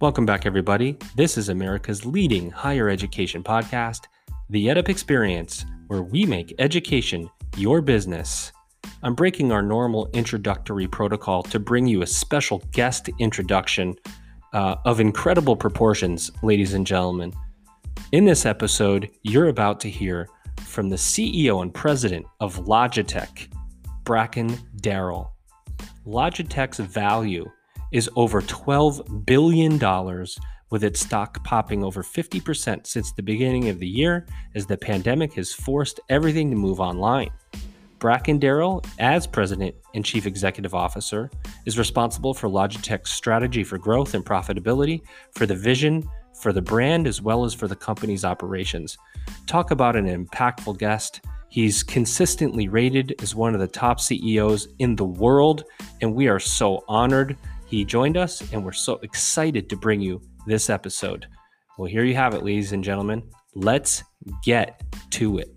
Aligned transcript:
Welcome 0.00 0.26
back, 0.26 0.46
everybody. 0.46 0.96
This 1.16 1.36
is 1.36 1.48
America's 1.48 2.06
leading 2.06 2.52
higher 2.52 2.88
education 2.88 3.42
podcast, 3.42 4.02
The 4.48 4.68
EdUp 4.68 4.88
Experience, 4.88 5.66
where 5.88 6.02
we 6.02 6.24
make 6.24 6.54
education 6.60 7.28
your 7.56 7.80
business. 7.80 8.52
I'm 9.02 9.16
breaking 9.16 9.50
our 9.50 9.60
normal 9.60 10.08
introductory 10.12 10.86
protocol 10.86 11.42
to 11.42 11.58
bring 11.58 11.88
you 11.88 12.02
a 12.02 12.06
special 12.06 12.62
guest 12.70 13.10
introduction 13.18 13.96
uh, 14.52 14.76
of 14.84 15.00
incredible 15.00 15.56
proportions, 15.56 16.30
ladies 16.44 16.74
and 16.74 16.86
gentlemen. 16.86 17.32
In 18.12 18.24
this 18.24 18.46
episode, 18.46 19.10
you're 19.24 19.48
about 19.48 19.80
to 19.80 19.90
hear 19.90 20.28
from 20.60 20.90
the 20.90 20.96
CEO 20.96 21.60
and 21.60 21.74
president 21.74 22.24
of 22.38 22.66
Logitech, 22.66 23.52
Bracken 24.04 24.56
Darrell. 24.76 25.32
Logitech's 26.06 26.78
value 26.78 27.50
is 27.92 28.10
over 28.16 28.42
$12 28.42 29.26
billion, 29.26 29.78
with 30.70 30.84
its 30.84 31.00
stock 31.00 31.42
popping 31.44 31.82
over 31.82 32.02
50% 32.02 32.86
since 32.86 33.12
the 33.12 33.22
beginning 33.22 33.68
of 33.68 33.78
the 33.78 33.88
year 33.88 34.26
as 34.54 34.66
the 34.66 34.76
pandemic 34.76 35.32
has 35.34 35.52
forced 35.52 36.00
everything 36.08 36.50
to 36.50 36.56
move 36.56 36.80
online. 36.80 37.30
Bracken 37.98 38.38
Darrell, 38.38 38.84
as 38.98 39.26
President 39.26 39.74
and 39.94 40.04
Chief 40.04 40.26
Executive 40.26 40.74
Officer, 40.74 41.30
is 41.66 41.78
responsible 41.78 42.32
for 42.32 42.48
Logitech's 42.48 43.10
strategy 43.10 43.64
for 43.64 43.76
growth 43.76 44.14
and 44.14 44.24
profitability, 44.24 45.02
for 45.32 45.46
the 45.46 45.54
vision, 45.54 46.08
for 46.40 46.52
the 46.52 46.62
brand, 46.62 47.08
as 47.08 47.20
well 47.20 47.44
as 47.44 47.54
for 47.54 47.66
the 47.66 47.74
company's 47.74 48.24
operations. 48.24 48.96
Talk 49.46 49.72
about 49.72 49.96
an 49.96 50.06
impactful 50.06 50.78
guest. 50.78 51.22
He's 51.48 51.82
consistently 51.82 52.68
rated 52.68 53.14
as 53.20 53.34
one 53.34 53.54
of 53.54 53.60
the 53.60 53.66
top 53.66 54.00
CEOs 54.00 54.68
in 54.78 54.94
the 54.94 55.04
world, 55.04 55.64
and 56.00 56.14
we 56.14 56.28
are 56.28 56.38
so 56.38 56.84
honored 56.86 57.36
he 57.68 57.84
joined 57.84 58.16
us, 58.16 58.52
and 58.52 58.64
we're 58.64 58.72
so 58.72 58.94
excited 59.02 59.68
to 59.68 59.76
bring 59.76 60.00
you 60.00 60.22
this 60.46 60.70
episode. 60.70 61.26
Well, 61.76 61.88
here 61.88 62.04
you 62.04 62.14
have 62.14 62.34
it, 62.34 62.42
ladies 62.42 62.72
and 62.72 62.82
gentlemen. 62.82 63.22
Let's 63.54 64.02
get 64.44 64.82
to 65.10 65.38
it. 65.38 65.54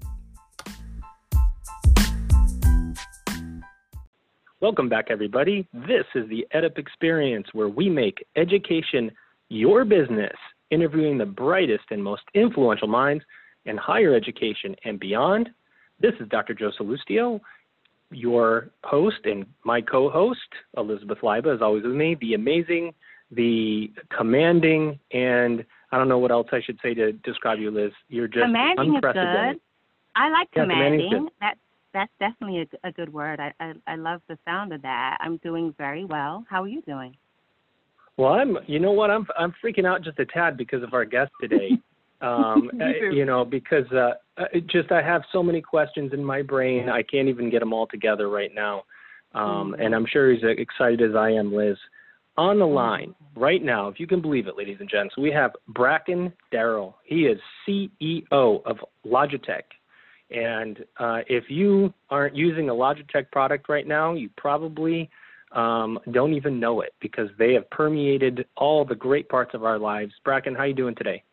Welcome 4.59 4.89
back, 4.89 5.07
everybody. 5.09 5.67
This 5.73 6.05
is 6.13 6.29
the 6.29 6.45
EdUp 6.53 6.77
Experience, 6.77 7.47
where 7.53 7.69
we 7.69 7.89
make 7.89 8.23
education 8.35 9.11
your 9.49 9.85
business, 9.85 10.35
interviewing 10.69 11.17
the 11.17 11.25
brightest 11.25 11.85
and 11.91 12.03
most 12.03 12.23
influential 12.35 12.87
minds 12.87 13.23
in 13.65 13.77
higher 13.77 14.13
education 14.13 14.75
and 14.83 14.99
beyond. 14.99 15.49
This 15.99 16.13
is 16.19 16.27
Dr. 16.29 16.53
Joe 16.53 16.71
Sallustio, 16.79 17.39
your 18.11 18.69
host 18.83 19.17
and 19.25 19.45
my 19.63 19.81
co-host, 19.81 20.39
Elizabeth 20.77 21.19
Leiba, 21.23 21.55
is 21.55 21.61
always 21.61 21.83
with 21.83 21.93
me. 21.93 22.15
The 22.19 22.33
amazing, 22.33 22.93
the 23.31 23.91
commanding, 24.15 24.99
and 25.11 25.65
I 25.91 25.97
don't 25.97 26.07
know 26.07 26.19
what 26.19 26.31
else 26.31 26.47
I 26.51 26.61
should 26.61 26.79
say 26.83 26.93
to 26.93 27.13
describe 27.13 27.59
you, 27.59 27.71
Liz. 27.71 27.91
You're 28.09 28.27
just 28.27 28.45
commanding 28.45 28.95
unprecedented. 28.95 29.33
is 29.33 29.53
good. 29.53 29.61
I 30.15 30.29
like 30.29 30.49
Yeah, 30.55 30.63
commanding. 30.63 31.29
That's 31.39 31.59
that's 31.93 32.11
definitely 32.19 32.67
a, 32.83 32.87
a 32.87 32.91
good 32.91 33.11
word. 33.11 33.39
I, 33.39 33.53
I 33.59 33.73
I 33.87 33.95
love 33.95 34.21
the 34.27 34.37
sound 34.45 34.73
of 34.73 34.81
that. 34.81 35.17
I'm 35.19 35.37
doing 35.37 35.73
very 35.77 36.05
well. 36.05 36.45
How 36.49 36.63
are 36.63 36.67
you 36.67 36.81
doing? 36.81 37.15
Well, 38.17 38.33
I'm. 38.33 38.57
You 38.67 38.79
know 38.79 38.91
what? 38.91 39.09
I'm. 39.09 39.25
I'm 39.37 39.53
freaking 39.63 39.85
out 39.85 40.03
just 40.03 40.19
a 40.19 40.25
tad 40.25 40.57
because 40.57 40.83
of 40.83 40.93
our 40.93 41.05
guest 41.05 41.31
today. 41.39 41.77
Um, 42.21 42.69
you 43.11 43.25
know, 43.25 43.43
because 43.43 43.91
uh, 43.91 44.11
it 44.53 44.67
just 44.67 44.91
I 44.91 45.01
have 45.01 45.23
so 45.31 45.41
many 45.43 45.61
questions 45.61 46.13
in 46.13 46.23
my 46.23 46.41
brain. 46.41 46.89
I 46.89 47.03
can't 47.03 47.27
even 47.27 47.49
get 47.49 47.59
them 47.59 47.73
all 47.73 47.87
together 47.87 48.29
right 48.29 48.53
now. 48.53 48.83
Um, 49.33 49.73
Mhm. 49.73 49.85
And 49.85 49.95
I'm 49.95 50.05
sure 50.05 50.31
he's 50.31 50.43
as 50.43 50.57
excited 50.57 51.01
as 51.01 51.15
I 51.15 51.31
am, 51.31 51.53
Liz. 51.53 51.77
On 52.37 52.55
Mm-hmm. 52.55 52.59
the 52.59 52.67
line 52.67 53.15
right 53.35 53.63
now, 53.63 53.87
if 53.87 53.99
you 53.99 54.07
can 54.07 54.21
believe 54.21 54.47
it, 54.47 54.57
ladies 54.57 54.77
and 54.79 54.89
gents, 54.89 55.17
we 55.17 55.31
have 55.31 55.55
Bracken 55.69 56.33
Darrell. 56.51 56.97
He 57.03 57.27
is 57.27 57.39
CEO 57.65 58.61
of 58.65 58.77
Logitech. 59.05 59.63
And 60.29 60.85
uh, 60.97 61.21
if 61.27 61.49
you 61.49 61.93
aren't 62.09 62.35
using 62.35 62.69
a 62.69 62.73
Logitech 62.73 63.31
product 63.31 63.67
right 63.67 63.85
now, 63.85 64.13
you 64.13 64.29
probably 64.37 65.09
um, 65.51 65.99
don't 66.11 66.33
even 66.33 66.59
know 66.59 66.79
it 66.81 66.93
because 67.01 67.29
they 67.37 67.53
have 67.53 67.69
permeated 67.69 68.45
all 68.55 68.85
the 68.85 68.95
great 68.95 69.27
parts 69.27 69.53
of 69.53 69.65
our 69.65 69.77
lives. 69.77 70.13
Bracken, 70.23 70.55
how 70.55 70.61
are 70.61 70.67
you 70.67 70.73
doing 70.73 70.95
today? 70.95 71.23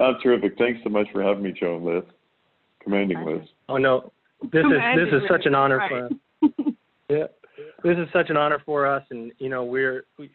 I'm 0.00 0.16
terrific. 0.22 0.56
Thanks 0.58 0.80
so 0.82 0.90
much 0.90 1.06
for 1.12 1.22
having 1.22 1.42
me, 1.42 1.52
Joan 1.52 1.84
Liz. 1.84 2.04
Commanding 2.82 3.24
Liz. 3.24 3.46
Oh 3.68 3.76
no, 3.76 4.10
this 4.42 4.64
is 4.64 4.80
this 4.96 5.12
is 5.12 5.28
such 5.28 5.44
an 5.44 5.54
honor 5.54 5.82
for 5.88 6.06
us. 6.06 6.12
yeah, 7.10 7.26
this 7.84 7.98
is 7.98 8.08
such 8.12 8.30
an 8.30 8.36
honor 8.36 8.62
for 8.64 8.86
us, 8.86 9.04
and 9.10 9.32
you 9.38 9.50
know 9.50 9.64
we're 9.64 10.04
we, 10.18 10.30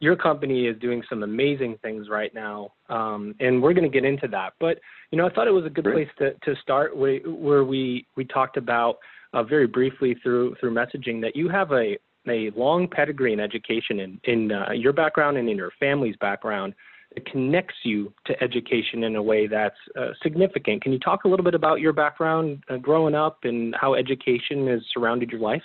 your 0.00 0.16
company 0.16 0.66
is 0.66 0.78
doing 0.80 1.02
some 1.08 1.22
amazing 1.22 1.78
things 1.82 2.08
right 2.08 2.34
now, 2.34 2.72
um, 2.88 3.34
and 3.40 3.62
we're 3.62 3.74
going 3.74 3.90
to 3.90 3.92
get 3.92 4.06
into 4.06 4.26
that. 4.28 4.54
But 4.58 4.78
you 5.10 5.18
know, 5.18 5.26
I 5.26 5.30
thought 5.30 5.48
it 5.48 5.52
was 5.52 5.66
a 5.66 5.70
good 5.70 5.84
Great. 5.84 6.08
place 6.16 6.34
to 6.42 6.54
to 6.54 6.60
start 6.60 6.96
where, 6.96 7.18
where 7.20 7.64
we 7.64 8.06
we 8.16 8.24
talked 8.24 8.56
about 8.56 8.98
uh, 9.34 9.42
very 9.42 9.66
briefly 9.66 10.16
through 10.22 10.56
through 10.60 10.72
messaging 10.72 11.20
that 11.20 11.36
you 11.36 11.48
have 11.50 11.72
a 11.72 11.98
a 12.26 12.50
long 12.56 12.88
pedigree 12.88 13.34
in 13.34 13.40
education 13.40 14.00
in 14.00 14.20
in 14.24 14.52
uh, 14.52 14.72
your 14.72 14.94
background 14.94 15.36
and 15.36 15.48
in 15.48 15.58
your 15.58 15.72
family's 15.78 16.16
background 16.16 16.74
that 17.14 17.26
connects 17.26 17.74
you 17.84 18.12
to 18.26 18.42
education 18.42 19.04
in 19.04 19.16
a 19.16 19.22
way 19.22 19.46
that's 19.46 19.76
uh, 19.98 20.08
significant. 20.22 20.82
Can 20.82 20.92
you 20.92 20.98
talk 20.98 21.24
a 21.24 21.28
little 21.28 21.44
bit 21.44 21.54
about 21.54 21.80
your 21.80 21.92
background 21.92 22.62
uh, 22.68 22.76
growing 22.76 23.14
up 23.14 23.38
and 23.44 23.74
how 23.80 23.94
education 23.94 24.66
has 24.68 24.80
surrounded 24.92 25.30
your 25.30 25.40
life? 25.40 25.62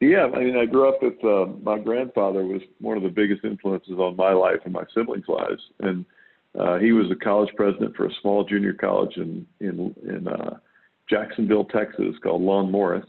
Yeah, 0.00 0.28
I 0.34 0.40
mean, 0.40 0.56
I 0.56 0.66
grew 0.66 0.88
up 0.88 1.02
with 1.02 1.24
uh, 1.24 1.46
my 1.62 1.78
grandfather 1.78 2.44
was 2.44 2.60
one 2.80 2.98
of 2.98 3.02
the 3.02 3.08
biggest 3.08 3.44
influences 3.44 3.94
on 3.94 4.14
my 4.16 4.32
life 4.32 4.60
and 4.64 4.72
my 4.72 4.84
siblings' 4.94 5.24
lives, 5.26 5.62
and 5.80 6.04
uh, 6.58 6.78
he 6.78 6.92
was 6.92 7.10
a 7.10 7.14
college 7.14 7.48
president 7.56 7.96
for 7.96 8.06
a 8.06 8.10
small 8.20 8.44
junior 8.44 8.74
college 8.74 9.16
in 9.16 9.46
in 9.60 9.94
in 10.06 10.28
uh, 10.28 10.58
Jacksonville, 11.08 11.64
Texas, 11.64 12.14
called 12.22 12.42
Lon 12.42 12.70
Morris, 12.70 13.06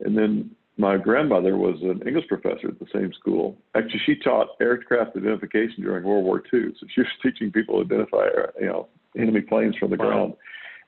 and 0.00 0.16
then 0.16 0.50
my 0.78 0.96
grandmother 0.98 1.56
was 1.56 1.76
an 1.82 2.02
English 2.06 2.28
professor 2.28 2.68
at 2.68 2.78
the 2.78 2.86
same 2.92 3.12
school. 3.14 3.56
Actually, 3.74 4.00
she 4.04 4.16
taught 4.16 4.48
aircraft 4.60 5.16
identification 5.16 5.82
during 5.82 6.04
World 6.04 6.24
War 6.24 6.42
II, 6.52 6.74
so 6.78 6.86
she 6.94 7.00
was 7.00 7.08
teaching 7.22 7.50
people 7.50 7.76
to 7.82 7.94
identify, 7.94 8.26
you 8.60 8.66
know, 8.66 8.88
enemy 9.18 9.40
planes 9.40 9.76
from 9.76 9.90
the 9.90 9.96
Wow. 9.96 10.04
ground. 10.04 10.34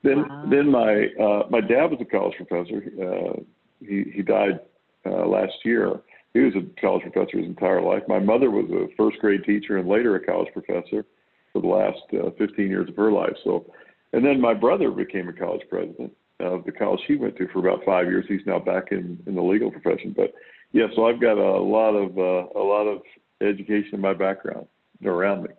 Then, 0.03 0.17
Wow. 0.29 0.43
then 0.49 0.71
my 0.71 1.07
uh, 1.19 1.47
my 1.49 1.61
dad 1.61 1.91
was 1.91 1.99
a 2.01 2.05
college 2.05 2.35
professor. 2.37 2.83
Uh, 3.01 3.41
he 3.79 4.03
he 4.15 4.21
died 4.21 4.59
uh, 5.05 5.25
last 5.25 5.53
year. 5.65 6.01
He 6.33 6.41
was 6.41 6.53
a 6.55 6.81
college 6.81 7.01
professor 7.03 7.37
his 7.39 7.47
entire 7.47 7.81
life. 7.81 8.03
My 8.07 8.19
mother 8.19 8.51
was 8.51 8.69
a 8.69 8.93
first 8.95 9.17
grade 9.19 9.43
teacher 9.43 9.77
and 9.77 9.89
later 9.89 10.15
a 10.15 10.23
college 10.23 10.53
professor 10.53 11.03
for 11.51 11.61
the 11.61 11.67
last 11.67 12.01
uh, 12.13 12.29
15 12.37 12.67
years 12.67 12.87
of 12.87 12.95
her 12.95 13.11
life. 13.11 13.35
So, 13.43 13.65
and 14.13 14.23
then 14.23 14.39
my 14.39 14.53
brother 14.53 14.91
became 14.91 15.27
a 15.27 15.33
college 15.33 15.63
president 15.67 16.13
of 16.39 16.63
the 16.65 16.71
college 16.71 17.01
he 17.07 17.15
went 17.15 17.35
to 17.37 17.47
for 17.49 17.59
about 17.59 17.83
five 17.85 18.07
years. 18.07 18.25
He's 18.27 18.45
now 18.45 18.59
back 18.59 18.91
in 18.91 19.21
in 19.25 19.35
the 19.35 19.41
legal 19.41 19.71
profession. 19.71 20.13
But 20.15 20.33
yeah, 20.71 20.87
so 20.95 21.07
I've 21.07 21.21
got 21.21 21.37
a 21.37 21.59
lot 21.59 21.95
of 21.95 22.17
uh, 22.17 22.59
a 22.59 22.63
lot 22.63 22.85
of 22.85 23.01
education 23.41 23.95
in 23.95 24.01
my 24.01 24.13
background 24.13 24.67
around 25.05 25.43
me. 25.43 25.49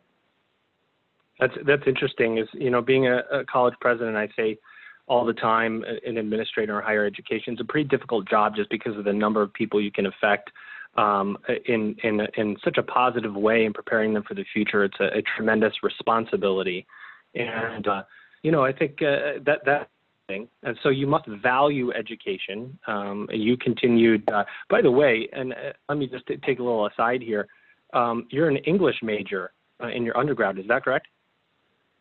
That's 1.39 1.55
that's 1.67 1.83
interesting. 1.87 2.39
Is 2.39 2.49
you 2.53 2.71
know 2.71 2.83
being 2.83 3.07
a, 3.07 3.19
a 3.33 3.45
college 3.45 3.75
president, 3.81 4.17
I 4.17 4.29
say 4.37 4.59
all 5.07 5.25
the 5.25 5.33
time, 5.33 5.85
uh, 5.89 6.09
an 6.09 6.19
administrator 6.19 6.79
in 6.79 6.85
higher 6.85 7.05
education 7.05 7.55
is 7.55 7.61
a 7.61 7.65
pretty 7.65 7.89
difficult 7.89 8.29
job 8.29 8.55
just 8.55 8.71
because 8.71 8.97
of 8.97 9.05
the 9.05 9.12
number 9.12 9.43
of 9.43 9.53
people 9.53 9.81
you 9.81 9.91
can 9.91 10.07
affect 10.07 10.51
um, 10.97 11.37
in 11.67 11.97
in 12.03 12.21
in 12.37 12.57
such 12.65 12.79
a 12.79 12.83
positive 12.83 13.35
way 13.35 13.65
in 13.65 13.73
preparing 13.73 14.15
them 14.15 14.23
for 14.23 14.35
the 14.35 14.45
future. 14.53 14.85
It's 14.85 15.01
a, 15.01 15.19
a 15.19 15.23
tremendous 15.37 15.73
responsibility, 15.83 16.87
and 17.35 17.87
uh, 17.87 18.03
you 18.43 18.53
know 18.53 18.65
I 18.65 18.73
think 18.73 19.03
uh, 19.03 19.41
that 19.47 19.61
that. 19.67 19.89
Thing. 20.31 20.49
And 20.63 20.79
so 20.83 20.89
you 20.89 21.06
must 21.06 21.27
value 21.27 21.93
education. 21.93 22.79
Um, 22.87 23.29
you 23.32 23.56
continued, 23.56 24.23
uh, 24.31 24.44
by 24.69 24.81
the 24.82 24.91
way, 24.91 25.29
and 25.32 25.53
uh, 25.53 25.73
let 25.88 25.99
me 25.99 26.06
just 26.06 26.27
t- 26.27 26.38
take 26.47 26.59
a 26.61 26.62
little 26.62 26.87
aside 26.87 27.21
here. 27.23 27.49
Um, 27.93 28.27
you're 28.31 28.49
an 28.49 28.59
English 28.73 28.99
major 29.03 29.53
uh, 29.82 29.88
in 29.88 30.03
your 30.05 30.17
undergrad, 30.17 30.59
is 30.59 30.67
that 30.69 30.85
correct? 30.85 31.09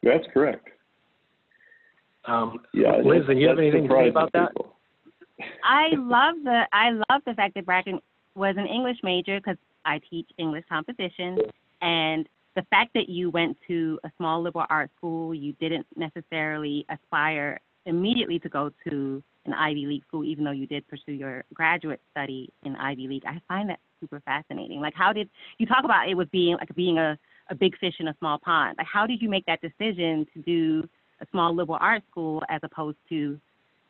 That's 0.04 0.28
correct. 0.34 0.68
Um, 2.26 2.60
Yeah, 2.74 2.98
Liz, 2.98 3.24
that- 3.28 3.34
do 3.34 3.40
you 3.40 3.48
have 3.48 3.58
anything 3.58 3.84
to 3.84 3.88
say 3.88 4.12
surprises 4.12 4.12
about 4.12 4.32
that? 4.34 4.52
I 5.64 5.86
love 5.96 6.36
the 6.44 6.60
I 6.74 6.88
love 6.92 7.22
the 7.26 7.34
fact 7.34 7.54
that 7.56 7.66
Bracken 7.66 8.00
was 8.36 8.56
an 8.58 8.68
English 8.68 8.98
major 9.04 9.40
because 9.40 9.60
I 9.86 10.02
teach 10.10 10.28
English 10.38 10.66
composition, 10.68 11.40
and 11.82 12.28
the 12.56 12.66
fact 12.74 12.92
that 12.96 13.08
you 13.08 13.30
went 13.30 13.58
to 13.68 13.98
a 14.04 14.12
small 14.18 14.42
liberal 14.42 14.66
arts 14.70 14.92
school, 14.98 15.34
you 15.34 15.54
didn't 15.54 15.88
necessarily 15.96 16.86
aspire 16.90 17.62
immediately 17.90 18.40
to 18.40 18.50
go 18.50 18.72
to 18.88 19.24
an 19.46 19.54
Ivy 19.54 19.86
League 19.86 20.04
school, 20.08 20.24
even 20.24 20.44
though 20.44 20.52
you 20.52 20.68
did 20.68 20.88
pursue 20.88 21.14
your 21.14 21.44
graduate 21.54 22.02
study 22.12 22.50
in 22.64 22.76
Ivy 22.76 23.08
League. 23.08 23.24
I 23.26 23.42
find 23.48 23.70
that 23.70 23.80
super 24.00 24.22
fascinating. 24.22 24.80
Like, 24.80 24.94
how 24.96 25.12
did 25.12 25.30
you 25.58 25.66
talk 25.66 25.84
about 25.84 26.08
it 26.08 26.16
was 26.16 26.28
being 26.32 26.56
like 26.56 26.74
being 26.76 26.98
a 26.98 27.18
a 27.52 27.56
big 27.56 27.78
fish 27.80 27.96
in 28.00 28.08
a 28.08 28.16
small 28.20 28.38
pond? 28.38 28.76
Like, 28.78 28.88
how 28.88 29.08
did 29.08 29.22
you 29.22 29.30
make 29.30 29.46
that 29.48 29.60
decision 29.62 30.28
to 30.34 30.42
do 30.44 30.88
a 31.20 31.26
small 31.32 31.54
liberal 31.54 31.80
arts 31.82 32.06
school 32.10 32.44
as 32.48 32.62
opposed 32.64 32.98
to 33.10 33.40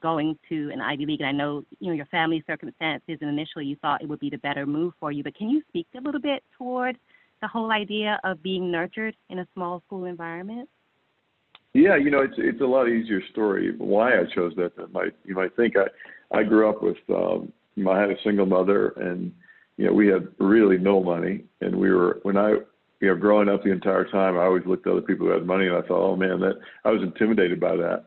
going 0.01 0.37
to 0.47 0.69
an 0.71 0.81
Ivy 0.81 1.05
League, 1.05 1.21
and 1.21 1.29
I 1.29 1.31
know 1.31 1.63
you 1.79 1.87
know 1.87 1.93
your 1.93 2.05
family 2.07 2.43
circumstances, 2.47 3.17
and 3.21 3.29
initially 3.29 3.65
you 3.65 3.75
thought 3.81 4.01
it 4.01 4.09
would 4.09 4.19
be 4.19 4.29
the 4.29 4.37
better 4.37 4.65
move 4.65 4.93
for 4.99 5.11
you. 5.11 5.23
But 5.23 5.35
can 5.35 5.49
you 5.49 5.61
speak 5.67 5.87
a 5.97 6.01
little 6.01 6.21
bit 6.21 6.43
toward 6.57 6.97
the 7.41 7.47
whole 7.47 7.71
idea 7.71 8.19
of 8.23 8.43
being 8.43 8.71
nurtured 8.71 9.15
in 9.29 9.39
a 9.39 9.47
small 9.53 9.81
school 9.85 10.05
environment? 10.05 10.69
Yeah, 11.73 11.95
you 11.97 12.09
know, 12.09 12.21
it's 12.21 12.33
it's 12.37 12.61
a 12.61 12.65
lot 12.65 12.87
easier 12.87 13.21
story 13.31 13.75
why 13.77 14.13
I 14.19 14.23
chose 14.33 14.53
that 14.57 14.75
than 14.75 14.91
might 14.91 15.13
you 15.23 15.35
might 15.35 15.55
think. 15.55 15.75
I 15.77 16.37
I 16.37 16.43
grew 16.43 16.69
up 16.69 16.81
with 16.81 16.97
um 17.09 17.51
I 17.87 17.99
had 17.99 18.09
a 18.09 18.21
single 18.23 18.45
mother 18.45 18.89
and 18.97 19.31
you 19.77 19.85
know, 19.85 19.93
we 19.93 20.07
had 20.07 20.27
really 20.39 20.77
no 20.77 21.01
money 21.01 21.43
and 21.61 21.75
we 21.75 21.91
were 21.91 22.19
when 22.23 22.37
I 22.37 22.55
you 23.01 23.07
know, 23.07 23.15
growing 23.15 23.47
up 23.49 23.63
the 23.63 23.71
entire 23.71 24.03
time 24.05 24.37
I 24.37 24.43
always 24.43 24.65
looked 24.65 24.87
at 24.87 24.93
other 24.93 25.01
people 25.01 25.27
who 25.27 25.33
had 25.33 25.45
money 25.45 25.67
and 25.67 25.75
I 25.75 25.81
thought, 25.81 26.11
Oh 26.11 26.15
man, 26.15 26.39
that 26.39 26.59
I 26.85 26.91
was 26.91 27.03
intimidated 27.03 27.59
by 27.59 27.75
that. 27.75 28.05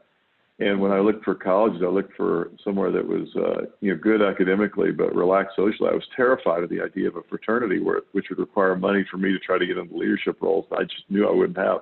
And 0.58 0.80
when 0.80 0.92
I 0.92 0.98
looked 0.98 1.24
for 1.24 1.34
colleges, 1.34 1.82
I 1.82 1.88
looked 1.88 2.14
for 2.14 2.50
somewhere 2.62 2.92
that 2.92 3.06
was, 3.06 3.28
uh, 3.36 3.66
you 3.80 3.92
know, 3.92 4.00
good 4.00 4.22
academically 4.22 4.92
but 4.92 5.14
relaxed 5.14 5.56
socially. 5.56 5.88
I 5.90 5.94
was 5.94 6.06
terrified 6.14 6.62
of 6.62 6.68
the 6.68 6.80
idea 6.82 7.08
of 7.08 7.16
a 7.16 7.22
fraternity 7.22 7.80
where, 7.80 8.02
which 8.12 8.26
would 8.28 8.38
require 8.38 8.76
money 8.76 9.04
for 9.10 9.16
me 9.16 9.32
to 9.32 9.38
try 9.38 9.58
to 9.58 9.66
get 9.66 9.78
into 9.78 9.96
leadership 9.96 10.42
roles. 10.42 10.66
I 10.76 10.82
just 10.82 11.04
knew 11.08 11.26
I 11.26 11.32
wouldn't 11.32 11.56
have. 11.56 11.78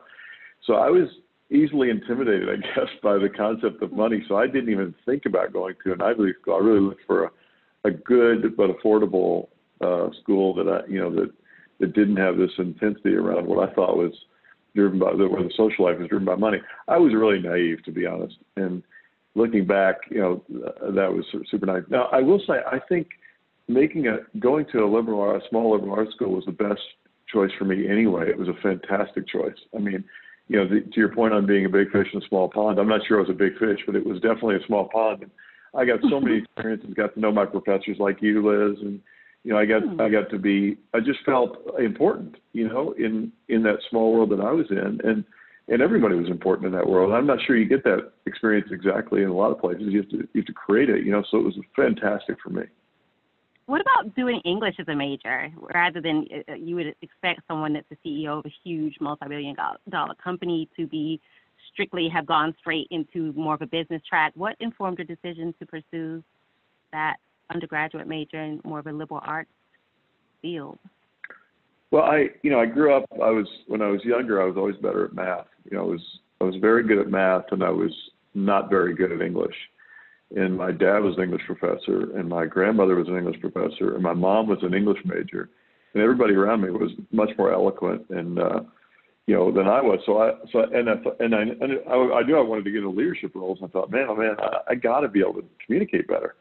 So 0.66 0.74
I 0.74 0.88
was 0.88 1.08
easily 1.50 1.90
intimidated, 1.90 2.48
I 2.48 2.56
guess, 2.56 2.88
by 3.02 3.18
the 3.18 3.28
concept 3.28 3.82
of 3.82 3.92
money. 3.92 4.24
So 4.28 4.36
I 4.36 4.46
didn't 4.46 4.70
even 4.70 4.94
think 5.04 5.26
about 5.26 5.52
going 5.52 5.74
to 5.84 5.92
an 5.92 6.02
Ivy 6.02 6.22
League 6.22 6.34
school. 6.40 6.54
I 6.54 6.58
really 6.58 6.80
looked 6.80 7.06
for 7.06 7.24
a, 7.24 7.30
a 7.84 7.90
good 7.90 8.56
but 8.56 8.70
affordable 8.70 9.48
uh, 9.80 10.08
school 10.22 10.54
that 10.54 10.68
I, 10.68 10.86
you 10.90 11.00
know, 11.00 11.10
that 11.14 11.30
that 11.80 11.94
didn't 11.94 12.16
have 12.16 12.36
this 12.36 12.50
intensity 12.58 13.14
around 13.14 13.46
what 13.46 13.68
I 13.68 13.72
thought 13.72 13.96
was 13.96 14.12
driven 14.74 14.98
by 14.98 15.12
the, 15.16 15.26
where 15.26 15.42
the 15.42 15.50
social 15.56 15.86
life 15.86 15.98
was 15.98 16.08
driven 16.08 16.26
by 16.26 16.36
money. 16.36 16.58
I 16.86 16.98
was 16.98 17.14
really 17.14 17.40
naive, 17.40 17.82
to 17.84 17.90
be 17.90 18.06
honest. 18.06 18.36
And 18.56 18.82
looking 19.34 19.66
back, 19.66 19.96
you 20.10 20.20
know, 20.20 20.44
that 20.48 21.12
was 21.12 21.24
super 21.50 21.66
naive. 21.66 21.90
Now, 21.90 22.08
I 22.12 22.20
will 22.20 22.40
say, 22.46 22.54
I 22.70 22.78
think 22.88 23.08
making 23.66 24.06
a 24.08 24.18
going 24.38 24.66
to 24.72 24.84
a 24.84 24.86
liberal 24.86 25.34
a 25.34 25.40
small 25.48 25.72
liberal 25.72 25.94
arts 25.94 26.12
school 26.14 26.32
was 26.32 26.44
the 26.44 26.52
best 26.52 26.82
choice 27.32 27.50
for 27.58 27.64
me 27.64 27.88
anyway. 27.88 28.28
It 28.28 28.38
was 28.38 28.48
a 28.48 28.60
fantastic 28.62 29.26
choice. 29.28 29.56
I 29.74 29.78
mean, 29.78 30.04
you 30.50 30.56
know, 30.56 30.66
the, 30.66 30.80
to 30.80 30.96
your 30.96 31.14
point 31.14 31.32
on 31.32 31.46
being 31.46 31.64
a 31.64 31.68
big 31.68 31.92
fish 31.92 32.08
in 32.12 32.20
a 32.20 32.26
small 32.28 32.48
pond, 32.48 32.80
I'm 32.80 32.88
not 32.88 33.02
sure 33.06 33.18
I 33.18 33.20
was 33.20 33.30
a 33.30 33.34
big 33.34 33.56
fish, 33.56 33.78
but 33.86 33.94
it 33.94 34.04
was 34.04 34.16
definitely 34.16 34.56
a 34.56 34.66
small 34.66 34.88
pond. 34.92 35.22
And 35.22 35.30
I 35.76 35.84
got 35.84 36.00
so 36.10 36.20
many 36.20 36.38
experiences, 36.42 36.92
got 36.92 37.14
to 37.14 37.20
know 37.20 37.30
my 37.30 37.46
professors 37.46 37.98
like 38.00 38.20
you, 38.20 38.44
Liz, 38.44 38.76
and 38.82 39.00
you 39.44 39.52
know, 39.52 39.58
I 39.60 39.64
got 39.64 39.84
hmm. 39.84 40.00
I 40.00 40.08
got 40.08 40.28
to 40.30 40.38
be 40.38 40.76
I 40.92 40.98
just 40.98 41.20
felt 41.24 41.56
important, 41.78 42.34
you 42.52 42.68
know, 42.68 42.96
in 42.98 43.30
in 43.48 43.62
that 43.62 43.78
small 43.88 44.12
world 44.12 44.30
that 44.30 44.40
I 44.40 44.50
was 44.50 44.66
in, 44.70 45.00
and 45.04 45.24
and 45.68 45.80
everybody 45.80 46.16
was 46.16 46.28
important 46.28 46.66
in 46.66 46.72
that 46.72 46.88
world. 46.88 47.12
I'm 47.12 47.28
not 47.28 47.38
sure 47.46 47.56
you 47.56 47.64
get 47.64 47.84
that 47.84 48.10
experience 48.26 48.70
exactly 48.72 49.22
in 49.22 49.28
a 49.28 49.34
lot 49.34 49.52
of 49.52 49.60
places. 49.60 49.84
You 49.86 50.00
have 50.00 50.10
to 50.10 50.16
you 50.16 50.40
have 50.40 50.46
to 50.46 50.52
create 50.52 50.90
it, 50.90 51.04
you 51.04 51.12
know. 51.12 51.22
So 51.30 51.38
it 51.38 51.44
was 51.44 51.54
fantastic 51.76 52.38
for 52.42 52.50
me. 52.50 52.64
What 53.70 53.80
about 53.82 54.16
doing 54.16 54.40
English 54.44 54.74
as 54.80 54.88
a 54.88 54.96
major 54.96 55.48
rather 55.72 56.00
than 56.00 56.26
uh, 56.48 56.54
you 56.54 56.74
would 56.74 56.92
expect 57.02 57.42
someone 57.46 57.72
that's 57.72 57.86
the 57.88 57.96
CEO 58.04 58.40
of 58.40 58.44
a 58.44 58.52
huge 58.64 58.96
multi-billion 59.00 59.54
dollar 59.88 60.14
company 60.16 60.68
to 60.76 60.88
be 60.88 61.20
strictly 61.72 62.08
have 62.12 62.26
gone 62.26 62.52
straight 62.58 62.88
into 62.90 63.32
more 63.34 63.54
of 63.54 63.62
a 63.62 63.68
business 63.68 64.02
track? 64.08 64.32
What 64.34 64.56
informed 64.58 64.98
your 64.98 65.04
decision 65.04 65.54
to 65.60 65.66
pursue 65.66 66.20
that 66.90 67.18
undergraduate 67.54 68.08
major 68.08 68.42
in 68.42 68.60
more 68.64 68.80
of 68.80 68.88
a 68.88 68.92
liberal 68.92 69.20
arts 69.22 69.52
field? 70.42 70.76
Well, 71.92 72.02
I 72.02 72.30
you 72.42 72.50
know 72.50 72.58
I 72.58 72.66
grew 72.66 72.92
up. 72.92 73.04
I 73.12 73.30
was 73.30 73.46
when 73.68 73.82
I 73.82 73.86
was 73.86 74.00
younger. 74.04 74.42
I 74.42 74.46
was 74.46 74.56
always 74.56 74.76
better 74.78 75.04
at 75.04 75.14
math. 75.14 75.46
You 75.70 75.76
know, 75.76 75.84
I 75.84 75.90
was 75.90 76.18
I 76.40 76.44
was 76.44 76.56
very 76.60 76.82
good 76.82 76.98
at 76.98 77.08
math, 77.08 77.44
and 77.52 77.62
I 77.62 77.70
was 77.70 77.92
not 78.34 78.68
very 78.68 78.96
good 78.96 79.12
at 79.12 79.22
English. 79.22 79.54
And 80.36 80.56
my 80.56 80.70
dad 80.70 81.00
was 81.00 81.16
an 81.16 81.24
English 81.24 81.42
professor, 81.46 82.16
and 82.16 82.28
my 82.28 82.46
grandmother 82.46 82.94
was 82.94 83.08
an 83.08 83.16
English 83.16 83.40
professor, 83.40 83.94
and 83.94 84.02
my 84.02 84.12
mom 84.12 84.46
was 84.46 84.58
an 84.62 84.74
English 84.74 85.00
major, 85.04 85.48
and 85.92 86.02
everybody 86.02 86.34
around 86.34 86.60
me 86.60 86.70
was 86.70 86.92
much 87.10 87.30
more 87.36 87.52
eloquent 87.52 88.06
and 88.10 88.38
uh, 88.38 88.60
you 89.26 89.34
know 89.34 89.50
than 89.50 89.66
I 89.66 89.80
was. 89.80 89.98
So 90.06 90.22
I 90.22 90.32
so 90.52 90.60
and 90.60 90.88
I 90.88 90.94
and 91.18 91.34
I 91.34 91.40
and 91.40 91.78
I, 91.88 91.94
I 92.18 92.22
knew 92.22 92.36
I 92.36 92.42
wanted 92.42 92.64
to 92.64 92.70
get 92.70 92.78
into 92.78 92.90
leadership 92.90 93.34
roles. 93.34 93.58
And 93.60 93.68
I 93.68 93.72
thought, 93.72 93.90
man, 93.90 94.06
oh 94.08 94.16
man, 94.16 94.36
I, 94.38 94.72
I 94.72 94.74
got 94.76 95.00
to 95.00 95.08
be 95.08 95.20
able 95.20 95.34
to 95.34 95.44
communicate 95.64 96.06
better. 96.06 96.36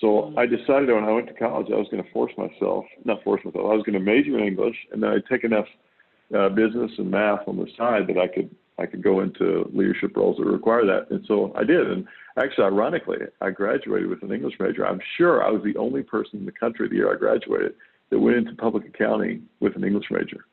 So 0.00 0.32
I 0.36 0.46
decided 0.46 0.88
when 0.92 1.04
I 1.04 1.12
went 1.12 1.26
to 1.28 1.34
college, 1.34 1.68
I 1.72 1.76
was 1.76 1.88
going 1.90 2.02
to 2.02 2.10
force 2.12 2.32
myself, 2.38 2.84
not 3.04 3.22
force 3.24 3.40
myself, 3.44 3.64
I 3.64 3.74
was 3.74 3.82
going 3.84 3.98
to 3.98 4.04
major 4.04 4.38
in 4.38 4.44
English, 4.44 4.76
and 4.92 5.02
then 5.02 5.10
I'd 5.10 5.26
take 5.28 5.42
enough 5.42 5.66
uh, 6.36 6.48
business 6.50 6.90
and 6.98 7.10
math 7.10 7.48
on 7.48 7.56
the 7.56 7.66
side 7.76 8.06
that 8.06 8.18
I 8.18 8.28
could 8.28 8.54
I 8.78 8.86
could 8.86 9.02
go 9.02 9.20
into 9.20 9.68
leadership 9.72 10.16
roles 10.16 10.36
that 10.38 10.44
require 10.44 10.86
that. 10.86 11.10
And 11.10 11.24
so 11.26 11.52
I 11.56 11.64
did. 11.64 11.90
And 11.90 12.06
actually, 12.38 12.64
ironically, 12.64 13.18
I 13.40 13.50
graduated 13.50 14.08
with 14.08 14.22
an 14.22 14.32
English 14.32 14.54
major. 14.60 14.86
I'm 14.86 15.00
sure 15.16 15.44
I 15.44 15.50
was 15.50 15.62
the 15.64 15.76
only 15.78 16.02
person 16.02 16.38
in 16.38 16.46
the 16.46 16.52
country 16.52 16.88
the 16.88 16.96
year 16.96 17.12
I 17.12 17.16
graduated 17.16 17.74
that 18.10 18.18
went 18.18 18.36
into 18.36 18.54
public 18.54 18.86
accounting 18.86 19.42
with 19.60 19.76
an 19.76 19.84
English 19.84 20.06
major. 20.10 20.44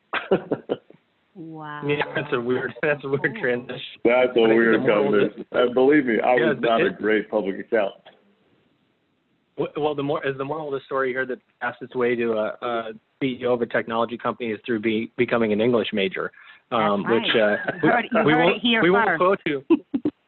wow. 1.34 1.86
Yeah, 1.86 2.02
that's 2.14 2.32
a 2.32 2.40
weird 2.40 2.74
that's 2.82 3.04
a 3.04 3.08
weird 3.08 3.36
transition. 3.40 3.80
That's 4.04 4.36
a 4.36 4.40
weird 4.40 4.84
combination. 4.86 5.44
And 5.52 5.74
believe 5.74 6.06
me, 6.06 6.20
I 6.20 6.36
yeah, 6.36 6.48
was 6.48 6.58
not 6.60 6.80
it, 6.80 6.86
a 6.88 6.90
great 6.90 7.30
public 7.30 7.58
accountant. 7.60 8.02
Well, 9.76 9.94
the 9.94 10.02
more 10.02 10.26
is 10.26 10.36
the 10.36 10.44
moral 10.44 10.68
of 10.68 10.74
the 10.74 10.84
story 10.84 11.12
here 11.12 11.24
that 11.24 11.38
fastest 11.60 11.94
way 11.94 12.14
to 12.14 12.32
a, 12.32 12.46
a 12.60 12.92
CEO 13.22 13.54
of 13.54 13.62
a 13.62 13.66
technology 13.66 14.18
company 14.18 14.50
is 14.50 14.60
through 14.66 14.80
be, 14.80 15.10
becoming 15.16 15.50
an 15.52 15.62
English 15.62 15.88
major, 15.94 16.30
um, 16.72 17.04
right. 17.04 17.22
which 17.22 17.30
uh, 17.34 17.56
we, 17.82 17.88
heard, 17.88 18.04
we, 18.24 18.34
won't 18.34 18.62
we 18.82 18.90
won't 18.90 19.18
quote 19.18 19.40
you. 19.46 19.62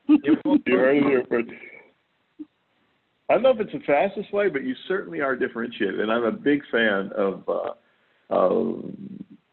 you 0.08 0.36
heard 0.44 0.96
it 0.96 1.02
here 1.02 1.24
first. 1.28 1.48
I 3.30 3.34
don't 3.34 3.42
know 3.42 3.50
if 3.50 3.60
it's 3.60 3.72
the 3.72 3.80
fastest 3.80 4.32
way, 4.32 4.48
but 4.48 4.64
you 4.64 4.74
certainly 4.86 5.20
are 5.20 5.36
differentiated, 5.36 6.00
and 6.00 6.10
I'm 6.10 6.24
a 6.24 6.32
big 6.32 6.62
fan 6.70 7.10
of 7.14 7.42
uh, 7.48 7.72
of 8.30 8.84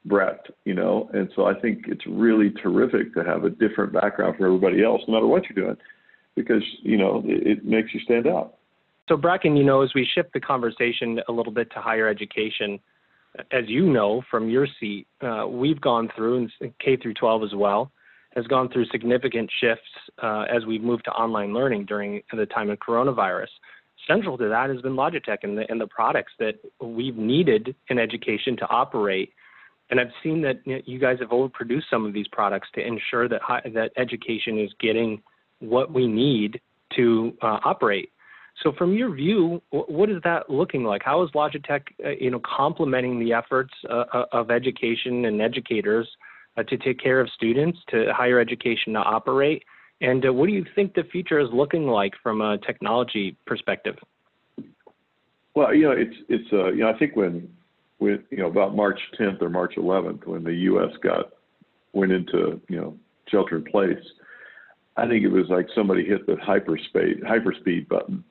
Brett. 0.05 0.45
You 0.63 0.75
know, 0.75 1.09
and 1.13 1.29
so 1.35 1.45
I 1.45 1.59
think 1.59 1.85
it's 1.87 2.05
really 2.07 2.51
terrific 2.63 3.13
to 3.15 3.23
have 3.23 3.43
a 3.43 3.49
different 3.49 3.91
background 3.91 4.37
for 4.37 4.45
everybody 4.45 4.83
else, 4.83 5.01
no 5.07 5.15
matter 5.15 5.27
what 5.27 5.43
you're 5.49 5.65
doing, 5.65 5.77
because 6.35 6.63
you 6.83 6.97
know 6.97 7.21
it, 7.25 7.47
it 7.47 7.65
makes 7.65 7.93
you 7.93 7.99
stand 8.01 8.27
out. 8.27 8.55
So, 9.07 9.15
Bracken, 9.15 9.55
you 9.55 9.63
know, 9.63 9.81
as 9.81 9.93
we 9.93 10.07
shift 10.15 10.33
the 10.33 10.39
conversation 10.39 11.19
a 11.27 11.31
little 11.31 11.51
bit 11.51 11.71
to 11.71 11.81
higher 11.81 12.07
education, 12.07 12.79
as 13.51 13.65
you 13.67 13.85
know 13.85 14.23
from 14.29 14.49
your 14.49 14.67
seat, 14.79 15.07
uh, 15.21 15.45
we've 15.47 15.81
gone 15.81 16.09
through, 16.15 16.49
and 16.61 16.73
K 16.79 16.97
through 16.97 17.13
12 17.15 17.43
as 17.43 17.53
well, 17.55 17.91
has 18.35 18.45
gone 18.47 18.69
through 18.69 18.85
significant 18.87 19.49
shifts 19.61 19.89
uh, 20.21 20.45
as 20.53 20.65
we've 20.65 20.83
moved 20.83 21.05
to 21.05 21.11
online 21.11 21.53
learning 21.53 21.85
during 21.85 22.21
the 22.33 22.45
time 22.45 22.69
of 22.69 22.79
coronavirus. 22.79 23.47
Central 24.07 24.37
to 24.37 24.49
that 24.49 24.69
has 24.69 24.81
been 24.81 24.93
Logitech 24.93 25.39
and 25.43 25.57
the, 25.57 25.69
and 25.69 25.79
the 25.79 25.87
products 25.87 26.33
that 26.39 26.55
we've 26.81 27.15
needed 27.15 27.75
in 27.89 27.97
education 27.97 28.57
to 28.57 28.67
operate. 28.69 29.31
And 29.89 29.99
I've 29.99 30.11
seen 30.21 30.41
that 30.41 30.57
you 30.65 30.99
guys 30.99 31.17
have 31.19 31.29
overproduced 31.29 31.89
some 31.89 32.05
of 32.05 32.13
these 32.13 32.27
products 32.27 32.67
to 32.75 32.85
ensure 32.85 33.29
that 33.29 33.41
high, 33.41 33.61
that 33.73 33.91
education 33.97 34.59
is 34.59 34.71
getting 34.79 35.21
what 35.59 35.93
we 35.93 36.07
need 36.07 36.59
to 36.95 37.33
uh, 37.41 37.59
operate. 37.63 38.09
So 38.63 38.71
from 38.77 38.93
your 38.93 39.13
view, 39.13 39.61
what 39.71 40.09
is 40.09 40.21
that 40.23 40.49
looking 40.49 40.83
like? 40.83 41.03
How 41.03 41.23
is 41.23 41.29
Logitech, 41.31 41.81
uh, 42.03 42.09
you 42.19 42.31
know, 42.31 42.39
complementing 42.39 43.19
the 43.19 43.33
efforts 43.33 43.73
uh, 43.89 44.05
uh, 44.13 44.25
of 44.31 44.49
education 44.49 45.25
and 45.25 45.41
educators 45.41 46.07
to 46.69 46.77
take 46.77 46.99
care 46.99 47.19
of 47.19 47.29
students, 47.35 47.77
to 47.89 48.13
higher 48.13 48.39
education 48.39 48.93
to 48.93 48.99
operate? 48.99 49.63
And 49.99 50.23
what 50.37 50.47
do 50.47 50.53
you 50.53 50.65
think 50.73 50.93
the 50.93 51.03
future 51.03 51.39
is 51.39 51.49
looking 51.53 51.87
like 51.87 52.13
from 52.23 52.41
a 52.41 52.57
technology 52.57 53.37
perspective? 53.45 53.95
Well, 55.53 55.73
you 55.73 55.83
know, 55.83 55.91
it's 55.91 56.15
it's 56.29 56.51
uh, 56.51 56.71
you 56.71 56.79
know, 56.79 56.89
I 56.89 56.97
think 56.97 57.15
when 57.15 57.49
when 57.97 58.23
you 58.29 58.37
know 58.37 58.47
about 58.47 58.75
March 58.75 58.99
10th 59.19 59.41
or 59.41 59.49
March 59.49 59.75
11th, 59.77 60.25
when 60.25 60.43
the 60.43 60.53
U.S. 60.53 60.91
got 61.01 61.31
went 61.93 62.11
into 62.11 62.61
you 62.69 62.77
know 62.77 62.97
shelter 63.29 63.57
in 63.57 63.63
place, 63.63 64.03
I 64.97 65.07
think 65.07 65.23
it 65.23 65.29
was 65.29 65.45
like 65.49 65.67
somebody 65.73 66.05
hit 66.05 66.25
the 66.25 66.33
hyperspeed 66.33 67.23
hyperspeed 67.23 67.87
button 67.87 68.23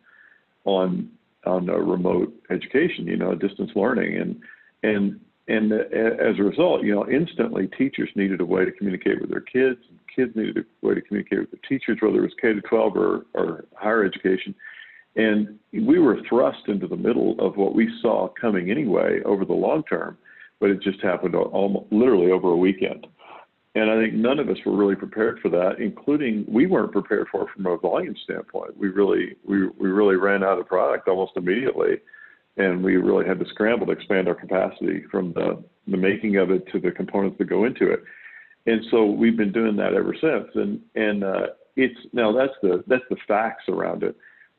on 0.65 1.11
on 1.47 1.67
remote 1.67 2.33
education, 2.51 3.07
you 3.07 3.17
know, 3.17 3.35
distance 3.35 3.71
learning, 3.75 4.17
and 4.17 4.41
and 4.83 5.21
and 5.47 5.73
as 5.73 6.39
a 6.39 6.43
result, 6.43 6.83
you 6.85 6.95
know, 6.95 7.07
instantly 7.09 7.67
teachers 7.67 8.09
needed 8.15 8.41
a 8.41 8.45
way 8.45 8.65
to 8.65 8.73
communicate 8.73 9.21
with 9.21 9.31
their 9.31 9.41
kids, 9.41 9.79
and 9.91 9.99
kids 10.15 10.35
needed 10.35 10.59
a 10.59 10.87
way 10.87 10.95
to 10.95 11.03
communicate 11.03 11.41
with 11.41 11.51
their 11.51 11.61
teachers, 11.69 11.99
whether 12.01 12.19
it 12.19 12.23
was 12.23 12.33
K 12.41 12.55
to 12.55 12.63
12 12.63 12.97
or, 12.97 13.27
or 13.35 13.65
higher 13.75 14.05
education. 14.05 14.55
And 15.17 15.59
we 15.73 15.99
were 15.99 16.19
thrust 16.29 16.67
into 16.67 16.89
the 16.89 16.97
middle 16.97 17.37
of 17.39 17.57
what 17.57 17.75
we 17.75 17.93
saw 18.01 18.29
coming 18.41 18.71
anyway 18.71 19.21
over 19.25 19.45
the 19.45 19.53
long 19.53 19.85
term, 19.85 20.17
but 20.61 20.71
it 20.71 20.83
just 20.83 21.01
happened 21.03 21.35
almost 21.35 21.93
literally 21.93 22.33
over 22.33 22.49
a 22.49 22.57
weekend. 22.57 23.07
And 23.77 23.91
I 23.91 24.01
think 24.01 24.15
none 24.15 24.39
of 24.39 24.49
us 24.49 24.57
were 24.65 24.77
really 24.77 24.95
prepared 24.95 25.41
for 25.41 25.49
that, 25.49 25.81
including 25.81 26.45
we 26.49 26.67
weren't 26.67 26.93
prepared 26.93 27.27
for 27.31 27.43
it 27.43 27.49
from 27.55 27.67
a 27.67 27.77
volume 27.77 28.15
standpoint. 28.23 28.77
We 28.77 28.89
really 28.89 29.37
we 29.45 29.67
we 29.67 29.89
really 29.89 30.17
ran 30.17 30.45
out 30.45 30.59
of 30.59 30.69
product 30.69 31.09
almost 31.09 31.33
immediately, 31.37 31.97
and 32.57 32.85
we 32.85 32.97
really 32.97 33.27
had 33.27 33.41
to 33.41 33.47
scramble 33.47 33.87
to 33.87 33.93
expand 33.93 34.29
our 34.29 34.35
capacity 34.35 35.03
from 35.11 35.33
the 35.33 35.63
the 35.89 35.97
making 35.97 36.37
of 36.37 36.51
it 36.51 36.67
to 36.73 36.79
the 36.79 36.93
components 36.93 37.37
that 37.39 37.47
go 37.47 37.65
into 37.65 37.91
it. 37.91 38.05
And 38.67 38.81
so 38.91 39.05
we've 39.05 39.37
been 39.37 39.53
doing 39.53 39.77
that 39.77 39.95
ever 39.95 40.15
since. 40.21 40.49
And 40.55 40.81
and 40.95 41.25
uh, 41.25 41.47
it's 41.77 41.99
now 42.13 42.33
that's 42.33 42.55
the 42.63 42.85
that's 42.87 43.05
the 43.11 43.17
facts 43.27 43.65
around 43.69 44.05
it. 44.05 44.17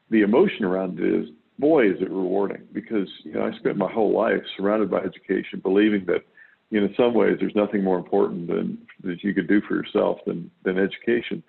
The 0.09 0.21
emotion 0.21 0.65
around 0.65 0.99
it 0.99 1.05
is 1.05 1.29
boy 1.57 1.89
is 1.89 2.01
it 2.01 2.09
rewarding 2.09 2.63
because 2.73 3.07
you 3.23 3.33
know 3.33 3.45
I 3.45 3.57
spent 3.57 3.77
my 3.77 3.91
whole 3.91 4.13
life 4.13 4.41
surrounded 4.57 4.91
by 4.91 4.99
education, 4.99 5.61
believing 5.63 6.05
that 6.07 6.25
you 6.69 6.79
know, 6.79 6.87
in 6.87 6.95
some 6.95 7.13
ways, 7.13 7.37
there's 7.39 7.55
nothing 7.55 7.83
more 7.83 7.97
important 7.97 8.47
than 8.47 8.77
that 9.03 9.23
you 9.23 9.33
could 9.33 9.47
do 9.47 9.61
for 9.61 9.75
yourself 9.75 10.19
than 10.25 10.49
than 10.63 10.77
education. 10.77 11.43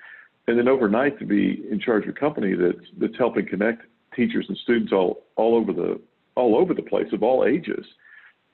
And 0.49 0.59
then 0.59 0.69
overnight, 0.69 1.19
to 1.19 1.27
be 1.27 1.65
in 1.71 1.81
charge 1.81 2.05
of 2.05 2.11
a 2.11 2.13
company 2.13 2.55
that's 2.55 2.87
that's 2.99 3.17
helping 3.19 3.47
connect 3.47 3.83
teachers 4.15 4.47
and 4.49 4.57
students 4.59 4.93
all 4.93 5.25
all 5.37 5.55
over 5.55 5.73
the 5.73 6.01
all 6.35 6.57
over 6.57 6.75
the 6.75 6.83
place 6.83 7.13
of 7.13 7.23
all 7.23 7.45
ages 7.45 7.85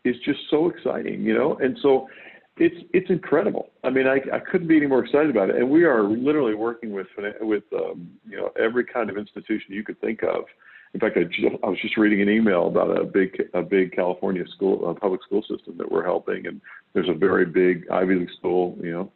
is 0.05 0.17
just 0.25 0.41
so 0.51 0.69
exciting, 0.69 1.23
you 1.23 1.35
know. 1.35 1.57
And 1.57 1.79
so 1.83 2.09
it's 2.57 2.77
it's 2.93 3.11
incredible. 3.11 3.71
I 3.85 3.91
mean, 3.91 4.07
I, 4.07 4.21
I 4.35 4.39
couldn't 4.39 4.69
be 4.69 4.77
any 4.77 4.87
more 4.87 5.05
excited 5.05 5.31
about 5.31 5.51
it. 5.51 5.57
And 5.57 5.69
we 5.71 5.85
are 5.85 6.03
literally 6.05 6.55
working 6.55 6.93
with 6.93 7.09
with 7.41 7.65
um, 7.75 8.11
you 8.29 8.37
know 8.37 8.51
every 8.59 8.85
kind 8.85 9.11
of 9.11 9.17
institution 9.17 9.73
you 9.73 9.85
could 9.85 10.01
think 10.01 10.23
of. 10.23 10.45
In 10.95 11.01
fact, 11.01 11.17
I, 11.17 11.23
I 11.67 11.69
was 11.69 11.79
just 11.81 11.97
reading 11.97 12.21
an 12.21 12.29
email 12.29 12.67
about 12.67 12.97
a 13.01 13.05
big 13.05 13.43
a 13.55 13.63
big 13.63 13.93
California 13.93 14.45
school 14.55 14.91
a 14.91 14.95
public 14.95 15.23
school 15.23 15.43
system 15.43 15.77
that 15.79 15.91
we're 15.91 16.05
helping, 16.05 16.47
and 16.47 16.61
there's 16.93 17.09
a 17.09 17.15
very 17.15 17.47
big 17.47 17.89
Ivy 17.91 18.17
League 18.17 18.31
school, 18.39 18.77
you 18.83 18.93
know, 18.93 19.13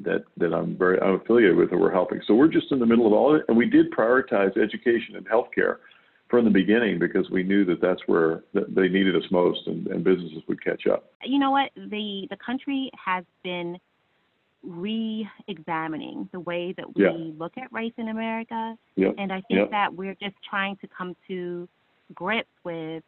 that 0.00 0.24
that 0.38 0.52
I'm 0.52 0.76
very 0.76 1.00
I'm 1.00 1.14
affiliated 1.14 1.56
with 1.56 1.70
that 1.70 1.78
we're 1.78 1.92
helping. 1.92 2.20
So 2.26 2.34
we're 2.34 2.48
just 2.48 2.72
in 2.72 2.78
the 2.78 2.86
middle 2.86 3.06
of 3.06 3.12
all 3.12 3.34
of 3.34 3.40
it, 3.40 3.46
and 3.48 3.56
we 3.56 3.66
did 3.66 3.92
prioritize 3.92 4.56
education 4.56 5.16
and 5.16 5.26
healthcare 5.28 5.76
from 6.28 6.44
the 6.44 6.50
beginning 6.50 6.98
because 6.98 7.30
we 7.30 7.42
knew 7.42 7.64
that 7.64 7.80
that's 7.80 8.02
where 8.06 8.42
they 8.52 8.88
needed 8.88 9.16
us 9.16 9.22
most 9.30 9.66
and, 9.66 9.86
and 9.86 10.04
businesses 10.04 10.42
would 10.46 10.62
catch 10.62 10.86
up. 10.86 11.12
You 11.24 11.38
know 11.38 11.50
what? 11.50 11.70
The 11.76 12.26
the 12.28 12.36
country 12.44 12.90
has 13.02 13.24
been 13.42 13.78
re-examining 14.62 16.28
the 16.32 16.40
way 16.40 16.74
that 16.76 16.96
we 16.96 17.04
yeah. 17.04 17.12
look 17.38 17.52
at 17.56 17.72
race 17.72 17.92
in 17.96 18.08
America, 18.08 18.76
yep. 18.96 19.14
and 19.18 19.32
I 19.32 19.40
think 19.42 19.60
yep. 19.60 19.70
that 19.70 19.94
we're 19.94 20.16
just 20.20 20.34
trying 20.48 20.76
to 20.76 20.88
come 20.88 21.14
to 21.28 21.68
grips 22.14 22.48
with 22.64 23.02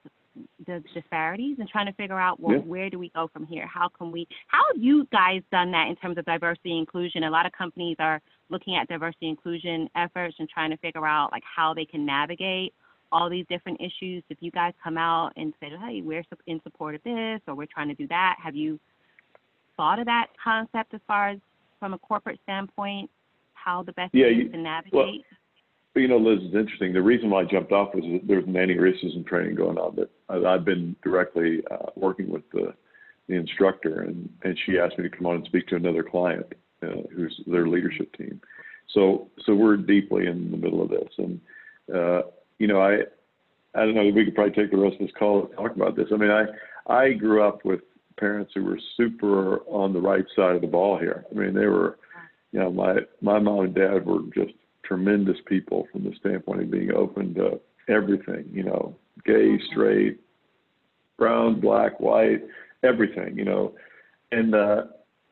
the 0.67 0.83
disparities 0.95 1.57
and 1.59 1.69
trying 1.69 1.87
to 1.87 1.93
figure 1.95 2.19
out 2.19 2.39
well 2.39 2.55
yeah. 2.55 2.63
where 2.63 2.89
do 2.89 3.01
we 3.01 3.11
go 3.17 3.29
from 3.33 3.45
here 3.45 3.67
how 3.67 3.89
can 3.89 4.13
we 4.13 4.29
how 4.47 4.61
have 4.73 4.81
you 4.81 5.07
guys 5.11 5.43
done 5.51 5.73
that 5.73 5.89
in 5.89 5.97
terms 5.97 6.17
of 6.17 6.25
diversity 6.25 6.79
inclusion 6.79 7.25
a 7.25 7.31
lot 7.31 7.47
of 7.47 7.53
companies 7.53 7.97
are 7.99 8.23
looking 8.49 8.77
at 8.77 8.87
diversity 8.87 9.29
inclusion 9.29 9.89
efforts 9.97 10.37
and 10.39 10.49
trying 10.49 10.71
to 10.71 10.77
figure 10.77 11.05
out 11.05 11.33
like 11.33 11.43
how 11.45 11.75
they 11.75 11.85
can 11.85 12.07
navigate 12.07 12.73
all 13.13 13.29
these 13.29 13.47
different 13.49 13.81
issues. 13.81 14.23
If 14.31 14.39
you 14.41 14.51
guys 14.51 14.73
come 14.83 14.97
out 14.97 15.33
and 15.37 15.53
say, 15.61 15.71
hey, 15.85 16.03
we're 16.03 16.25
in 16.47 16.61
support 16.63 16.95
of 16.95 17.03
this 17.03 17.41
or 17.47 17.55
we're 17.55 17.67
trying 17.67 17.89
to 17.89 17.95
do 17.95 18.07
that, 18.09 18.37
have 18.43 18.55
you 18.55 18.79
thought 19.81 19.99
of 19.99 20.05
that 20.05 20.27
concept 20.45 20.93
as 20.93 21.01
far 21.07 21.31
as 21.31 21.39
from 21.79 21.95
a 21.95 21.99
corporate 21.99 22.39
standpoint, 22.43 23.09
how 23.55 23.83
the 23.83 23.93
best 23.93 24.15
yeah, 24.15 24.27
way 24.27 24.33
you, 24.33 24.49
to 24.51 24.59
navigate? 24.59 24.93
Well, 24.93 25.15
you 25.95 26.07
know, 26.07 26.19
Liz, 26.19 26.41
it's 26.43 26.55
interesting. 26.55 26.93
The 26.93 27.01
reason 27.01 27.31
why 27.31 27.41
I 27.41 27.45
jumped 27.45 27.73
off 27.73 27.95
was 27.95 28.05
that 28.05 28.29
there's 28.29 28.47
many 28.47 28.75
racism 28.75 29.27
training 29.27 29.55
going 29.55 29.79
on 29.79 29.97
that 29.97 30.11
I've 30.47 30.67
been 30.67 30.95
directly 31.03 31.63
uh, 31.71 31.87
working 31.97 32.31
with 32.31 32.43
the, 32.53 32.75
the 33.27 33.37
instructor, 33.37 34.03
and, 34.03 34.29
and 34.43 34.59
she 34.67 34.79
asked 34.79 34.99
me 34.99 35.09
to 35.09 35.17
come 35.17 35.25
on 35.25 35.37
and 35.37 35.47
speak 35.47 35.67
to 35.69 35.77
another 35.77 36.03
client 36.03 36.45
uh, 36.83 37.09
who's 37.17 37.41
their 37.47 37.67
leadership 37.67 38.15
team. 38.17 38.39
So, 38.93 39.29
so 39.47 39.55
we're 39.55 39.79
deeply 39.79 40.27
in 40.27 40.51
the 40.51 40.59
middle 40.59 40.83
of 40.83 40.91
this, 40.91 41.09
and 41.17 41.41
uh, 41.95 42.23
you 42.59 42.67
know, 42.67 42.83
I 42.83 42.99
I 43.75 43.85
don't 43.87 43.95
know. 43.95 44.05
We 44.05 44.25
could 44.27 44.35
probably 44.35 44.53
take 44.53 44.73
the 44.73 44.77
rest 44.77 44.95
of 44.95 45.07
this 45.07 45.17
call 45.19 45.47
to 45.47 45.55
talk 45.55 45.75
about 45.75 45.97
this. 45.97 46.09
I 46.13 46.17
mean, 46.17 46.31
I 46.31 46.45
I 46.93 47.13
grew 47.13 47.43
up 47.43 47.65
with 47.65 47.81
parents 48.21 48.53
who 48.55 48.63
were 48.63 48.79
super 48.97 49.59
on 49.67 49.93
the 49.93 50.01
right 50.01 50.25
side 50.37 50.55
of 50.55 50.61
the 50.61 50.67
ball 50.67 50.99
here. 50.99 51.25
I 51.31 51.35
mean, 51.35 51.55
they 51.55 51.67
were, 51.67 51.99
you 52.53 52.61
know, 52.61 52.71
my 52.71 52.97
my 53.21 53.39
mom 53.39 53.65
and 53.65 53.75
dad 53.75 54.07
were 54.07 54.21
just 54.35 54.53
tremendous 54.85 55.39
people 55.47 55.89
from 55.91 56.05
the 56.05 56.13
standpoint 56.21 56.63
of 56.63 56.71
being 56.71 56.93
open 56.93 57.35
to 57.35 57.61
everything. 57.89 58.45
You 58.53 58.65
know, 58.65 58.95
gay, 59.25 59.59
straight, 59.71 60.21
brown, 61.19 61.61
black, 61.61 61.99
white, 61.99 62.43
everything. 62.85 63.37
You 63.37 63.47
know, 63.47 63.75
and 64.31 64.55
uh, 64.55 64.83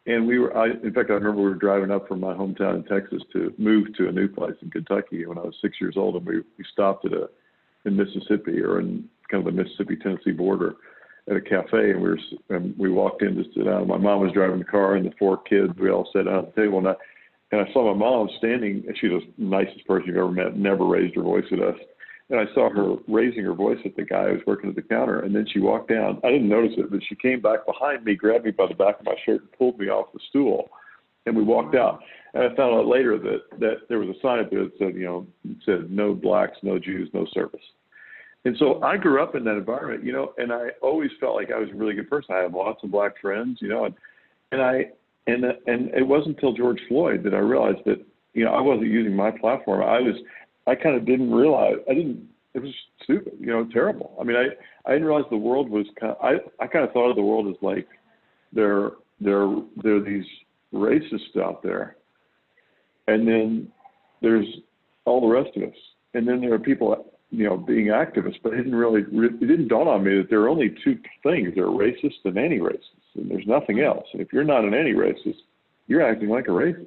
and 0.07 0.27
we 0.27 0.39
were. 0.39 0.57
I, 0.57 0.71
in 0.71 0.93
fact, 0.95 1.11
I 1.11 1.15
remember 1.15 1.43
we 1.43 1.51
were 1.51 1.55
driving 1.55 1.91
up 1.91 2.09
from 2.09 2.21
my 2.21 2.33
hometown 2.33 2.77
in 2.77 2.85
Texas 2.85 3.23
to 3.35 3.53
move 3.59 3.95
to 3.97 4.09
a 4.09 4.13
new 4.13 4.29
place 4.29 4.57
in 4.63 4.71
Kentucky 4.71 5.27
when 5.27 5.39
I 5.39 5.43
was 5.43 5.55
six 5.61 5.77
years 5.81 5.95
old, 5.97 6.17
and 6.17 6.27
we 6.27 6.39
we 6.39 6.65
stopped 6.73 7.05
at 7.05 7.13
a 7.13 7.29
in 7.85 7.97
Mississippi 7.97 8.61
or 8.61 8.81
in 8.81 9.09
kind 9.31 9.47
of 9.47 9.55
the 9.55 9.63
Mississippi 9.63 9.97
Tennessee 9.97 10.33
border 10.33 10.75
at 11.31 11.37
a 11.37 11.41
cafe, 11.41 11.91
and 11.91 12.01
we 12.01 12.11
were 12.11 12.19
and 12.51 12.77
we 12.79 12.91
walked 12.91 13.23
in 13.23 13.37
to 13.37 13.45
sit 13.55 13.65
down. 13.65 13.89
My 13.89 13.99
mom 13.99 14.21
was 14.21 14.33
driving 14.33 14.59
the 14.59 14.65
car, 14.65 14.97
and 14.97 15.07
the 15.07 15.15
four 15.19 15.39
kids 15.43 15.73
we 15.79 15.91
all 15.91 16.09
sat 16.13 16.25
down 16.25 16.47
at 16.47 16.55
the 16.55 16.63
table, 16.63 16.79
and 16.79 16.89
I 16.89 16.95
and 17.53 17.61
I 17.61 17.73
saw 17.73 17.93
my 17.93 17.99
mom 17.99 18.29
standing. 18.39 18.85
And 18.87 18.97
she's 18.99 19.11
the 19.11 19.23
nicest 19.39 19.87
person 19.87 20.09
you've 20.09 20.17
ever 20.17 20.31
met. 20.31 20.57
Never 20.57 20.85
raised 20.85 21.17
her 21.17 21.23
voice 21.23 21.47
at 21.53 21.61
us 21.61 21.77
and 22.31 22.39
I 22.39 22.53
saw 22.55 22.71
her 22.71 22.97
raising 23.07 23.45
her 23.45 23.55
voice 23.55 23.79
at 23.85 23.97
the 23.97 24.05
guy 24.05 24.29
who 24.29 24.35
was 24.35 24.43
working 24.47 24.69
at 24.69 24.77
the 24.77 24.83
counter. 24.83 25.21
And 25.21 25.35
then 25.35 25.47
she 25.51 25.61
walked 25.61 25.89
down. 25.89 26.21
I 26.25 26.31
didn't 26.31 26.49
notice 26.49 26.73
it, 26.77 26.91
but 26.91 27.01
she 27.09 27.15
came 27.15 27.41
back 27.41 27.65
behind 27.65 28.05
me, 28.05 28.15
grabbed 28.15 28.45
me 28.45 28.51
by 28.51 28.67
the 28.67 28.75
back 28.75 29.01
of 29.01 29.07
my 29.07 29.15
shirt, 29.25 29.41
and 29.41 29.53
pulled 29.53 29.79
me 29.79 29.89
off 29.89 30.13
the 30.13 30.21
stool. 30.29 30.69
And 31.25 31.37
we 31.37 31.43
walked 31.43 31.75
out. 31.75 32.01
And 32.35 32.43
I 32.43 32.55
found 32.55 32.75
out 32.75 32.87
later 32.87 33.19
that 33.19 33.59
that 33.61 33.89
there 33.89 33.99
was 33.99 34.09
a 34.11 34.21
sign 34.21 34.41
up 34.41 34.51
there 34.51 34.65
that 34.65 34.79
said, 34.79 34.95
you 34.95 35.05
know, 35.05 35.27
said 35.65 35.91
no 35.91 36.15
blacks, 36.15 36.59
no 36.63 36.79
Jews, 36.79 37.09
no 37.15 37.27
service. 37.33 37.61
And 38.45 38.57
so 38.59 38.83
I 38.83 38.97
grew 38.97 39.23
up 39.23 39.35
in 39.35 39.45
that 39.45 39.57
environment, 39.57 40.05
you 40.05 40.13
know, 40.13 40.33
and 40.39 40.53
I 40.53 40.69
always 40.81 41.11
felt 41.21 41.35
like 41.35 41.51
I 41.51 41.59
was 41.59 41.69
a 41.71 41.75
really 41.75 41.95
good 41.95 42.09
person. 42.09 42.35
I 42.35 42.43
have 42.43 42.55
lots 42.55 42.83
of 42.85 42.91
black 42.91 43.21
friends, 43.21 43.59
you 43.61 43.69
know, 43.69 43.85
and 43.85 43.95
and 44.53 44.63
I 44.63 44.91
and 45.27 45.45
and 45.45 45.91
it 45.95 46.07
wasn't 46.07 46.37
until 46.37 46.53
George 46.53 46.81
Floyd 46.89 47.23
that 47.25 47.35
I 47.35 47.39
realized 47.39 47.85
that 47.87 48.05
you 48.35 48.45
know 48.45 48.53
I 48.53 48.61
wasn't 48.61 48.89
using 48.89 49.15
my 49.15 49.31
platform. 49.31 49.83
I 49.83 50.01
was 50.01 50.17
I 50.67 50.75
kind 50.75 50.97
of 50.97 51.05
didn't 51.05 51.33
realize. 51.33 51.77
I 51.91 51.95
didn't. 51.95 52.29
It 52.55 52.63
was 52.63 52.73
stupid, 53.05 53.35
you 53.39 53.47
know, 53.47 53.69
terrible. 53.73 54.17
I 54.21 54.25
mean, 54.25 54.37
I 54.37 54.47
I 54.89 54.93
didn't 54.93 55.07
realize 55.07 55.25
the 55.31 55.37
world 55.37 55.69
was 55.69 55.87
kind. 55.99 56.13
Of, 56.13 56.25
I 56.25 56.65
I 56.65 56.67
kind 56.67 56.85
of 56.85 56.93
thought 56.93 57.11
of 57.11 57.17
the 57.17 57.23
world 57.23 57.49
as 57.49 57.57
like 57.61 57.89
there 58.53 58.93
there 59.21 59.47
there 59.83 59.97
are 59.97 60.01
these 60.01 60.25
racists 60.73 61.37
out 61.37 61.63
there, 61.63 61.97
and 63.07 63.27
then 63.27 63.69
there's 64.23 64.47
all 65.05 65.21
the 65.21 65.27
rest 65.27 65.57
of 65.57 65.65
us, 65.65 65.77
and 66.15 66.27
then 66.27 66.41
there 66.41 66.55
are 66.55 66.59
people 66.59 67.08
you 67.31 67.45
know 67.45 67.57
being 67.57 67.87
activists. 67.87 68.39
But 68.43 68.55
it 68.55 68.59
didn't 68.59 68.75
really 68.75 69.03
it 69.03 69.41
didn't 69.41 69.69
dawn 69.69 69.89
on 69.89 70.05
me 70.05 70.19
that 70.19 70.31
there 70.31 70.41
are 70.41 70.49
only 70.49 70.75
two 70.85 70.99
things: 71.23 71.55
there 71.55 71.65
are 71.65 71.69
racists 71.69 72.25
and 72.25 72.39
anti-racists, 72.39 73.17
and 73.17 73.31
there's 73.31 73.47
nothing 73.47 73.81
else. 73.81 74.07
And 74.13 74.23
if 74.23 74.33
you're 74.33 74.45
not 74.45 74.65
an 74.65 74.75
anti-racist, 74.75 75.39
you're 75.87 76.09
acting 76.09 76.29
like 76.29 76.49
a 76.49 76.53
racist. 76.53 76.87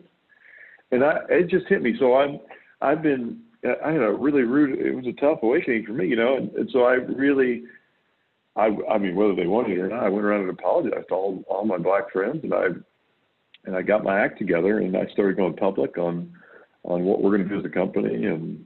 And 0.92 1.04
I 1.04 1.20
it 1.30 1.50
just 1.50 1.68
hit 1.68 1.82
me. 1.82 1.96
So 2.00 2.16
I'm 2.16 2.40
I've 2.82 3.02
been 3.02 3.42
I 3.64 3.92
had 3.92 4.02
a 4.02 4.12
really 4.12 4.42
rude. 4.42 4.80
It 4.80 4.96
was 4.96 5.06
a 5.06 5.14
tough 5.14 5.40
awakening 5.44 5.86
for 5.86 5.94
me, 5.94 6.08
you 6.08 6.16
know, 6.16 6.38
and, 6.38 6.52
and 6.54 6.70
so 6.72 6.84
I 6.84 6.94
really, 6.94 7.64
I, 8.56 8.76
I 8.90 8.98
mean, 8.98 9.16
whether 9.16 9.36
they 9.36 9.46
wanted 9.46 9.78
it 9.78 9.82
or 9.82 9.90
not, 9.90 10.04
I 10.04 10.10
went 10.10 10.26
around 10.26 10.42
and 10.42 10.50
apologized 10.50 11.10
to 11.10 11.14
all 11.14 11.44
all 11.48 11.66
my 11.66 11.78
black 11.78 12.12
friends, 12.12 12.40
and 12.44 12.54
I, 12.54 12.66
and 13.66 13.76
I 13.76 13.84
got 13.84 14.04
my 14.04 14.20
act 14.20 14.40
together, 14.40 14.80
and 14.80 14.98
I 14.98 15.06
started 15.14 15.38
going 15.38 15.56
public 15.56 15.98
on, 16.00 16.34
on 16.84 17.04
what 17.04 17.22
we're 17.22 17.38
going 17.38 17.48
to 17.48 17.54
do 17.54 17.60
as 17.60 17.66
a 17.66 17.70
company, 17.70 18.26
and 18.26 18.66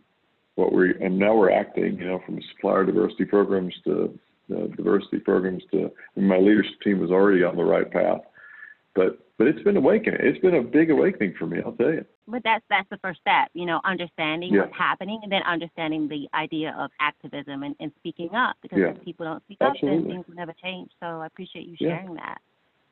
what 0.55 0.73
we, 0.73 0.93
and 1.01 1.17
now 1.17 1.35
we're 1.35 1.51
acting, 1.51 1.97
you 1.97 2.05
know, 2.05 2.21
from 2.25 2.39
supplier 2.55 2.85
diversity 2.85 3.25
programs 3.25 3.73
to 3.83 4.17
uh, 4.55 4.67
diversity 4.75 5.19
programs 5.19 5.63
to. 5.71 5.91
my 6.15 6.37
leadership 6.37 6.79
team 6.83 6.99
was 6.99 7.11
already 7.11 7.43
on 7.43 7.55
the 7.55 7.63
right 7.63 7.91
path, 7.91 8.21
but 8.95 9.19
but 9.37 9.47
it's 9.47 9.61
been 9.63 9.75
awakening. 9.75 10.19
It's 10.21 10.39
been 10.39 10.55
a 10.55 10.61
big 10.61 10.89
awakening 10.89 11.35
for 11.37 11.45
me, 11.45 11.59
I'll 11.65 11.73
tell 11.73 11.91
you. 11.91 12.05
But 12.27 12.41
that's 12.43 12.63
that's 12.69 12.89
the 12.89 12.97
first 12.97 13.19
step, 13.19 13.49
you 13.53 13.65
know, 13.65 13.81
understanding 13.83 14.53
yeah. 14.53 14.61
what's 14.61 14.77
happening 14.77 15.19
and 15.23 15.31
then 15.31 15.41
understanding 15.43 16.07
the 16.07 16.27
idea 16.33 16.73
of 16.77 16.89
activism 17.01 17.63
and, 17.63 17.75
and 17.79 17.91
speaking 17.99 18.29
up 18.33 18.55
because 18.61 18.79
yeah. 18.79 18.91
if 18.95 19.03
people 19.03 19.25
don't 19.25 19.43
speak 19.43 19.57
Absolutely. 19.59 19.97
up, 19.97 20.03
then 20.03 20.11
things 20.13 20.25
will 20.27 20.35
never 20.35 20.53
change. 20.63 20.89
So 21.01 21.05
I 21.05 21.25
appreciate 21.25 21.67
you 21.67 21.75
yeah. 21.79 21.99
sharing 21.99 22.15
that. 22.15 22.37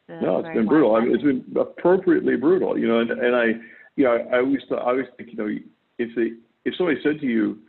So 0.08 0.20
no, 0.20 0.39
it's 0.39 0.53
been 0.53 0.67
brutal. 0.67 0.96
I 0.96 1.01
mean, 1.01 1.13
it's 1.15 1.24
been 1.24 1.46
appropriately 1.60 2.36
brutal, 2.36 2.77
you 2.77 2.88
know. 2.88 3.00
And, 3.00 3.12
and 3.12 3.36
I, 3.36 3.46
you 3.96 4.03
know, 4.03 4.17
I 4.34 4.39
always 4.39 4.60
thought, 4.67 4.79
I 4.79 4.89
always 4.89 5.05
think, 5.15 5.29
you 5.32 5.38
know, 5.38 5.48
if 5.98 6.15
they, 6.15 6.34
if 6.65 6.75
somebody 6.75 7.00
said 7.03 7.20
to 7.20 7.25
you, 7.25 7.60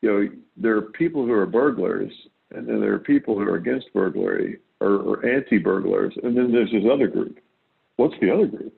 you 0.00 0.08
know, 0.10 0.28
there 0.56 0.76
are 0.76 0.82
people 0.82 1.24
who 1.24 1.32
are 1.32 1.46
burglars, 1.46 2.12
and 2.54 2.68
then 2.68 2.80
there 2.80 2.94
are 2.94 2.98
people 2.98 3.34
who 3.34 3.42
are 3.42 3.56
against 3.56 3.92
burglary 3.92 4.58
or, 4.80 4.96
or 4.96 5.26
anti-burglars, 5.26 6.14
and 6.22 6.36
then 6.36 6.52
there's 6.52 6.70
this 6.70 6.84
other 6.90 7.08
group 7.08 7.38
what's 7.98 8.14
the 8.20 8.32
other 8.32 8.46
group? 8.46 8.72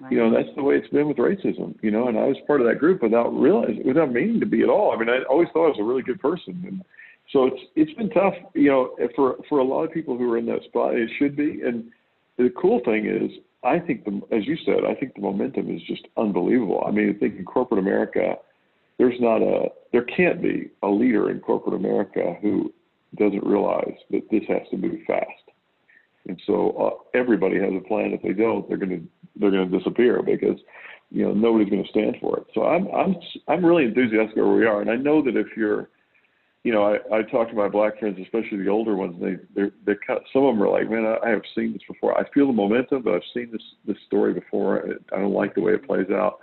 Right. 0.00 0.12
You 0.12 0.18
know, 0.18 0.34
that's 0.34 0.54
the 0.56 0.62
way 0.62 0.74
it's 0.74 0.88
been 0.88 1.08
with 1.08 1.18
racism, 1.18 1.76
you 1.82 1.90
know, 1.90 2.08
and 2.08 2.18
I 2.18 2.24
was 2.24 2.36
part 2.46 2.60
of 2.60 2.66
that 2.66 2.78
group 2.78 3.02
without 3.02 3.28
realizing, 3.28 3.86
without 3.86 4.12
meaning 4.12 4.40
to 4.40 4.46
be 4.46 4.62
at 4.62 4.68
all. 4.68 4.92
I 4.92 4.98
mean, 4.98 5.08
I 5.08 5.22
always 5.30 5.48
thought 5.52 5.66
I 5.66 5.68
was 5.68 5.78
a 5.80 5.84
really 5.84 6.02
good 6.02 6.20
person. 6.20 6.62
And 6.66 6.82
so 7.32 7.46
it's, 7.46 7.60
it's 7.76 7.92
been 7.94 8.10
tough, 8.10 8.34
you 8.54 8.68
know, 8.68 8.96
for, 9.14 9.36
for 9.48 9.60
a 9.60 9.64
lot 9.64 9.84
of 9.84 9.92
people 9.92 10.18
who 10.18 10.30
are 10.32 10.38
in 10.38 10.46
that 10.46 10.64
spot, 10.64 10.94
it 10.94 11.08
should 11.18 11.36
be. 11.36 11.62
And 11.64 11.90
the 12.36 12.52
cool 12.60 12.80
thing 12.84 13.06
is, 13.06 13.30
I 13.64 13.78
think 13.78 14.04
the, 14.04 14.20
as 14.36 14.46
you 14.46 14.56
said, 14.66 14.84
I 14.86 14.94
think 14.94 15.14
the 15.14 15.22
momentum 15.22 15.74
is 15.74 15.80
just 15.86 16.06
unbelievable. 16.16 16.84
I 16.86 16.90
mean, 16.90 17.14
I 17.14 17.18
think 17.18 17.38
in 17.38 17.44
corporate 17.44 17.80
America, 17.80 18.34
there's 18.98 19.20
not 19.20 19.42
a, 19.42 19.68
there 19.92 20.04
can't 20.04 20.42
be 20.42 20.70
a 20.82 20.88
leader 20.88 21.30
in 21.30 21.40
corporate 21.40 21.74
America 21.74 22.36
who 22.40 22.72
doesn't 23.16 23.44
realize 23.44 23.94
that 24.10 24.22
this 24.30 24.42
has 24.48 24.62
to 24.70 24.76
move 24.76 25.00
fast. 25.06 25.26
And 26.28 26.40
so 26.46 26.70
uh, 26.72 27.18
everybody 27.18 27.56
has 27.60 27.72
a 27.76 27.86
plan. 27.86 28.12
If 28.12 28.22
they 28.22 28.32
don't, 28.32 28.68
they're 28.68 28.78
going 28.78 28.90
to 28.90 29.02
they're 29.38 29.50
going 29.50 29.70
to 29.70 29.78
disappear 29.78 30.22
because 30.22 30.58
you 31.10 31.24
know 31.24 31.32
nobody's 31.32 31.70
going 31.70 31.84
to 31.84 31.90
stand 31.90 32.16
for 32.20 32.38
it. 32.38 32.46
So 32.52 32.64
I'm 32.64 32.88
I'm 32.88 33.16
I'm 33.46 33.64
really 33.64 33.84
enthusiastic 33.84 34.36
where 34.36 34.48
we 34.48 34.66
are, 34.66 34.80
and 34.80 34.90
I 34.90 34.96
know 34.96 35.22
that 35.22 35.36
if 35.36 35.46
you're 35.56 35.88
you 36.66 36.72
know, 36.72 36.82
I, 36.82 37.18
I 37.18 37.22
talk 37.22 37.48
to 37.50 37.54
my 37.54 37.68
black 37.68 38.00
friends, 38.00 38.18
especially 38.20 38.58
the 38.58 38.70
older 38.70 38.96
ones. 38.96 39.14
They 39.20 39.36
they're 39.54 39.70
they're 39.84 40.00
some 40.32 40.42
of 40.42 40.56
them 40.56 40.64
are 40.64 40.68
like, 40.68 40.90
man, 40.90 41.06
I, 41.06 41.28
I 41.28 41.30
have 41.30 41.42
seen 41.54 41.72
this 41.72 41.82
before. 41.86 42.18
I 42.18 42.28
feel 42.30 42.48
the 42.48 42.52
momentum, 42.52 43.02
but 43.02 43.14
I've 43.14 43.22
seen 43.32 43.50
this 43.52 43.62
this 43.86 43.96
story 44.08 44.34
before. 44.34 44.84
I 45.12 45.20
don't 45.20 45.32
like 45.32 45.54
the 45.54 45.60
way 45.60 45.74
it 45.74 45.86
plays 45.86 46.10
out. 46.10 46.40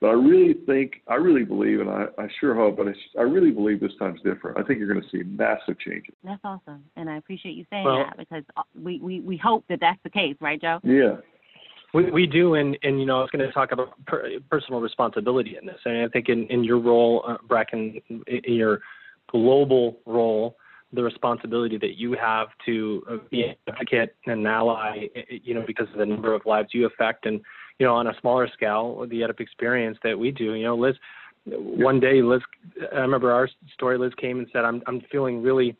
But 0.00 0.08
I 0.08 0.12
really 0.12 0.54
think, 0.64 1.02
I 1.08 1.16
really 1.16 1.44
believe, 1.44 1.80
and 1.80 1.90
I, 1.90 2.06
I 2.16 2.26
sure 2.40 2.54
hope, 2.54 2.78
but 2.78 2.88
I, 2.88 2.92
I 3.18 3.22
really 3.22 3.50
believe 3.50 3.80
this 3.80 3.92
time's 3.98 4.20
different. 4.22 4.58
I 4.58 4.62
think 4.62 4.78
you're 4.78 4.90
going 4.90 5.02
to 5.02 5.08
see 5.10 5.22
massive 5.24 5.78
changes. 5.78 6.14
That's 6.24 6.40
awesome, 6.42 6.84
and 6.96 7.10
I 7.10 7.18
appreciate 7.18 7.54
you 7.54 7.66
saying 7.70 7.84
well, 7.84 8.04
that 8.04 8.16
because 8.16 8.44
uh, 8.56 8.62
we, 8.82 8.98
we 9.00 9.20
we 9.20 9.36
hope 9.36 9.64
that 9.68 9.78
that's 9.80 9.98
the 10.02 10.10
case, 10.10 10.36
right, 10.40 10.60
Joe? 10.60 10.80
Yeah. 10.82 11.16
We, 11.92 12.10
we 12.10 12.26
do, 12.26 12.54
and, 12.54 12.78
and 12.82 12.98
you 12.98 13.04
know, 13.04 13.18
I 13.18 13.20
was 13.20 13.30
going 13.30 13.44
to 13.44 13.52
talk 13.52 13.72
about 13.72 13.92
per, 14.06 14.30
personal 14.48 14.80
responsibility 14.80 15.56
in 15.60 15.66
this, 15.66 15.78
and 15.84 15.98
I 16.04 16.08
think 16.08 16.28
in, 16.28 16.46
in 16.46 16.64
your 16.64 16.78
role, 16.78 17.24
uh, 17.28 17.36
Bracken, 17.46 18.00
in 18.08 18.54
your 18.54 18.80
global 19.28 19.98
role, 20.06 20.56
the 20.92 21.02
responsibility 21.02 21.78
that 21.78 21.98
you 21.98 22.12
have 22.12 22.48
to 22.66 23.02
uh, 23.10 23.16
be 23.30 23.42
an 23.42 23.54
advocate 23.68 24.16
and 24.26 24.40
an 24.40 24.46
ally, 24.46 25.08
you 25.28 25.52
know, 25.52 25.64
because 25.66 25.88
of 25.92 25.98
the 25.98 26.06
number 26.06 26.32
of 26.32 26.46
lives 26.46 26.70
you 26.72 26.86
affect, 26.86 27.26
and 27.26 27.40
you 27.80 27.86
know, 27.86 27.94
on 27.94 28.06
a 28.06 28.12
smaller 28.20 28.46
scale, 28.52 29.06
the 29.08 29.22
EdUp 29.22 29.40
experience 29.40 29.98
that 30.04 30.16
we 30.16 30.30
do. 30.30 30.52
You 30.52 30.64
know, 30.64 30.76
Liz, 30.76 30.94
one 31.46 31.98
day 31.98 32.20
Liz, 32.22 32.42
I 32.92 32.98
remember 32.98 33.32
our 33.32 33.48
story. 33.72 33.98
Liz 33.98 34.12
came 34.20 34.38
and 34.38 34.46
said, 34.52 34.64
"I'm 34.64 34.82
I'm 34.86 35.00
feeling 35.10 35.42
really." 35.42 35.76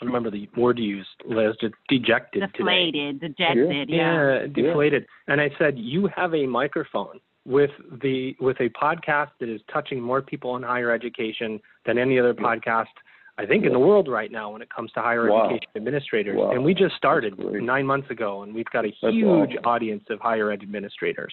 I 0.00 0.06
remember 0.06 0.30
the 0.30 0.48
word 0.56 0.78
you 0.78 0.96
used, 0.96 1.10
Liz, 1.26 1.54
dejected 1.90 2.40
deflated, 2.40 3.20
today. 3.20 3.34
dejected, 3.34 3.90
yeah, 3.90 4.40
yeah 4.40 4.46
deflated. 4.46 5.04
And 5.28 5.42
I 5.42 5.50
said, 5.58 5.74
you 5.76 6.08
have 6.16 6.32
a 6.32 6.46
microphone 6.46 7.20
with 7.44 7.68
the 8.00 8.34
with 8.40 8.56
a 8.60 8.70
podcast 8.70 9.32
that 9.40 9.50
is 9.50 9.60
touching 9.70 10.00
more 10.00 10.22
people 10.22 10.56
in 10.56 10.62
higher 10.62 10.90
education 10.90 11.60
than 11.84 11.98
any 11.98 12.18
other 12.18 12.32
podcast 12.32 12.86
I 13.40 13.46
think 13.46 13.64
in 13.64 13.72
the 13.72 13.78
world 13.78 14.06
right 14.06 14.30
now 14.30 14.52
when 14.52 14.60
it 14.60 14.68
comes 14.74 14.92
to 14.92 15.00
higher 15.00 15.30
wow. 15.30 15.46
education 15.46 15.70
administrators. 15.74 16.36
Wow. 16.38 16.50
And 16.52 16.62
we 16.62 16.74
just 16.74 16.94
started 16.94 17.38
nine 17.38 17.86
months 17.86 18.10
ago, 18.10 18.42
and 18.42 18.54
we've 18.54 18.66
got 18.66 18.84
a 18.84 18.92
huge 19.00 19.50
awesome. 19.50 19.64
audience 19.64 20.04
of 20.10 20.20
higher 20.20 20.50
ed 20.50 20.62
administrators. 20.62 21.32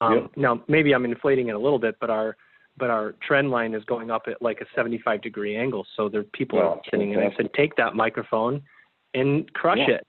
Um, 0.00 0.14
yep. 0.14 0.30
Now, 0.36 0.62
maybe 0.66 0.94
I'm 0.94 1.04
inflating 1.04 1.48
it 1.48 1.54
a 1.54 1.58
little 1.58 1.78
bit, 1.78 1.96
but 2.00 2.10
our 2.10 2.36
but 2.78 2.90
our 2.90 3.14
trend 3.26 3.50
line 3.50 3.74
is 3.74 3.82
going 3.84 4.10
up 4.10 4.22
at 4.26 4.40
like 4.42 4.60
a 4.60 4.66
75 4.74 5.22
degree 5.22 5.56
angle. 5.56 5.86
So 5.96 6.08
there 6.08 6.22
people 6.22 6.58
wow, 6.58 6.64
are 6.64 6.80
listening, 6.84 7.14
and 7.14 7.22
I 7.24 7.34
said, 7.36 7.48
take 7.54 7.74
that 7.76 7.94
microphone 7.94 8.62
and 9.14 9.50
crush 9.54 9.78
yeah. 9.78 9.96
it. 9.96 10.06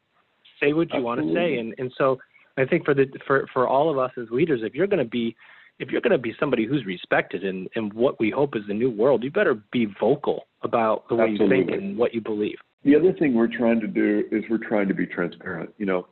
Say 0.61 0.73
what 0.73 0.89
you 0.93 0.99
Absolutely. 0.99 1.03
want 1.03 1.21
to 1.21 1.33
say, 1.33 1.57
and 1.57 1.75
and 1.77 1.91
so 1.97 2.17
I 2.57 2.65
think 2.65 2.85
for 2.85 2.93
the 2.93 3.05
for 3.25 3.47
for 3.53 3.67
all 3.67 3.89
of 3.89 3.97
us 3.97 4.11
as 4.17 4.29
leaders, 4.31 4.61
if 4.63 4.75
you're 4.75 4.87
going 4.87 5.03
to 5.03 5.09
be 5.09 5.35
if 5.79 5.89
you're 5.89 6.01
going 6.01 6.11
to 6.11 6.17
be 6.17 6.33
somebody 6.39 6.65
who's 6.65 6.85
respected 6.85 7.43
in, 7.43 7.67
in 7.75 7.89
what 7.89 8.19
we 8.19 8.29
hope 8.31 8.55
is 8.55 8.63
the 8.67 8.73
new 8.73 8.89
world, 8.89 9.23
you 9.23 9.31
better 9.31 9.55
be 9.71 9.87
vocal 9.99 10.45
about 10.63 11.07
the 11.07 11.15
way 11.15 11.29
Absolutely. 11.31 11.57
you 11.57 11.65
think 11.65 11.81
and 11.81 11.97
what 11.97 12.13
you 12.13 12.21
believe. 12.21 12.57
The 12.83 12.95
other 12.95 13.13
thing 13.13 13.33
we're 13.33 13.55
trying 13.55 13.79
to 13.81 13.87
do 13.87 14.23
is 14.31 14.43
we're 14.49 14.65
trying 14.65 14.87
to 14.87 14.93
be 14.93 15.05
transparent. 15.05 15.71
You 15.77 15.85
know, 15.85 16.07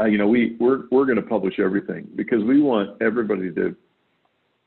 uh, 0.00 0.06
you 0.06 0.18
know, 0.18 0.26
we 0.26 0.56
we're 0.58 0.84
we're 0.90 1.04
going 1.04 1.16
to 1.16 1.22
publish 1.22 1.58
everything 1.58 2.08
because 2.16 2.42
we 2.44 2.60
want 2.60 3.00
everybody 3.02 3.52
to. 3.52 3.74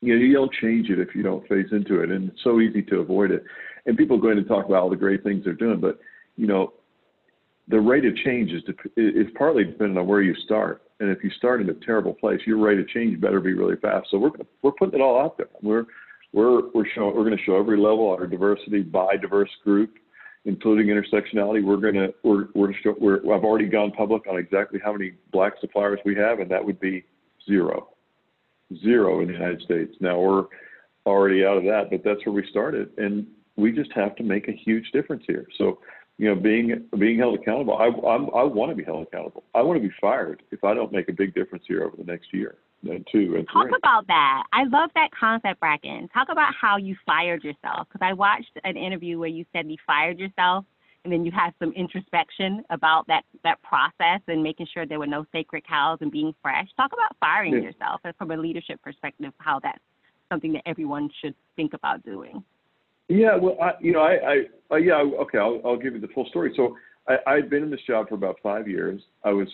You 0.01 0.15
know, 0.15 0.21
you 0.23 0.33
don't 0.33 0.51
change 0.61 0.89
it 0.89 0.99
if 0.99 1.15
you 1.15 1.23
don't 1.23 1.47
face 1.47 1.67
into 1.71 2.01
it, 2.01 2.11
and 2.11 2.29
it's 2.29 2.43
so 2.43 2.59
easy 2.59 2.83
to 2.83 2.99
avoid 2.99 3.31
it. 3.31 3.43
And 3.85 3.97
people 3.97 4.17
are 4.17 4.21
going 4.21 4.37
to 4.37 4.43
talk 4.43 4.65
about 4.65 4.83
all 4.83 4.89
the 4.89 4.95
great 4.95 5.23
things 5.23 5.43
they're 5.43 5.53
doing, 5.53 5.79
but 5.79 5.99
you 6.37 6.47
know, 6.47 6.73
the 7.67 7.79
rate 7.79 8.05
of 8.05 8.15
change 8.17 8.51
is 8.51 8.63
is 8.95 9.27
partly 9.37 9.63
dependent 9.63 9.97
on 9.97 10.07
where 10.07 10.21
you 10.21 10.35
start. 10.45 10.83
And 10.99 11.09
if 11.09 11.23
you 11.23 11.29
start 11.31 11.61
in 11.61 11.69
a 11.69 11.73
terrible 11.73 12.13
place, 12.13 12.39
your 12.45 12.57
rate 12.57 12.79
of 12.79 12.87
change 12.89 13.19
better 13.19 13.39
be 13.39 13.53
really 13.53 13.75
fast. 13.77 14.07
So 14.11 14.17
we're 14.17 14.31
we're 14.61 14.71
putting 14.71 14.99
it 14.99 15.03
all 15.03 15.19
out 15.19 15.37
there. 15.37 15.49
We're 15.61 15.85
we're 16.31 16.69
we're 16.73 16.87
showing 16.93 17.15
we're 17.15 17.23
going 17.23 17.37
to 17.37 17.43
show 17.43 17.57
every 17.57 17.77
level 17.77 18.09
our 18.09 18.27
diversity 18.27 18.81
by 18.81 19.17
diverse 19.17 19.49
group, 19.63 19.95
including 20.45 20.87
intersectionality. 20.87 21.63
We're 21.63 21.77
going 21.77 21.95
to 21.95 22.13
we're 22.23 22.47
we're, 22.53 22.73
show, 22.83 22.95
we're 22.99 23.17
I've 23.33 23.43
already 23.43 23.67
gone 23.67 23.91
public 23.91 24.27
on 24.29 24.37
exactly 24.37 24.79
how 24.83 24.93
many 24.93 25.13
black 25.31 25.53
suppliers 25.59 25.99
we 26.05 26.15
have, 26.15 26.39
and 26.39 26.49
that 26.51 26.63
would 26.63 26.79
be 26.79 27.03
zero, 27.47 27.89
zero 28.83 29.21
in 29.21 29.27
the 29.27 29.33
United 29.33 29.61
States. 29.61 29.95
Now 29.99 30.19
we're 30.19 30.45
already 31.05 31.45
out 31.45 31.57
of 31.57 31.63
that, 31.63 31.89
but 31.89 32.03
that's 32.03 32.25
where 32.25 32.33
we 32.33 32.45
started, 32.49 32.89
and 32.97 33.25
we 33.57 33.71
just 33.71 33.91
have 33.93 34.15
to 34.17 34.23
make 34.23 34.47
a 34.47 34.53
huge 34.53 34.91
difference 34.91 35.23
here. 35.27 35.47
So 35.57 35.79
you 36.17 36.33
know, 36.33 36.35
being 36.35 36.87
being 36.97 37.17
held 37.17 37.39
accountable. 37.39 37.77
I 37.77 37.85
I'm, 38.07 38.29
I 38.33 38.43
want 38.43 38.71
to 38.71 38.75
be 38.75 38.83
held 38.83 39.07
accountable. 39.07 39.43
I 39.53 39.61
want 39.61 39.81
to 39.81 39.87
be 39.87 39.93
fired 39.99 40.43
if 40.51 40.63
I 40.63 40.73
don't 40.73 40.91
make 40.91 41.09
a 41.09 41.13
big 41.13 41.33
difference 41.35 41.65
here 41.67 41.83
over 41.83 41.97
the 41.97 42.03
next 42.03 42.33
year 42.33 42.55
and 42.83 43.05
two 43.11 43.35
and 43.35 43.47
Talk 43.51 43.65
three. 43.65 43.73
about 43.77 44.07
that. 44.07 44.43
I 44.53 44.63
love 44.65 44.91
that 44.95 45.09
concept, 45.17 45.59
Bracken. 45.59 46.07
Talk 46.13 46.27
about 46.29 46.53
how 46.59 46.77
you 46.77 46.95
fired 47.05 47.43
yourself 47.43 47.87
because 47.91 48.05
I 48.05 48.13
watched 48.13 48.51
an 48.63 48.77
interview 48.77 49.19
where 49.19 49.29
you 49.29 49.45
said 49.51 49.69
you 49.69 49.77
fired 49.85 50.19
yourself 50.19 50.65
and 51.03 51.11
then 51.11 51.25
you 51.25 51.31
had 51.31 51.51
some 51.59 51.71
introspection 51.73 52.63
about 52.69 53.07
that 53.07 53.23
that 53.43 53.61
process 53.61 54.21
and 54.27 54.41
making 54.41 54.67
sure 54.73 54.85
there 54.85 54.99
were 54.99 55.07
no 55.07 55.25
sacred 55.31 55.67
cows 55.67 55.97
and 56.01 56.11
being 56.11 56.33
fresh. 56.41 56.67
Talk 56.77 56.91
about 56.93 57.15
firing 57.19 57.53
yeah. 57.55 57.61
yourself 57.61 58.01
and 58.03 58.15
from 58.15 58.31
a 58.31 58.37
leadership 58.37 58.81
perspective, 58.81 59.33
how 59.37 59.59
that's 59.59 59.79
something 60.31 60.53
that 60.53 60.63
everyone 60.65 61.09
should 61.21 61.35
think 61.55 61.73
about 61.73 62.03
doing. 62.03 62.43
Yeah, 63.07 63.35
well, 63.35 63.57
I, 63.61 63.71
you 63.79 63.91
know, 63.91 63.99
I, 63.99 64.13
I, 64.13 64.35
uh, 64.71 64.77
yeah, 64.77 65.03
okay, 65.21 65.37
I'll, 65.37 65.61
I'll 65.63 65.77
give 65.77 65.93
you 65.93 66.01
the 66.01 66.07
full 66.07 66.25
story. 66.29 66.53
So 66.55 66.75
I, 67.07 67.17
I'd 67.27 67.49
been 67.49 67.63
in 67.63 67.69
this 67.69 67.81
job 67.85 68.09
for 68.09 68.15
about 68.15 68.37
five 68.41 68.67
years. 68.67 69.01
I 69.23 69.31
was, 69.31 69.47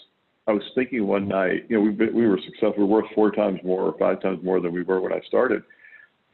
I 0.47 0.53
was 0.53 0.63
thinking 0.73 1.05
one 1.05 1.27
night, 1.27 1.65
you 1.69 1.77
know, 1.77 1.83
we've 1.83 1.97
been, 1.97 2.15
we 2.15 2.27
were 2.27 2.39
successful. 2.45 2.73
We're 2.77 3.01
worth 3.01 3.11
four 3.13 3.31
times 3.31 3.59
more 3.63 3.81
or 3.81 3.97
five 3.97 4.21
times 4.21 4.39
more 4.43 4.59
than 4.59 4.71
we 4.71 4.83
were 4.83 5.01
when 5.01 5.13
I 5.13 5.19
started. 5.27 5.63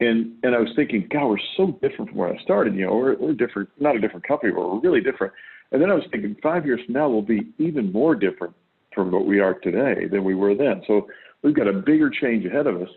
And, 0.00 0.34
and 0.44 0.54
I 0.54 0.58
was 0.58 0.68
thinking, 0.76 1.08
God, 1.12 1.26
we're 1.26 1.38
so 1.56 1.72
different 1.82 2.10
from 2.10 2.18
where 2.18 2.32
I 2.32 2.40
started. 2.42 2.74
You 2.74 2.86
know, 2.86 2.94
we're, 2.94 3.16
we're 3.18 3.32
different, 3.32 3.68
not 3.80 3.96
a 3.96 4.00
different 4.00 4.26
company, 4.26 4.52
but 4.52 4.60
we're 4.60 4.80
really 4.80 5.00
different. 5.00 5.32
And 5.72 5.82
then 5.82 5.90
I 5.90 5.94
was 5.94 6.04
thinking, 6.12 6.36
five 6.42 6.64
years 6.64 6.80
from 6.86 6.94
now, 6.94 7.08
we'll 7.08 7.20
be 7.22 7.52
even 7.58 7.92
more 7.92 8.14
different 8.14 8.54
from 8.94 9.10
what 9.10 9.26
we 9.26 9.40
are 9.40 9.54
today 9.54 10.06
than 10.10 10.24
we 10.24 10.34
were 10.34 10.54
then. 10.54 10.82
So 10.86 11.08
we've 11.42 11.54
got 11.54 11.66
a 11.66 11.72
bigger 11.72 12.10
change 12.10 12.46
ahead 12.46 12.66
of 12.68 12.80
us. 12.80 12.88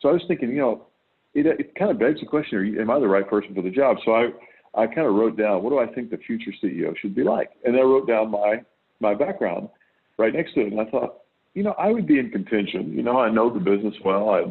So 0.00 0.08
I 0.08 0.12
was 0.12 0.22
thinking, 0.28 0.50
you 0.50 0.58
know, 0.58 0.86
it, 1.34 1.46
it 1.46 1.74
kind 1.74 1.90
of 1.90 1.98
begs 1.98 2.20
the 2.20 2.26
question: 2.26 2.66
you, 2.66 2.80
Am 2.80 2.90
I 2.90 2.98
the 2.98 3.08
right 3.08 3.28
person 3.28 3.54
for 3.54 3.62
the 3.62 3.70
job? 3.70 3.96
So 4.04 4.12
I, 4.12 4.28
I 4.74 4.86
kind 4.86 5.06
of 5.06 5.14
wrote 5.14 5.36
down 5.36 5.62
what 5.62 5.70
do 5.70 5.78
I 5.78 5.86
think 5.86 6.10
the 6.10 6.16
future 6.18 6.52
CEO 6.62 6.96
should 6.96 7.14
be 7.14 7.24
like, 7.24 7.50
and 7.64 7.76
I 7.76 7.80
wrote 7.80 8.08
down 8.08 8.30
my 8.30 8.62
my 9.00 9.14
background 9.14 9.68
right 10.18 10.32
next 10.32 10.54
to 10.54 10.60
it, 10.60 10.72
and 10.72 10.80
I 10.80 10.84
thought, 10.86 11.22
you 11.54 11.62
know, 11.62 11.72
I 11.72 11.88
would 11.90 12.06
be 12.06 12.18
in 12.18 12.30
contention. 12.30 12.92
You 12.92 13.02
know, 13.02 13.18
I 13.18 13.30
know 13.30 13.52
the 13.52 13.60
business 13.60 13.94
well. 14.04 14.30
I, 14.30 14.44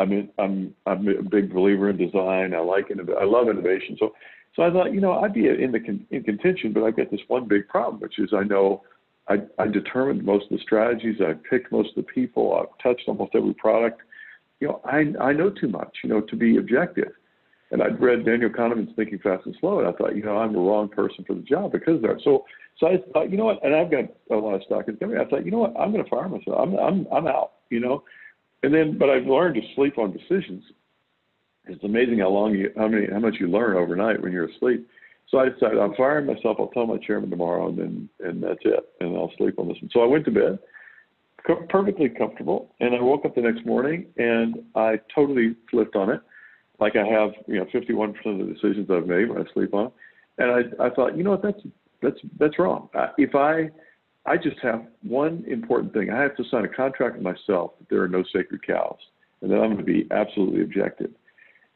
I'm 0.00 0.12
in, 0.12 0.28
I'm 0.38 0.74
I'm 0.86 1.08
a 1.08 1.22
big 1.22 1.52
believer 1.52 1.90
in 1.90 1.96
design. 1.96 2.54
I 2.54 2.60
like. 2.60 2.86
I 2.90 3.24
love 3.24 3.48
innovation. 3.48 3.96
So 3.98 4.12
so 4.54 4.62
I 4.62 4.70
thought, 4.70 4.92
you 4.92 5.00
know, 5.00 5.12
I'd 5.20 5.34
be 5.34 5.46
in 5.48 5.72
the 5.72 5.78
in 6.10 6.22
contention, 6.24 6.72
but 6.72 6.82
I've 6.82 6.96
got 6.96 7.10
this 7.10 7.20
one 7.28 7.46
big 7.46 7.68
problem, 7.68 8.00
which 8.00 8.18
is 8.18 8.30
I 8.32 8.42
know 8.42 8.82
I, 9.28 9.36
I 9.58 9.66
determined 9.66 10.24
most 10.24 10.44
of 10.44 10.50
the 10.50 10.62
strategies. 10.62 11.20
I 11.20 11.34
picked 11.48 11.70
most 11.70 11.90
of 11.90 12.04
the 12.04 12.12
people. 12.12 12.54
I've 12.54 12.82
touched 12.82 13.08
almost 13.08 13.34
every 13.34 13.54
product 13.54 14.02
you 14.60 14.68
know, 14.68 14.80
I 14.84 15.12
I 15.20 15.32
know 15.32 15.50
too 15.50 15.68
much, 15.68 15.98
you 16.02 16.10
know, 16.10 16.20
to 16.20 16.36
be 16.36 16.56
objective. 16.56 17.12
And 17.70 17.82
I'd 17.82 18.00
read 18.00 18.24
Daniel 18.24 18.48
Kahneman's 18.48 18.96
Thinking 18.96 19.18
Fast 19.18 19.44
and 19.44 19.54
Slow, 19.60 19.80
and 19.80 19.88
I 19.88 19.92
thought, 19.92 20.16
you 20.16 20.22
know, 20.22 20.38
I'm 20.38 20.54
the 20.54 20.58
wrong 20.58 20.88
person 20.88 21.22
for 21.26 21.34
the 21.34 21.42
job 21.42 21.72
because 21.72 21.96
of 21.96 22.02
that. 22.02 22.18
So, 22.24 22.46
so 22.78 22.86
I 22.86 22.96
thought, 23.12 23.30
you 23.30 23.36
know 23.36 23.44
what? 23.44 23.62
And 23.62 23.74
I've 23.74 23.90
got 23.90 24.04
a 24.30 24.36
lot 24.36 24.54
of 24.54 24.62
stock 24.62 24.88
in 24.88 24.94
the 24.94 25.00
company. 25.00 25.20
I 25.20 25.28
thought, 25.28 25.44
you 25.44 25.50
know 25.50 25.58
what? 25.58 25.78
I'm 25.78 25.92
going 25.92 26.02
to 26.02 26.08
fire 26.08 26.28
myself. 26.28 26.56
I'm 26.58 26.74
I'm 26.78 27.06
I'm 27.12 27.26
out. 27.26 27.52
You 27.70 27.80
know, 27.80 28.04
and 28.62 28.74
then, 28.74 28.98
but 28.98 29.10
I've 29.10 29.26
learned 29.26 29.56
to 29.56 29.60
sleep 29.74 29.98
on 29.98 30.12
decisions. 30.12 30.64
It's 31.66 31.84
amazing 31.84 32.20
how 32.20 32.30
long 32.30 32.54
you, 32.54 32.70
how 32.76 32.88
many, 32.88 33.06
how 33.12 33.18
much 33.18 33.36
you 33.38 33.48
learn 33.48 33.76
overnight 33.76 34.22
when 34.22 34.32
you're 34.32 34.48
asleep. 34.48 34.88
So 35.28 35.38
I 35.38 35.50
decided 35.50 35.78
I'm 35.78 35.94
firing 35.94 36.26
myself. 36.26 36.56
I'll 36.58 36.68
tell 36.68 36.86
my 36.86 36.96
chairman 36.96 37.28
tomorrow, 37.28 37.68
and 37.68 37.78
then 37.78 38.08
and 38.20 38.42
that's 38.42 38.60
it. 38.64 38.80
And 39.00 39.14
I'll 39.14 39.32
sleep 39.36 39.58
on 39.58 39.68
this 39.68 39.76
one. 39.82 39.90
So 39.92 40.00
I 40.00 40.06
went 40.06 40.24
to 40.24 40.30
bed 40.30 40.58
perfectly 41.68 42.08
comfortable. 42.08 42.74
And 42.80 42.94
I 42.94 43.00
woke 43.00 43.24
up 43.24 43.34
the 43.34 43.40
next 43.40 43.64
morning 43.64 44.06
and 44.16 44.62
I 44.74 45.00
totally 45.14 45.56
flipped 45.70 45.96
on 45.96 46.10
it, 46.10 46.20
like 46.80 46.94
I 46.96 47.06
have, 47.06 47.30
you 47.46 47.56
know, 47.56 47.66
51% 47.66 48.14
of 48.26 48.46
the 48.46 48.52
decisions 48.52 48.90
I've 48.90 49.06
made 49.06 49.28
when 49.28 49.40
I 49.40 49.52
sleep 49.52 49.74
on. 49.74 49.90
And 50.38 50.50
I, 50.50 50.86
I 50.86 50.90
thought, 50.90 51.16
you 51.16 51.24
know 51.24 51.30
what, 51.30 51.42
that's 51.42 51.60
that's 52.00 52.18
that's 52.38 52.58
wrong. 52.58 52.88
If 53.16 53.34
I 53.34 53.70
I 54.28 54.36
just 54.36 54.58
have 54.62 54.86
one 55.02 55.44
important 55.48 55.92
thing. 55.94 56.10
I 56.10 56.20
have 56.20 56.36
to 56.36 56.44
sign 56.50 56.64
a 56.64 56.68
contract 56.68 57.16
with 57.16 57.24
myself 57.24 57.72
that 57.78 57.88
there 57.88 58.02
are 58.02 58.08
no 58.08 58.22
sacred 58.32 58.64
cows, 58.66 58.98
and 59.40 59.50
that 59.50 59.56
I'm 59.56 59.72
going 59.72 59.78
to 59.78 59.82
be 59.82 60.06
absolutely 60.10 60.62
objective. 60.62 61.10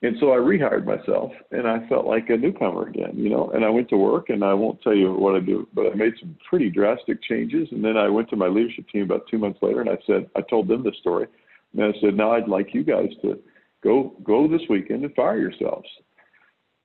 And 0.05 0.17
so 0.19 0.33
I 0.33 0.37
rehired 0.37 0.85
myself, 0.85 1.31
and 1.53 1.67
I 1.67 1.87
felt 1.89 2.07
like 2.07 2.29
a 2.29 2.37
newcomer 2.37 2.89
again, 2.89 3.13
you 3.15 3.31
know. 3.31 3.53
And 3.55 3.65
I 3.65 3.71
went 3.71 3.89
to 3.91 3.97
work, 3.97 4.31
and 4.31 4.45
I 4.45 4.53
won't 4.53 4.83
tell 4.83 4.95
you 4.95 5.13
what 5.13 5.37
I 5.37 5.41
do, 5.41 5.69
but 5.75 5.87
I 5.87 5.95
made 5.95 6.15
some 6.19 6.37
pretty 6.49 6.71
drastic 6.71 7.23
changes. 7.23 7.69
And 7.71 7.85
then 7.85 7.97
I 7.97 8.09
went 8.09 8.29
to 8.31 8.37
my 8.37 8.49
leadership 8.49 8.89
team 8.89 9.03
about 9.03 9.29
two 9.31 9.39
months 9.39 9.61
later, 9.63 9.81
and 9.81 9.89
I 9.89 9.99
said, 10.05 10.29
I 10.35 10.41
told 10.41 10.67
them 10.67 10.83
this 10.83 10.97
story, 11.01 11.29
and 11.73 11.85
I 11.85 11.93
said, 12.01 12.17
now 12.17 12.33
I'd 12.33 12.49
like 12.49 12.75
you 12.75 12.83
guys 12.83 13.11
to 13.23 13.39
go 13.85 14.13
go 14.25 14.49
this 14.49 14.63
weekend 14.69 15.05
and 15.05 15.15
fire 15.15 15.39
yourselves. 15.39 15.89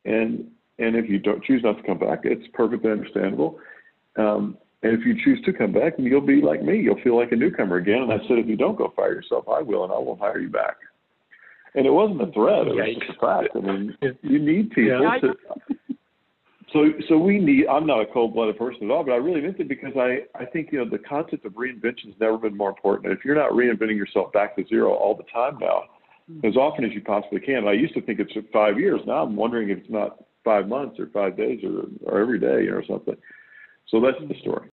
And 0.06 0.52
and 0.78 0.96
if 0.96 1.10
you 1.10 1.18
don't 1.18 1.44
choose 1.44 1.64
not 1.64 1.78
to 1.78 1.84
come 1.84 1.98
back, 1.98 2.20
it's 2.24 2.48
perfectly 2.54 2.92
understandable. 2.92 3.60
Um, 4.16 4.58
and 4.84 4.94
if 4.94 5.06
you 5.08 5.16
choose 5.24 5.44
to 5.46 5.54
come 5.54 5.74
back, 5.74 5.94
you'll 5.98 6.22
be 6.22 6.40
like 6.42 6.62
me. 6.62 6.80
You'll 6.80 7.02
feel 7.02 7.18
like 7.18 7.32
a 7.32 7.36
newcomer 7.36 7.78
again. 7.78 8.04
And 8.04 8.14
I 8.14 8.20
said, 8.28 8.38
if 8.38 8.48
you 8.48 8.56
don't 8.56 8.78
go 8.78 8.94
fire 8.96 9.14
yourself, 9.14 9.46
I 9.50 9.62
will, 9.62 9.84
and 9.84 9.92
I 9.92 9.98
won't 9.98 10.20
hire 10.20 10.40
you 10.40 10.50
back. 10.50 10.78
And 11.76 11.86
it 11.86 11.92
wasn't 11.92 12.22
a 12.22 12.32
threat; 12.32 12.68
it 12.68 12.76
was 12.76 12.96
just 12.98 13.18
a 13.18 13.20
fact. 13.20 13.56
I 13.56 13.60
mean, 13.60 13.98
you 14.22 14.40
need 14.40 14.72
people 14.72 15.02
yeah. 15.02 15.20
to 15.20 15.34
so 16.74 16.92
so 17.08 17.18
we 17.18 17.40
need. 17.40 17.68
I'm 17.68 17.88
not 17.88 18.02
a 18.02 18.06
cold-blooded 18.06 18.58
person 18.58 18.84
at 18.84 18.92
all, 18.92 19.04
but 19.04 19.14
I 19.14 19.16
really 19.16 19.40
meant 19.40 19.60
it 19.60 19.70
because 19.70 19.94
I 19.96 20.20
I 20.38 20.46
think 20.46 20.70
you 20.72 20.80
know 20.80 20.90
the 20.90 21.00
concept 21.00 21.46
of 21.46 21.54
reinvention 21.54 22.08
has 22.08 22.16
never 22.20 22.38
been 22.38 22.58
more 22.58 22.70
important. 22.70 23.14
If 23.14 23.24
you're 23.24 23.36
not 23.36 23.52
reinventing 23.52 23.96
yourself 23.96 24.34
back 24.34 24.56
to 24.58 24.66
zero 24.68 24.94
all 24.94 25.16
the 25.16 25.24
time 25.34 25.58
now, 25.62 25.84
mm-hmm. 26.30 26.46
as 26.46 26.58
often 26.58 26.84
as 26.84 26.92
you 26.92 27.02
possibly 27.02 27.40
can. 27.40 27.68
I 27.68 27.74
used 27.74 27.94
to 27.94 28.02
think 28.02 28.20
it's 28.20 28.34
five 28.52 28.78
years. 28.78 29.00
Now 29.08 29.24
I'm 29.24 29.36
wondering 29.36 29.70
if 29.70 29.78
it's 29.78 29.90
not 29.90 30.24
five 30.44 30.68
months 30.68 31.00
or 31.00 31.08
five 31.08 31.38
days 31.38 31.62
or 31.64 31.86
or 32.06 32.20
every 32.20 32.40
day 32.40 32.68
or 32.68 32.84
something. 32.86 33.16
So 33.88 34.02
that's 34.02 34.18
the 34.28 34.38
story. 34.42 34.70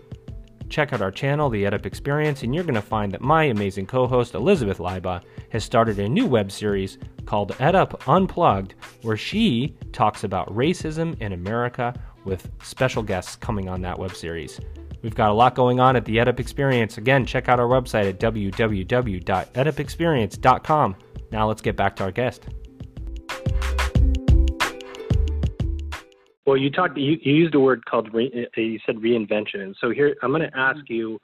check 0.74 0.92
out 0.92 1.02
our 1.02 1.12
channel, 1.12 1.50
The 1.50 1.64
EdUp 1.64 1.86
Experience, 1.86 2.42
and 2.42 2.54
you're 2.54 2.64
going 2.64 2.74
to 2.74 2.82
find 2.82 3.12
that 3.12 3.22
my 3.22 3.44
amazing 3.44 3.86
co 3.86 4.08
host, 4.08 4.34
Elizabeth 4.34 4.80
Leiba, 4.80 5.22
has 5.50 5.64
started 5.64 6.00
a 6.00 6.10
new 6.10 6.26
web 6.26 6.52
series 6.52 6.98
called 7.26 7.52
EdUp 7.60 8.02
Unplugged, 8.08 8.74
where 9.04 9.16
she 9.16 9.76
talks 9.92 10.24
about 10.24 10.52
racism 10.54 11.20
in 11.22 11.34
America 11.34 11.94
with 12.26 12.50
special 12.64 13.04
guests 13.04 13.36
coming 13.36 13.70
on 13.70 13.82
that 13.82 14.00
web 14.00 14.16
series. 14.16 14.60
We've 15.04 15.14
got 15.14 15.30
a 15.30 15.34
lot 15.34 15.54
going 15.54 15.80
on 15.80 15.96
at 15.96 16.06
the 16.06 16.18
EdUp 16.18 16.40
Experience. 16.40 16.98
Again, 16.98 17.24
check 17.26 17.50
out 17.50 17.60
our 17.60 17.68
website 17.68 18.10
at 18.10 18.20
www.edupexperience.com. 18.20 20.96
Now 21.32 21.48
let's 21.48 21.62
get 21.62 21.76
back 21.76 21.96
to 21.98 22.04
our 22.04 22.12
guest. 22.12 22.48
Well, 26.45 26.58
you 26.58 26.69
talked. 26.69 26.97
You, 26.97 27.17
you 27.21 27.34
used 27.34 27.56
a 27.56 27.60
word 27.60 27.86
called. 27.86 28.13
Re, 28.13 28.47
you 28.56 28.79
said 28.86 28.97
reinvention, 28.97 29.62
and 29.62 29.75
so 29.79 29.91
here 29.91 30.15
I'm 30.21 30.32
going 30.32 30.41
to 30.41 30.58
ask 30.58 30.79
mm-hmm. 30.79 30.93
you 30.93 31.21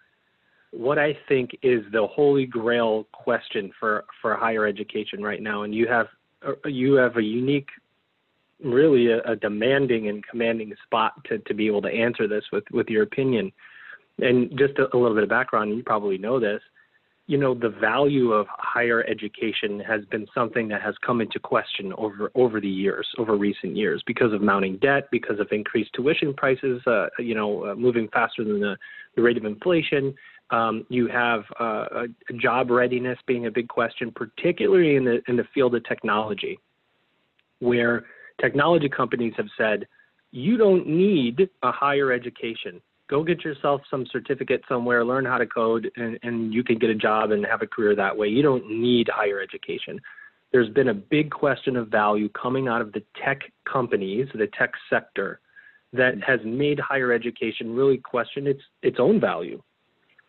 what 0.72 1.00
I 1.00 1.18
think 1.28 1.52
is 1.62 1.84
the 1.92 2.08
holy 2.08 2.46
grail 2.46 3.06
question 3.12 3.72
for 3.80 4.06
for 4.22 4.36
higher 4.36 4.66
education 4.66 5.22
right 5.22 5.42
now, 5.42 5.64
and 5.64 5.76
you 5.76 5.88
have 5.88 6.08
uh, 6.48 6.68
you 6.68 6.94
have 6.94 7.18
a 7.18 7.24
unique, 7.24 7.70
really 8.64 9.08
a, 9.08 9.20
a 9.24 9.36
demanding 9.36 10.08
and 10.08 10.26
commanding 10.26 10.74
spot 10.86 11.14
to 11.26 11.40
to 11.40 11.54
be 11.54 11.68
able 11.68 11.82
to 11.82 11.90
answer 11.90 12.28
this 12.28 12.46
with 12.52 12.64
with 12.72 12.88
your 12.88 13.04
opinion. 13.04 13.52
And 14.20 14.58
just 14.58 14.78
a, 14.80 14.96
a 14.96 14.98
little 14.98 15.16
bit 15.16 15.24
of 15.24 15.30
background, 15.30 15.76
you 15.76 15.84
probably 15.84 16.18
know 16.18 16.40
this. 16.40 16.62
You 17.30 17.38
know, 17.38 17.54
the 17.54 17.70
value 17.70 18.32
of 18.34 18.48
higher 18.50 19.04
education 19.04 19.80
has 19.82 20.04
been 20.06 20.26
something 20.34 20.68
that 20.70 20.82
has 20.82 20.96
come 21.06 21.22
into 21.22 21.38
question 21.38 21.94
over 21.96 22.32
over 22.34 22.60
the 22.60 22.68
years, 22.68 23.08
over 23.20 23.38
recent 23.38 23.78
years, 23.78 24.02
because 24.08 24.34
of 24.34 24.42
mounting 24.42 24.78
debt, 24.78 25.10
because 25.12 25.40
of 25.40 25.48
increased 25.52 25.92
tuition 25.94 26.34
prices, 26.34 26.82
uh, 26.88 27.06
you 27.20 27.36
know, 27.36 27.68
uh, 27.68 27.76
moving 27.76 28.08
faster 28.08 28.44
than 28.44 28.60
the, 28.60 28.76
the 29.16 29.22
rate 29.22 29.38
of 29.38 29.46
inflation, 29.46 30.16
um, 30.50 30.88
you 30.90 31.08
have 31.08 31.44
uh, 31.60 32.08
job 32.38 32.72
readiness 32.72 33.20
being 33.28 33.46
a 33.46 33.52
big 33.52 33.68
question, 33.68 34.10
particularly 34.10 34.96
in 34.96 35.06
the 35.06 35.22
in 35.28 35.36
the 35.36 35.46
field 35.54 35.76
of 35.76 35.84
technology, 35.84 36.58
where 37.60 38.06
technology 38.42 38.90
companies 38.90 39.34
have 39.38 39.50
said 39.56 39.88
you 40.32 40.58
don't 40.58 40.88
need 40.88 41.48
a 41.62 41.72
higher 41.72 42.12
education. 42.12 42.82
Go 43.10 43.24
get 43.24 43.44
yourself 43.44 43.82
some 43.90 44.06
certificate 44.12 44.62
somewhere, 44.70 45.04
learn 45.04 45.26
how 45.26 45.38
to 45.38 45.46
code, 45.48 45.90
and, 45.96 46.20
and 46.22 46.54
you 46.54 46.64
can 46.64 46.78
get 46.78 46.90
a 46.90 46.96
job 46.96 47.32
and 47.32 47.46
have 47.46 47.62
a 47.62 47.68
career 47.68 47.96
that 47.96 48.16
way. 48.16 48.28
You 48.28 48.44
don't 48.44 48.70
need 48.70 49.10
higher 49.12 49.42
education. 49.42 50.00
There's 50.52 50.70
been 50.70 50.90
a 50.90 50.94
big 50.94 51.32
question 51.32 51.76
of 51.76 51.90
value 51.90 52.30
coming 52.30 52.68
out 52.68 52.82
of 52.82 52.92
the 52.92 53.04
tech 53.24 53.42
companies, 53.72 54.28
the 54.34 54.48
tech 54.58 54.72
sector, 54.90 55.40
that 55.94 56.16
mm-hmm. 56.16 56.32
has 56.32 56.40
made 56.46 56.80
higher 56.80 57.12
education 57.12 57.76
really 57.76 57.98
question 57.98 58.46
its 58.46 58.62
its 58.84 58.98
own 59.00 59.20
value 59.20 59.60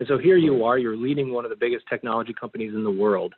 and 0.00 0.08
so 0.08 0.18
here 0.18 0.36
you 0.36 0.52
mm-hmm. 0.52 0.62
are, 0.64 0.78
you're 0.78 0.96
leading 0.96 1.32
one 1.32 1.44
of 1.44 1.50
the 1.50 1.56
biggest 1.56 1.84
technology 1.88 2.32
companies 2.32 2.74
in 2.74 2.82
the 2.82 2.90
world. 2.90 3.34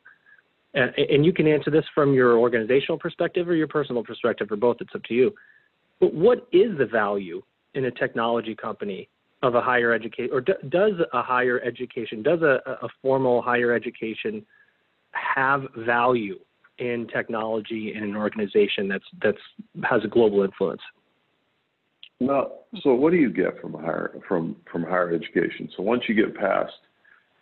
And, 0.73 0.91
and 0.97 1.25
you 1.25 1.33
can 1.33 1.45
answer 1.45 1.69
this 1.69 1.83
from 1.93 2.13
your 2.13 2.37
organizational 2.37 2.97
perspective 2.97 3.47
or 3.47 3.55
your 3.55 3.67
personal 3.67 4.03
perspective, 4.03 4.51
or 4.51 4.55
both. 4.55 4.77
It's 4.79 4.95
up 4.95 5.03
to 5.03 5.13
you. 5.13 5.31
But 5.99 6.13
what 6.13 6.47
is 6.51 6.75
the 6.77 6.85
value 6.85 7.43
in 7.75 7.85
a 7.85 7.91
technology 7.91 8.55
company 8.55 9.09
of 9.43 9.55
a 9.55 9.61
higher 9.61 9.93
education, 9.93 10.33
or 10.33 10.41
do, 10.41 10.53
does 10.69 10.93
a 11.11 11.21
higher 11.21 11.59
education, 11.61 12.23
does 12.23 12.41
a, 12.41 12.59
a 12.81 12.87
formal 13.01 13.41
higher 13.41 13.73
education 13.73 14.43
have 15.11 15.67
value 15.77 16.39
in 16.79 17.07
technology 17.13 17.93
in 17.95 18.03
an 18.03 18.15
organization 18.15 18.87
that's 18.87 19.05
that's 19.21 19.37
has 19.83 20.03
a 20.03 20.07
global 20.07 20.41
influence? 20.43 20.81
Well, 22.19 22.65
so 22.81 22.95
what 22.95 23.11
do 23.11 23.17
you 23.17 23.31
get 23.31 23.59
from 23.61 23.73
higher 23.73 24.17
from 24.27 24.55
from 24.71 24.83
higher 24.83 25.13
education? 25.13 25.69
So 25.75 25.83
once 25.83 26.03
you 26.07 26.15
get 26.15 26.35
past 26.35 26.73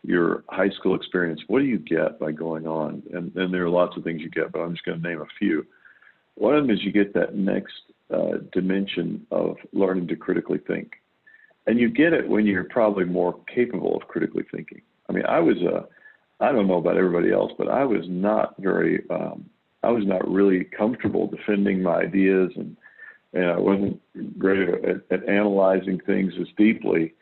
your 0.03 0.43
high 0.49 0.69
school 0.69 0.95
experience, 0.95 1.39
what 1.47 1.59
do 1.59 1.65
you 1.65 1.77
get 1.77 2.19
by 2.19 2.31
going 2.31 2.65
on? 2.65 3.03
And, 3.13 3.33
and 3.35 3.53
there 3.53 3.63
are 3.63 3.69
lots 3.69 3.95
of 3.95 4.03
things 4.03 4.21
you 4.21 4.31
get, 4.31 4.51
but 4.51 4.59
I'm 4.59 4.73
just 4.73 4.83
going 4.83 4.99
to 4.99 5.07
name 5.07 5.21
a 5.21 5.27
few. 5.37 5.63
One 6.33 6.55
of 6.55 6.65
them 6.65 6.75
is 6.75 6.83
you 6.83 6.91
get 6.91 7.13
that 7.13 7.35
next 7.35 7.73
uh, 8.11 8.39
dimension 8.51 9.27
of 9.29 9.57
learning 9.73 10.07
to 10.07 10.15
critically 10.15 10.57
think, 10.65 10.93
and 11.67 11.79
you 11.79 11.89
get 11.89 12.13
it 12.13 12.27
when 12.27 12.45
you're 12.45 12.65
probably 12.65 13.05
more 13.05 13.39
capable 13.53 13.95
of 13.95 14.07
critically 14.07 14.45
thinking. 14.51 14.81
I 15.09 15.13
mean, 15.13 15.25
I 15.25 15.39
was 15.39 15.57
a 15.57 15.87
I 16.43 16.51
don't 16.51 16.67
know 16.67 16.77
about 16.77 16.97
everybody 16.97 17.31
else, 17.31 17.51
but 17.57 17.67
I 17.67 17.83
was 17.83 18.03
not 18.07 18.55
very 18.57 19.03
um, 19.09 19.45
I 19.83 19.89
was 19.89 20.05
not 20.05 20.27
really 20.27 20.63
comfortable 20.63 21.27
defending 21.27 21.81
my 21.81 21.97
ideas 21.97 22.51
and 22.55 22.75
and 23.33 23.45
I 23.45 23.57
wasn't 23.57 23.99
great 24.37 24.67
at, 24.67 25.01
at 25.09 25.29
analyzing 25.29 25.99
things 26.05 26.33
as 26.39 26.47
deeply 26.57 27.13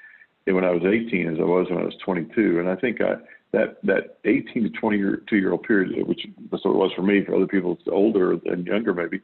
when 0.46 0.66
I 0.66 0.72
was 0.72 0.82
18 0.84 1.28
as 1.28 1.38
I 1.40 1.44
was 1.44 1.68
when 1.70 1.80
I 1.80 1.86
was 1.86 1.94
22. 2.04 2.60
And 2.60 2.68
I 2.68 2.76
think 2.76 3.02
I, 3.02 3.16
that 3.52 3.78
that 3.84 4.18
18 4.26 4.64
to 4.64 4.70
22 4.70 5.36
year 5.38 5.52
old 5.52 5.64
period, 5.64 6.08
which 6.08 6.26
that's 6.52 6.66
what 6.66 6.72
it 6.72 6.78
was 6.78 6.92
for 6.96 7.04
me. 7.04 7.24
For 7.24 7.36
other 7.36 7.48
people, 7.48 7.74
it's 7.74 7.88
older 7.92 8.34
and 8.34 8.66
younger, 8.66 8.94
maybe. 8.94 9.22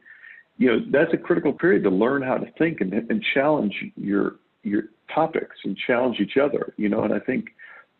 You 0.58 0.68
know, 0.68 0.78
that's 0.90 1.12
a 1.12 1.18
critical 1.18 1.52
period 1.52 1.82
to 1.84 1.90
learn 1.90 2.22
how 2.22 2.38
to 2.38 2.50
think 2.58 2.80
and, 2.80 2.92
and 2.92 3.24
challenge 3.34 3.74
your 3.96 4.36
your 4.62 4.84
topics 5.14 5.56
and 5.64 5.76
challenge 5.86 6.18
each 6.20 6.36
other. 6.36 6.74
You 6.76 6.88
know, 6.88 7.02
and 7.02 7.12
I 7.12 7.18
think 7.18 7.48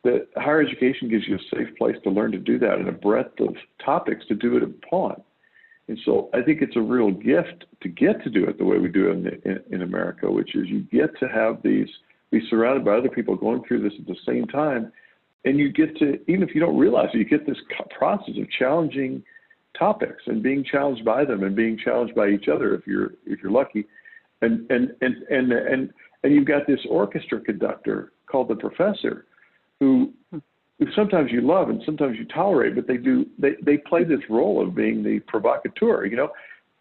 that 0.04 0.28
higher 0.36 0.60
education 0.60 1.08
gives 1.08 1.26
you 1.26 1.36
a 1.36 1.56
safe 1.56 1.76
place 1.76 1.96
to 2.04 2.10
learn 2.10 2.32
to 2.32 2.38
do 2.38 2.58
that 2.60 2.78
and 2.78 2.88
a 2.88 2.92
breadth 2.92 3.40
of 3.40 3.54
topics 3.84 4.24
to 4.28 4.34
do 4.34 4.56
it 4.56 4.62
upon. 4.62 5.20
And 5.88 5.98
so 6.04 6.30
I 6.34 6.42
think 6.42 6.62
it's 6.62 6.76
a 6.76 6.80
real 6.80 7.10
gift 7.10 7.64
to 7.82 7.88
get 7.88 8.22
to 8.24 8.30
do 8.30 8.44
it 8.46 8.58
the 8.58 8.64
way 8.64 8.78
we 8.78 8.88
do 8.88 9.08
it 9.08 9.12
in, 9.12 9.26
in, 9.44 9.62
in 9.70 9.82
America, 9.82 10.30
which 10.30 10.54
is 10.54 10.66
you 10.66 10.80
get 10.80 11.16
to 11.20 11.28
have 11.28 11.62
these, 11.62 11.88
be 12.30 12.40
surrounded 12.50 12.84
by 12.84 12.92
other 12.92 13.08
people 13.08 13.36
going 13.36 13.62
through 13.66 13.82
this 13.82 13.92
at 13.98 14.06
the 14.06 14.16
same 14.26 14.46
time. 14.46 14.92
And 15.44 15.58
you 15.58 15.72
get 15.72 15.96
to, 15.98 16.18
even 16.28 16.42
if 16.42 16.54
you 16.54 16.60
don't 16.60 16.76
realize 16.76 17.08
it, 17.14 17.18
you 17.18 17.24
get 17.24 17.46
this 17.46 17.58
process 17.96 18.34
of 18.36 18.50
challenging 18.58 19.22
topics 19.78 20.22
and 20.26 20.42
being 20.42 20.64
challenged 20.64 21.04
by 21.04 21.24
them 21.24 21.44
and 21.44 21.54
being 21.54 21.78
challenged 21.78 22.14
by 22.14 22.28
each 22.28 22.48
other 22.48 22.74
if 22.74 22.86
you're 22.86 23.12
if 23.26 23.40
you're 23.42 23.52
lucky. 23.52 23.86
And 24.42 24.68
and 24.70 24.90
and 25.00 25.16
and 25.30 25.52
and, 25.52 25.90
and 26.26 26.34
you've 26.34 26.44
got 26.44 26.66
this 26.66 26.80
orchestra 26.90 27.40
conductor 27.40 28.12
called 28.26 28.48
the 28.48 28.56
professor 28.56 29.26
who 29.78 30.12
who 30.32 30.86
sometimes 30.94 31.30
you 31.30 31.40
love 31.40 31.70
and 31.70 31.80
sometimes 31.86 32.18
you 32.18 32.26
tolerate, 32.26 32.74
but 32.74 32.88
they 32.88 32.96
do 32.96 33.26
they, 33.38 33.52
they 33.64 33.78
play 33.78 34.02
this 34.02 34.18
role 34.28 34.60
of 34.60 34.74
being 34.74 35.04
the 35.04 35.20
provocateur. 35.20 36.04
You 36.04 36.16
know, 36.16 36.30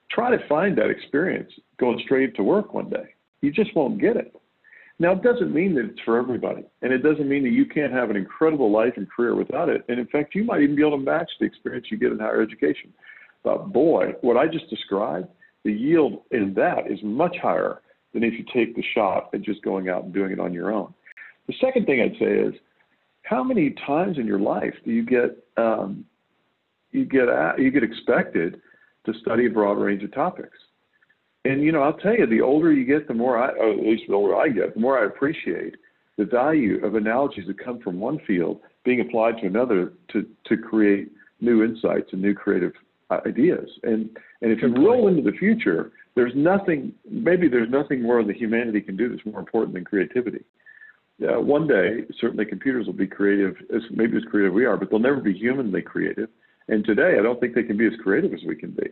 try 0.09 0.35
to 0.35 0.47
find 0.47 0.75
that 0.79 0.89
experience 0.89 1.51
going 1.79 2.01
straight 2.03 2.35
to 2.37 2.43
work 2.43 2.73
one 2.73 2.89
day. 2.89 3.13
You 3.41 3.51
just 3.51 3.75
won't 3.75 4.01
get 4.01 4.17
it. 4.17 4.35
Now 4.97 5.11
it 5.11 5.21
doesn't 5.21 5.53
mean 5.53 5.75
that 5.75 5.85
it's 5.85 5.99
for 6.03 6.17
everybody, 6.17 6.63
and 6.81 6.91
it 6.91 7.03
doesn't 7.03 7.29
mean 7.29 7.43
that 7.43 7.51
you 7.51 7.67
can't 7.67 7.93
have 7.93 8.09
an 8.09 8.15
incredible 8.15 8.71
life 8.71 8.93
and 8.97 9.07
career 9.11 9.35
without 9.35 9.69
it. 9.69 9.85
And 9.89 9.99
in 9.99 10.07
fact, 10.07 10.33
you 10.33 10.43
might 10.43 10.61
even 10.61 10.75
be 10.75 10.81
able 10.81 10.97
to 10.97 11.03
match 11.03 11.29
the 11.39 11.45
experience 11.45 11.85
you 11.91 11.97
get 11.97 12.11
in 12.11 12.17
higher 12.17 12.41
education. 12.41 12.91
But 13.43 13.71
boy, 13.71 14.13
what 14.21 14.37
I 14.37 14.47
just 14.47 14.71
described, 14.71 15.27
the 15.63 15.71
yield 15.71 16.23
in 16.31 16.55
that 16.55 16.89
is 16.89 16.97
much 17.03 17.35
higher 17.39 17.81
than 18.15 18.23
if 18.23 18.33
you 18.33 18.45
take 18.51 18.75
the 18.75 18.83
shot 18.95 19.29
at 19.33 19.41
just 19.41 19.61
going 19.61 19.89
out 19.89 20.05
and 20.05 20.13
doing 20.13 20.31
it 20.31 20.39
on 20.39 20.53
your 20.53 20.71
own. 20.71 20.91
The 21.47 21.53
second 21.61 21.85
thing 21.85 22.01
I'd 22.01 22.17
say 22.17 22.31
is 22.31 22.55
how 23.23 23.43
many 23.43 23.75
times 23.85 24.17
in 24.17 24.25
your 24.25 24.39
life 24.39 24.73
do 24.85 24.91
you 24.91 25.05
get 25.05 25.45
um, 25.57 26.05
you 26.91 27.05
get 27.05 27.27
you 27.59 27.69
get 27.69 27.83
expected 27.83 28.61
to 29.05 29.13
study 29.21 29.47
a 29.47 29.49
broad 29.49 29.73
range 29.73 30.01
of 30.01 30.13
topics? 30.13 30.57
And 31.43 31.61
you 31.61 31.73
know, 31.73 31.83
I'll 31.83 31.93
tell 31.93 32.15
you, 32.15 32.25
the 32.25 32.41
older 32.41 32.71
you 32.71 32.85
get, 32.85 33.07
the 33.07 33.13
more 33.13 33.37
I, 33.37 33.49
or 33.49 33.71
at 33.71 33.79
least 33.79 34.03
the 34.07 34.13
older 34.13 34.35
I 34.35 34.47
get, 34.47 34.73
the 34.73 34.79
more 34.79 34.97
I 34.97 35.05
appreciate 35.05 35.75
the 36.17 36.25
value 36.25 36.83
of 36.85 36.95
analogies 36.95 37.47
that 37.47 37.63
come 37.63 37.79
from 37.81 37.99
one 37.99 38.19
field 38.25 38.61
being 38.85 39.01
applied 39.01 39.39
to 39.41 39.47
another 39.47 39.91
to 40.13 40.25
to 40.45 40.57
create 40.57 41.11
new 41.41 41.65
insights 41.65 42.13
and 42.13 42.21
new 42.21 42.33
creative 42.33 42.71
ideas. 43.11 43.69
And 43.83 44.09
and 44.41 44.53
if 44.53 44.61
you 44.61 44.73
roll 44.73 45.09
into 45.09 45.21
the 45.21 45.37
future, 45.37 45.91
there's 46.15 46.33
nothing. 46.35 46.93
Maybe 47.09 47.47
there's 47.47 47.69
nothing 47.69 48.01
more 48.01 48.23
that 48.23 48.35
humanity 48.35 48.81
can 48.81 48.95
do 48.95 49.09
that's 49.09 49.25
more 49.25 49.39
important 49.39 49.73
than 49.73 49.83
creativity. 49.83 50.43
Uh, 51.21 51.39
one 51.39 51.67
day, 51.67 52.01
certainly 52.19 52.45
computers 52.45 52.85
will 52.85 52.93
be 52.93 53.07
creative, 53.07 53.55
as 53.73 53.81
maybe 53.91 54.17
as 54.17 54.23
creative 54.29 54.53
we 54.53 54.65
are, 54.65 54.75
but 54.75 54.89
they'll 54.89 54.99
never 54.99 55.21
be 55.21 55.33
humanly 55.33 55.81
creative. 55.81 56.29
And 56.67 56.83
today, 56.83 57.15
I 57.19 57.21
don't 57.21 57.39
think 57.39 57.55
they 57.55 57.63
can 57.63 57.77
be 57.77 57.85
as 57.85 57.93
creative 58.01 58.33
as 58.33 58.41
we 58.45 58.55
can 58.55 58.71
be. 58.71 58.87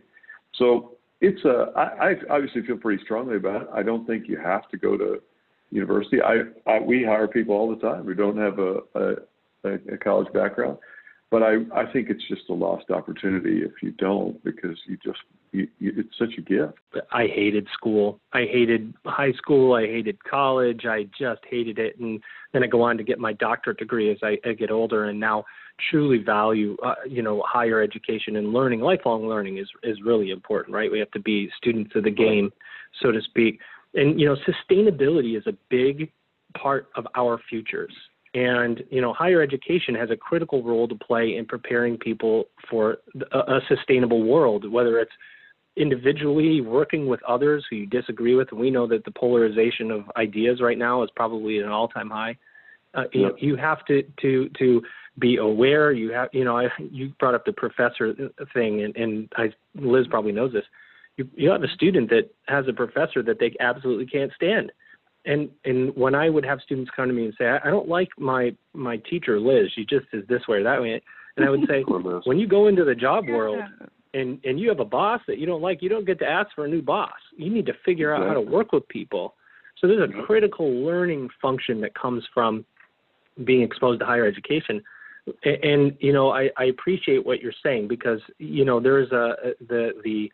So 0.54 0.96
it's 1.20 1.44
a. 1.44 1.72
I, 1.76 2.10
I 2.10 2.14
obviously 2.30 2.62
feel 2.62 2.76
pretty 2.76 3.02
strongly 3.02 3.36
about 3.36 3.62
it. 3.62 3.68
I 3.74 3.82
don't 3.82 4.06
think 4.06 4.28
you 4.28 4.38
have 4.38 4.68
to 4.70 4.76
go 4.76 4.96
to 4.96 5.20
university. 5.70 6.22
I, 6.22 6.42
I 6.66 6.78
we 6.78 7.04
hire 7.04 7.26
people 7.26 7.54
all 7.54 7.74
the 7.74 7.80
time 7.80 8.04
who 8.04 8.14
don't 8.14 8.38
have 8.38 8.58
a, 8.58 8.78
a, 8.94 9.94
a 9.94 9.98
college 9.98 10.32
background 10.32 10.78
but 11.34 11.42
I, 11.42 11.54
I 11.74 11.92
think 11.92 12.10
it's 12.10 12.22
just 12.28 12.42
a 12.48 12.52
lost 12.52 12.90
opportunity 12.90 13.62
if 13.62 13.82
you 13.82 13.90
don't 13.90 14.40
because 14.44 14.78
you 14.86 14.96
just 15.04 15.18
you, 15.50 15.66
you, 15.80 15.92
it's 15.96 16.16
such 16.16 16.38
a 16.38 16.40
gift. 16.40 16.78
I 17.10 17.26
hated 17.26 17.66
school. 17.74 18.20
I 18.32 18.42
hated 18.42 18.94
high 19.04 19.32
school. 19.32 19.74
I 19.74 19.80
hated 19.80 20.22
college. 20.22 20.82
I 20.84 21.08
just 21.18 21.40
hated 21.50 21.80
it. 21.80 21.98
And 21.98 22.22
then 22.52 22.62
I 22.62 22.68
go 22.68 22.82
on 22.82 22.96
to 22.98 23.02
get 23.02 23.18
my 23.18 23.32
doctorate 23.32 23.78
degree 23.78 24.12
as 24.12 24.18
I, 24.22 24.38
I 24.48 24.52
get 24.52 24.70
older, 24.70 25.06
and 25.06 25.18
now 25.18 25.42
truly 25.90 26.18
value 26.18 26.76
uh, 26.86 26.94
you 27.04 27.20
know 27.20 27.42
higher 27.44 27.82
education 27.82 28.36
and 28.36 28.52
learning. 28.52 28.78
Lifelong 28.78 29.26
learning 29.26 29.58
is 29.58 29.68
is 29.82 29.98
really 30.04 30.30
important, 30.30 30.72
right? 30.72 30.88
We 30.88 31.00
have 31.00 31.10
to 31.10 31.20
be 31.20 31.50
students 31.56 31.96
of 31.96 32.04
the 32.04 32.12
game, 32.12 32.52
so 33.02 33.10
to 33.10 33.20
speak. 33.22 33.58
And 33.94 34.20
you 34.20 34.26
know, 34.26 34.36
sustainability 34.46 35.36
is 35.36 35.48
a 35.48 35.54
big 35.68 36.12
part 36.56 36.90
of 36.94 37.08
our 37.16 37.40
futures 37.50 37.92
and 38.34 38.82
you 38.90 39.00
know, 39.00 39.12
higher 39.12 39.40
education 39.40 39.94
has 39.94 40.10
a 40.10 40.16
critical 40.16 40.62
role 40.62 40.88
to 40.88 40.94
play 40.96 41.36
in 41.36 41.46
preparing 41.46 41.96
people 41.96 42.46
for 42.68 42.98
a, 43.32 43.38
a 43.38 43.60
sustainable 43.68 44.24
world, 44.24 44.70
whether 44.70 44.98
it's 44.98 45.12
individually 45.76 46.60
working 46.60 47.06
with 47.06 47.22
others 47.24 47.64
who 47.68 47.76
you 47.76 47.86
disagree 47.86 48.34
with. 48.34 48.50
And 48.50 48.60
we 48.60 48.70
know 48.70 48.86
that 48.88 49.04
the 49.04 49.10
polarization 49.12 49.90
of 49.90 50.04
ideas 50.16 50.60
right 50.60 50.78
now 50.78 51.02
is 51.02 51.10
probably 51.14 51.58
at 51.58 51.64
an 51.64 51.70
all-time 51.70 52.10
high. 52.10 52.36
Uh, 52.94 53.04
you, 53.12 53.22
know, 53.22 53.34
you 53.38 53.56
have 53.56 53.84
to 53.86 54.04
to 54.20 54.48
to 54.58 54.82
be 55.18 55.36
aware. 55.36 55.92
You 55.92 56.12
have 56.12 56.28
you 56.32 56.44
know 56.44 56.58
I, 56.58 56.68
you 56.78 57.12
brought 57.20 57.34
up 57.34 57.44
the 57.44 57.52
professor 57.52 58.14
thing, 58.52 58.82
and, 58.82 58.96
and 58.96 59.32
I, 59.36 59.52
Liz 59.74 60.06
probably 60.08 60.32
knows 60.32 60.52
this. 60.52 60.64
You 61.16 61.28
you 61.34 61.50
have 61.50 61.62
a 61.62 61.68
student 61.68 62.10
that 62.10 62.30
has 62.46 62.66
a 62.68 62.72
professor 62.72 63.22
that 63.22 63.38
they 63.38 63.54
absolutely 63.60 64.06
can't 64.06 64.32
stand 64.34 64.72
and 65.26 65.48
and 65.64 65.94
when 65.96 66.14
I 66.14 66.28
would 66.28 66.44
have 66.44 66.60
students 66.60 66.90
come 66.94 67.08
to 67.08 67.14
me 67.14 67.26
and 67.26 67.34
say, 67.38 67.46
I, 67.46 67.68
I 67.68 67.70
don't 67.70 67.88
like 67.88 68.08
my 68.18 68.54
my 68.72 68.98
teacher 69.08 69.40
Liz, 69.40 69.70
she 69.74 69.84
just 69.84 70.06
is 70.12 70.26
this 70.28 70.46
way 70.48 70.58
or 70.58 70.62
that 70.64 70.80
way, 70.80 71.00
and 71.36 71.46
I 71.46 71.50
would 71.50 71.66
say, 71.68 71.82
when 72.24 72.38
you 72.38 72.46
go 72.46 72.68
into 72.68 72.84
the 72.84 72.94
job 72.94 73.28
world 73.28 73.62
and 74.12 74.38
and 74.44 74.58
you 74.60 74.68
have 74.68 74.80
a 74.80 74.84
boss 74.84 75.20
that 75.26 75.38
you 75.38 75.46
don't 75.46 75.62
like, 75.62 75.82
you 75.82 75.88
don't 75.88 76.06
get 76.06 76.18
to 76.20 76.26
ask 76.26 76.54
for 76.54 76.64
a 76.64 76.68
new 76.68 76.82
boss. 76.82 77.12
You 77.36 77.50
need 77.50 77.66
to 77.66 77.74
figure 77.84 78.14
out 78.14 78.26
how 78.26 78.34
to 78.34 78.40
work 78.40 78.72
with 78.72 78.86
people. 78.88 79.34
So 79.80 79.88
there's 79.88 80.08
a 80.08 80.22
critical 80.22 80.70
learning 80.70 81.30
function 81.42 81.80
that 81.80 81.94
comes 81.94 82.24
from 82.32 82.64
being 83.44 83.62
exposed 83.62 84.00
to 84.00 84.06
higher 84.06 84.26
education. 84.26 84.82
And, 85.44 85.64
and 85.64 85.96
you 86.00 86.12
know, 86.12 86.30
I, 86.30 86.50
I 86.56 86.64
appreciate 86.66 87.24
what 87.26 87.40
you're 87.40 87.52
saying 87.62 87.88
because 87.88 88.20
you 88.38 88.64
know 88.64 88.78
there's 88.80 89.10
a 89.12 89.54
the 89.68 89.92
the 90.04 90.30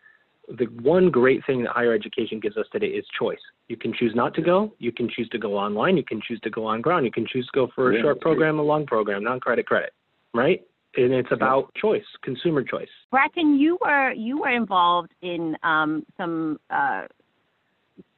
the 0.59 0.65
one 0.83 1.11
great 1.11 1.45
thing 1.47 1.63
that 1.63 1.73
higher 1.73 1.95
education 1.95 2.41
gives 2.41 2.57
us 2.57 2.67
today 2.73 2.89
is 2.89 3.05
choice. 3.19 3.39
You 3.69 3.77
can 3.77 3.93
choose 3.93 4.13
not 4.15 4.35
to 4.35 4.43
go. 4.43 4.73
You 4.79 4.93
can 4.93 5.09
choose 5.09 5.29
to 5.31 5.39
go 5.39 5.57
online. 5.57 5.97
You 5.97 6.05
can 6.05 6.21
choose 6.27 6.41
to 6.41 6.51
go 6.51 6.67
on 6.67 6.81
ground. 6.81 7.05
You 7.05 7.13
can 7.13 7.27
choose 7.27 7.47
to 7.47 7.53
go 7.55 7.69
for 7.75 7.93
a 7.93 7.97
yeah, 7.97 8.03
short 8.03 8.21
program, 8.21 8.59
a 8.59 8.63
long 8.63 8.87
program, 8.87 9.23
non-credit 9.23 9.67
credit, 9.67 9.93
right? 10.35 10.63
And 10.97 11.13
it's 11.13 11.31
about 11.31 11.73
choice, 11.75 12.05
consumer 12.23 12.65
choice. 12.65 12.89
Bracken, 13.13 13.59
you 13.59 13.79
were 13.81 14.13
you 14.13 14.41
were 14.41 14.51
involved 14.51 15.13
in 15.23 15.57
um, 15.63 16.05
some, 16.17 16.59
uh, 16.69 17.03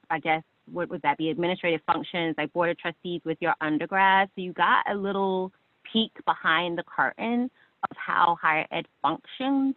I 0.09 0.19
guess, 0.23 0.43
what 0.73 0.89
would 0.89 1.03
that 1.03 1.19
be? 1.19 1.29
Administrative 1.29 1.81
functions 1.87 2.35
like 2.39 2.51
board 2.55 2.71
of 2.71 2.79
trustees 2.79 3.21
with 3.27 3.37
your 3.41 3.55
undergrad. 3.61 4.31
So 4.35 4.41
you 4.41 4.55
got 4.55 4.91
a 4.91 4.95
little 4.95 5.53
peek 5.93 6.13
behind 6.25 6.79
the 6.79 6.85
curtain 6.85 7.51
of 7.91 7.97
how 7.97 8.39
higher 8.41 8.67
ed 8.71 8.87
functions 9.03 9.75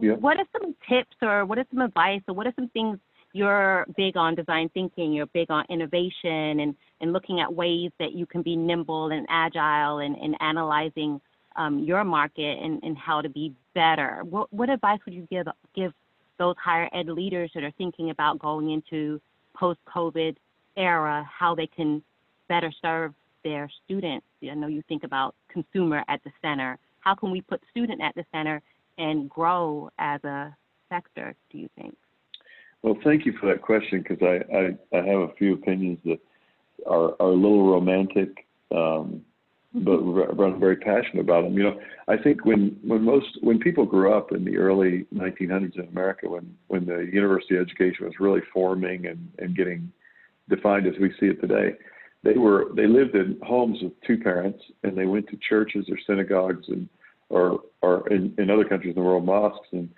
yeah. 0.00 0.12
What 0.14 0.38
are 0.38 0.46
some 0.52 0.74
tips 0.88 1.16
or 1.22 1.44
what 1.44 1.58
are 1.58 1.66
some 1.70 1.80
advice 1.80 2.22
or 2.28 2.34
what 2.34 2.46
are 2.46 2.52
some 2.56 2.68
things 2.68 2.98
you're 3.34 3.84
big 3.96 4.16
on 4.16 4.36
design 4.36 4.70
thinking, 4.72 5.12
you're 5.12 5.26
big 5.26 5.50
on 5.50 5.64
innovation 5.68 6.60
and, 6.60 6.74
and 7.00 7.12
looking 7.12 7.40
at 7.40 7.52
ways 7.52 7.90
that 7.98 8.12
you 8.12 8.26
can 8.26 8.42
be 8.42 8.54
nimble 8.54 9.10
and 9.10 9.26
agile 9.28 9.98
and, 9.98 10.16
and 10.16 10.36
analyzing 10.40 11.20
um, 11.56 11.80
your 11.80 12.04
market 12.04 12.58
and, 12.62 12.82
and 12.82 12.96
how 12.96 13.20
to 13.20 13.28
be 13.28 13.52
better. 13.74 14.22
What, 14.28 14.52
what 14.52 14.70
advice 14.70 15.00
would 15.04 15.14
you 15.14 15.26
give 15.30 15.46
give 15.74 15.92
those 16.38 16.54
higher 16.62 16.88
ed 16.92 17.08
leaders 17.08 17.50
that 17.54 17.64
are 17.64 17.72
thinking 17.72 18.10
about 18.10 18.38
going 18.38 18.70
into 18.70 19.20
post 19.54 19.80
COVID 19.92 20.36
era, 20.76 21.28
how 21.28 21.54
they 21.54 21.66
can 21.66 22.02
better 22.48 22.72
serve 22.82 23.14
their 23.42 23.68
students? 23.84 24.26
I 24.48 24.54
know 24.54 24.68
you 24.68 24.82
think 24.88 25.02
about 25.02 25.34
consumer 25.48 26.04
at 26.08 26.22
the 26.24 26.30
center. 26.40 26.78
How 27.00 27.14
can 27.14 27.30
we 27.30 27.40
put 27.40 27.60
student 27.70 28.00
at 28.00 28.14
the 28.14 28.24
center 28.32 28.62
and 28.98 29.28
grow 29.28 29.90
as 29.98 30.22
a 30.24 30.54
sector, 30.88 31.34
do 31.50 31.58
you 31.58 31.68
think? 31.76 31.96
Well, 32.82 32.96
thank 33.02 33.24
you 33.24 33.32
for 33.40 33.46
that 33.46 33.62
question 33.62 34.04
because 34.06 34.22
I, 34.22 34.54
I, 34.54 34.98
I, 34.98 35.06
have 35.06 35.20
a 35.20 35.32
few 35.38 35.54
opinions 35.54 35.98
that 36.04 36.18
are, 36.86 37.14
are 37.18 37.30
a 37.30 37.34
little 37.34 37.70
romantic, 37.70 38.46
um, 38.74 39.22
but, 39.72 39.98
I'm 39.98 40.60
very 40.60 40.76
passionate 40.76 41.22
about 41.22 41.44
them. 41.44 41.56
You 41.56 41.64
know, 41.64 41.80
I 42.08 42.16
think 42.16 42.44
when, 42.44 42.78
when 42.84 43.02
most 43.02 43.38
when 43.40 43.58
people 43.58 43.86
grew 43.86 44.12
up 44.12 44.32
in 44.32 44.44
the 44.44 44.58
early 44.58 45.06
1900s 45.14 45.78
in 45.78 45.88
America, 45.88 46.28
when 46.28 46.54
when 46.68 46.84
the 46.86 47.08
university 47.12 47.56
education 47.56 48.04
was 48.04 48.14
really 48.20 48.42
forming 48.52 49.06
and, 49.06 49.28
and 49.38 49.56
getting 49.56 49.90
defined 50.48 50.86
as 50.86 50.94
we 51.00 51.10
see 51.18 51.26
it 51.26 51.40
today, 51.40 51.72
they 52.22 52.34
were 52.34 52.66
they 52.76 52.86
lived 52.86 53.14
in 53.14 53.38
homes 53.42 53.78
with 53.82 53.92
two 54.06 54.18
parents 54.18 54.62
and 54.82 54.96
they 54.96 55.06
went 55.06 55.28
to 55.28 55.38
churches 55.48 55.86
or 55.88 55.96
synagogues 56.06 56.66
and 56.68 56.88
or 57.34 57.60
or 57.82 58.08
in, 58.08 58.32
in 58.38 58.48
other 58.48 58.64
countries 58.64 58.94
in 58.96 59.02
the 59.02 59.06
world 59.06 59.26
mosques 59.26 59.66
and 59.72 59.90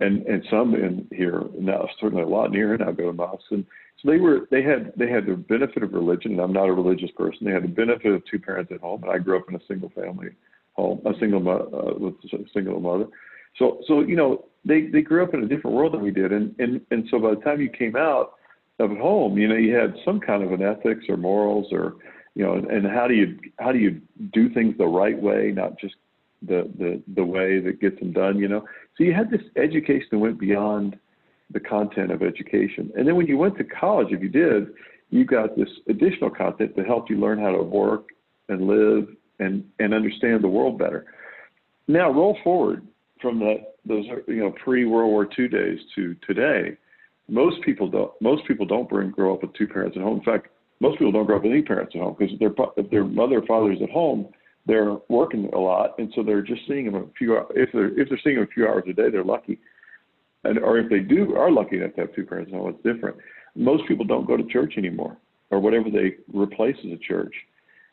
and 0.00 0.26
and 0.26 0.44
some 0.50 0.74
in 0.74 1.06
here 1.12 1.44
now 1.58 1.86
certainly 2.00 2.24
a 2.24 2.26
lot 2.26 2.50
near 2.50 2.76
now 2.76 2.90
go 2.90 3.06
to 3.06 3.12
mosques. 3.12 3.44
And 3.50 3.64
so 4.00 4.10
they 4.10 4.18
were 4.18 4.48
they 4.50 4.62
had 4.62 4.92
they 4.96 5.08
had 5.10 5.26
the 5.26 5.34
benefit 5.34 5.82
of 5.82 5.92
religion 5.92 6.32
and 6.32 6.40
I'm 6.40 6.52
not 6.52 6.68
a 6.68 6.72
religious 6.72 7.10
person. 7.16 7.46
They 7.46 7.52
had 7.52 7.64
the 7.64 7.68
benefit 7.68 8.12
of 8.12 8.22
two 8.24 8.38
parents 8.38 8.72
at 8.74 8.80
home 8.80 9.02
and 9.02 9.12
I 9.12 9.18
grew 9.18 9.38
up 9.38 9.48
in 9.48 9.56
a 9.56 9.66
single 9.68 9.90
family 9.90 10.30
home 10.72 11.02
a 11.04 11.12
single 11.20 11.46
uh, 11.48 11.98
with 11.98 12.14
a 12.32 12.48
single 12.52 12.80
mother. 12.80 13.06
So 13.58 13.82
so 13.86 14.00
you 14.00 14.16
know 14.16 14.46
they 14.64 14.86
they 14.86 15.02
grew 15.02 15.22
up 15.22 15.34
in 15.34 15.44
a 15.44 15.48
different 15.48 15.76
world 15.76 15.92
than 15.92 16.02
we 16.02 16.10
did. 16.10 16.32
And 16.32 16.54
and 16.58 16.80
and 16.90 17.06
so 17.10 17.18
by 17.18 17.34
the 17.34 17.42
time 17.42 17.60
you 17.60 17.68
came 17.68 17.96
out 17.96 18.32
of 18.78 18.90
home 18.96 19.36
you 19.36 19.46
know 19.46 19.56
you 19.56 19.74
had 19.74 19.94
some 20.06 20.18
kind 20.18 20.42
of 20.42 20.52
an 20.52 20.62
ethics 20.62 21.04
or 21.10 21.18
morals 21.18 21.66
or 21.70 21.96
you 22.34 22.42
know 22.42 22.54
and, 22.54 22.70
and 22.70 22.86
how 22.86 23.06
do 23.06 23.12
you 23.12 23.38
how 23.58 23.70
do 23.70 23.78
you 23.78 24.00
do 24.32 24.48
things 24.54 24.74
the 24.78 24.86
right 24.86 25.20
way 25.20 25.52
not 25.54 25.78
just 25.78 25.96
the 26.42 26.70
the 26.78 27.02
the 27.14 27.24
way 27.24 27.60
that 27.60 27.80
gets 27.80 27.98
them 27.98 28.12
done. 28.12 28.38
You 28.38 28.48
know, 28.48 28.64
so 28.96 29.04
you 29.04 29.12
had 29.12 29.30
this 29.30 29.42
education 29.56 30.08
that 30.12 30.18
went 30.18 30.38
beyond 30.38 30.98
the 31.50 31.60
content 31.60 32.12
of 32.12 32.22
education, 32.22 32.90
and 32.96 33.06
then 33.06 33.16
when 33.16 33.26
you 33.26 33.36
went 33.36 33.56
to 33.58 33.64
college, 33.64 34.08
if 34.10 34.22
you 34.22 34.28
did, 34.28 34.68
you 35.10 35.24
got 35.24 35.56
this 35.56 35.68
additional 35.88 36.30
content 36.30 36.76
that 36.76 36.86
helped 36.86 37.10
you 37.10 37.18
learn 37.18 37.38
how 37.38 37.50
to 37.50 37.62
work 37.62 38.08
and 38.48 38.66
live 38.66 39.08
and 39.38 39.64
and 39.78 39.94
understand 39.94 40.42
the 40.42 40.48
world 40.48 40.78
better. 40.78 41.06
Now 41.88 42.10
roll 42.10 42.38
forward 42.44 42.86
from 43.20 43.38
that 43.40 43.74
those 43.84 44.04
you 44.28 44.36
know 44.36 44.52
pre 44.62 44.84
World 44.84 45.10
War 45.10 45.28
II 45.38 45.48
days 45.48 45.78
to 45.96 46.14
today. 46.26 46.76
Most 47.28 47.62
people 47.62 47.88
don't. 47.88 48.12
Most 48.20 48.46
people 48.46 48.66
don't 48.66 48.88
bring 48.88 49.10
grow 49.10 49.34
up 49.34 49.42
with 49.42 49.52
two 49.54 49.66
parents 49.66 49.96
at 49.96 50.02
home. 50.02 50.18
In 50.18 50.24
fact, 50.24 50.48
most 50.80 50.98
people 50.98 51.12
don't 51.12 51.26
grow 51.26 51.36
up 51.36 51.42
with 51.42 51.52
any 51.52 51.62
parents 51.62 51.92
at 51.94 52.00
home 52.00 52.16
because 52.18 52.38
their 52.38 52.52
if 52.76 52.90
their 52.90 53.04
mother 53.04 53.38
or 53.38 53.46
father 53.46 53.72
is 53.72 53.82
at 53.82 53.90
home, 53.90 54.28
they're 54.66 54.96
working 55.08 55.50
a 55.52 55.58
lot, 55.58 55.98
and 55.98 56.12
so 56.14 56.22
they're 56.22 56.42
just 56.42 56.62
seeing 56.68 56.86
them 56.86 56.94
a 56.94 57.06
few. 57.16 57.36
If 57.54 57.70
they're 57.72 57.98
if 57.98 58.08
they're 58.08 58.20
seeing 58.22 58.36
them 58.36 58.44
a 58.44 58.54
few 58.54 58.66
hours 58.66 58.84
a 58.88 58.92
day, 58.92 59.10
they're 59.10 59.24
lucky. 59.24 59.58
And 60.44 60.58
or 60.58 60.78
if 60.78 60.88
they 60.88 61.00
do 61.00 61.34
are 61.36 61.50
lucky 61.50 61.76
enough 61.76 61.94
to 61.94 62.02
have 62.02 62.14
two 62.14 62.24
parents, 62.24 62.52
no, 62.52 62.68
it's 62.68 62.82
different. 62.82 63.16
Most 63.54 63.86
people 63.88 64.04
don't 64.04 64.26
go 64.26 64.36
to 64.36 64.44
church 64.44 64.74
anymore, 64.76 65.16
or 65.50 65.60
whatever 65.60 65.90
they 65.90 66.16
replace 66.32 66.76
as 66.84 66.92
a 66.92 66.98
church. 66.98 67.34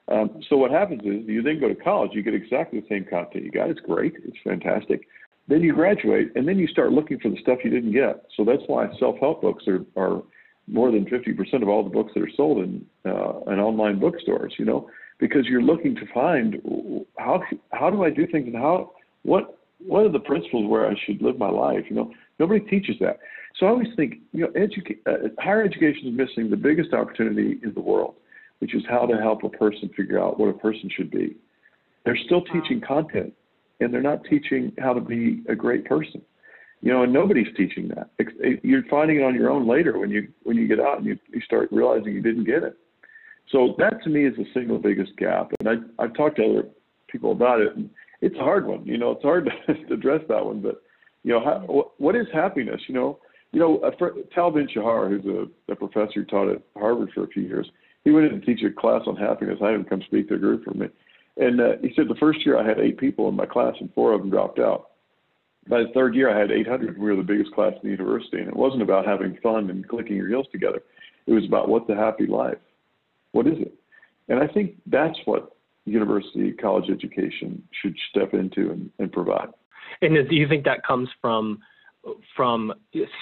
Um, 0.09 0.41
so 0.49 0.55
what 0.55 0.71
happens 0.71 1.01
is 1.01 1.27
you 1.27 1.41
then 1.41 1.59
go 1.59 1.67
to 1.67 1.75
college, 1.75 2.11
you 2.13 2.23
get 2.23 2.33
exactly 2.33 2.79
the 2.79 2.87
same 2.87 3.05
content 3.09 3.43
you 3.43 3.51
got. 3.51 3.69
It's 3.69 3.81
great, 3.81 4.13
it's 4.23 4.37
fantastic. 4.43 5.07
Then 5.49 5.61
you 5.61 5.73
graduate, 5.73 6.31
and 6.35 6.47
then 6.47 6.57
you 6.57 6.67
start 6.67 6.91
looking 6.91 7.19
for 7.19 7.29
the 7.29 7.37
stuff 7.41 7.59
you 7.63 7.69
didn't 7.69 7.91
get. 7.91 8.25
So 8.35 8.43
that's 8.45 8.63
why 8.67 8.87
self-help 8.99 9.41
books 9.41 9.65
are, 9.67 9.85
are 9.95 10.23
more 10.67 10.91
than 10.91 11.05
50% 11.05 11.61
of 11.61 11.69
all 11.69 11.83
the 11.83 11.89
books 11.89 12.11
that 12.13 12.23
are 12.23 12.31
sold 12.35 12.59
in 12.59 12.85
uh, 13.05 13.39
in 13.47 13.59
online 13.59 13.99
bookstores. 13.99 14.53
You 14.57 14.65
know, 14.65 14.89
because 15.19 15.45
you're 15.45 15.61
looking 15.61 15.95
to 15.95 16.05
find 16.13 16.61
how 17.17 17.41
how 17.71 17.89
do 17.89 18.03
I 18.03 18.09
do 18.09 18.27
things 18.27 18.47
and 18.47 18.55
how 18.55 18.91
what 19.23 19.57
what 19.85 20.05
are 20.05 20.11
the 20.11 20.19
principles 20.19 20.69
where 20.69 20.89
I 20.89 20.95
should 21.05 21.21
live 21.21 21.37
my 21.37 21.49
life? 21.49 21.85
You 21.89 21.95
know, 21.95 22.11
nobody 22.39 22.59
teaches 22.61 22.95
that. 22.99 23.19
So 23.59 23.65
I 23.65 23.69
always 23.69 23.87
think, 23.95 24.15
you 24.33 24.41
know, 24.41 24.47
educa- 24.49 24.99
uh, 25.05 25.29
higher 25.39 25.63
education 25.63 26.07
is 26.07 26.13
missing 26.13 26.49
the 26.49 26.57
biggest 26.57 26.93
opportunity 26.93 27.59
in 27.63 27.73
the 27.73 27.81
world, 27.81 28.15
which 28.59 28.75
is 28.75 28.83
how 28.89 29.05
to 29.05 29.17
help 29.17 29.43
a 29.43 29.49
person 29.49 29.89
figure 29.95 30.19
out 30.19 30.39
what 30.39 30.49
a 30.49 30.53
person 30.53 30.89
should 30.95 31.11
be. 31.11 31.35
They're 32.05 32.17
still 32.25 32.41
teaching 32.41 32.81
content, 32.87 33.33
and 33.79 33.93
they're 33.93 34.01
not 34.01 34.23
teaching 34.29 34.71
how 34.79 34.93
to 34.93 35.01
be 35.01 35.43
a 35.49 35.55
great 35.55 35.85
person. 35.85 36.21
You 36.81 36.93
know, 36.93 37.03
and 37.03 37.11
nobody's 37.11 37.47
teaching 37.57 37.89
that. 37.89 38.11
You're 38.63 38.83
finding 38.89 39.17
it 39.17 39.23
on 39.23 39.33
your 39.33 39.49
own 39.49 39.67
later 39.67 39.97
when 39.97 40.11
you 40.11 40.27
when 40.43 40.57
you 40.57 40.67
get 40.67 40.79
out 40.79 40.99
and 40.99 41.07
you, 41.07 41.17
you 41.33 41.41
start 41.41 41.69
realizing 41.71 42.13
you 42.13 42.21
didn't 42.21 42.45
get 42.45 42.63
it. 42.63 42.77
So 43.51 43.75
that 43.77 44.03
to 44.03 44.09
me 44.09 44.25
is 44.25 44.35
the 44.35 44.45
single 44.53 44.77
biggest 44.77 45.15
gap. 45.17 45.51
And 45.59 45.69
I, 45.69 46.03
I've 46.03 46.13
talked 46.13 46.37
to 46.37 46.45
other 46.45 46.69
people 47.07 47.31
about 47.31 47.61
it, 47.61 47.75
and 47.75 47.89
it's 48.21 48.35
a 48.35 48.43
hard 48.43 48.67
one. 48.67 48.85
You 48.85 48.97
know, 48.97 49.11
it's 49.11 49.23
hard 49.23 49.49
to, 49.67 49.93
address 49.93 50.21
that 50.27 50.45
one. 50.45 50.61
But 50.61 50.81
you 51.23 51.33
know, 51.33 51.43
how, 51.43 51.91
what 51.97 52.15
is 52.15 52.27
happiness? 52.33 52.81
You 52.87 52.95
know, 52.95 53.19
you 53.53 53.59
know, 53.59 53.91
Tal 54.33 54.51
Ben 54.51 54.67
Shahar, 54.73 55.09
who's 55.09 55.25
a, 55.25 55.71
a 55.71 55.75
professor 55.75 56.11
who 56.15 56.25
taught 56.25 56.51
at 56.51 56.61
Harvard 56.75 57.09
for 57.13 57.23
a 57.23 57.27
few 57.27 57.43
years, 57.43 57.69
he 58.03 58.11
went 58.11 58.31
in 58.31 58.39
to 58.39 58.45
teach 58.45 58.63
a 58.63 58.71
class 58.71 59.01
on 59.07 59.15
happiness. 59.15 59.59
I 59.61 59.67
had 59.67 59.75
him 59.75 59.85
come 59.85 60.01
speak 60.05 60.27
to 60.29 60.35
a 60.35 60.39
group 60.39 60.65
for 60.65 60.73
me, 60.73 60.87
and 61.37 61.61
uh, 61.61 61.71
he 61.81 61.93
said 61.95 62.07
the 62.09 62.15
first 62.15 62.45
year 62.45 62.59
I 62.59 62.67
had 62.67 62.79
eight 62.79 62.97
people 62.97 63.29
in 63.29 63.35
my 63.35 63.45
class, 63.45 63.75
and 63.79 63.93
four 63.93 64.13
of 64.13 64.21
them 64.21 64.29
dropped 64.29 64.59
out. 64.59 64.89
By 65.69 65.79
the 65.79 65.91
third 65.93 66.15
year, 66.15 66.33
I 66.33 66.39
had 66.39 66.49
800. 66.49 66.97
We 66.97 67.09
were 67.09 67.17
the 67.17 67.23
biggest 67.23 67.53
class 67.53 67.73
in 67.73 67.79
the 67.83 67.89
university, 67.89 68.37
and 68.37 68.47
it 68.47 68.55
wasn't 68.55 68.83
about 68.83 69.05
having 69.05 69.37
fun 69.43 69.69
and 69.69 69.85
clicking 69.85 70.15
your 70.15 70.29
heels 70.29 70.47
together. 70.51 70.81
It 71.25 71.33
was 71.33 71.45
about 71.45 71.67
what's 71.67 71.89
a 71.89 71.95
happy 71.95 72.25
life. 72.25 72.57
What 73.37 73.45
is 73.45 73.59
it? 73.59 73.71
And 74.29 74.39
I 74.39 74.47
think 74.51 74.77
that's 74.87 75.15
what 75.25 75.55
university 75.85 76.51
college 76.53 76.89
education 76.89 77.61
should 77.79 77.95
step 78.09 78.33
into 78.33 78.71
and, 78.71 78.89
and 78.97 79.11
provide. 79.11 79.49
And 80.01 80.27
do 80.27 80.35
you 80.35 80.47
think 80.49 80.65
that 80.65 80.83
comes 80.83 81.07
from 81.21 81.59
from 82.35 82.73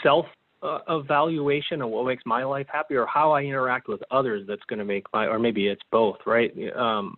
self 0.02 0.26
uh, 0.64 0.80
evaluation 0.88 1.82
of 1.82 1.90
what 1.90 2.06
makes 2.06 2.24
my 2.26 2.46
life 2.46 2.66
happy, 2.72 2.96
or 2.96 3.06
how 3.08 3.34
I 3.34 3.42
interact 3.42 3.90
with 3.90 4.02
others 4.10 4.46
that's 4.48 4.64
going 4.70 4.80
to 4.80 4.86
make 4.86 5.06
my, 5.12 5.26
or 5.28 5.38
maybe 5.38 5.68
it's 5.68 5.82
both, 5.92 6.20
right? 6.26 6.54
Um, 6.78 7.18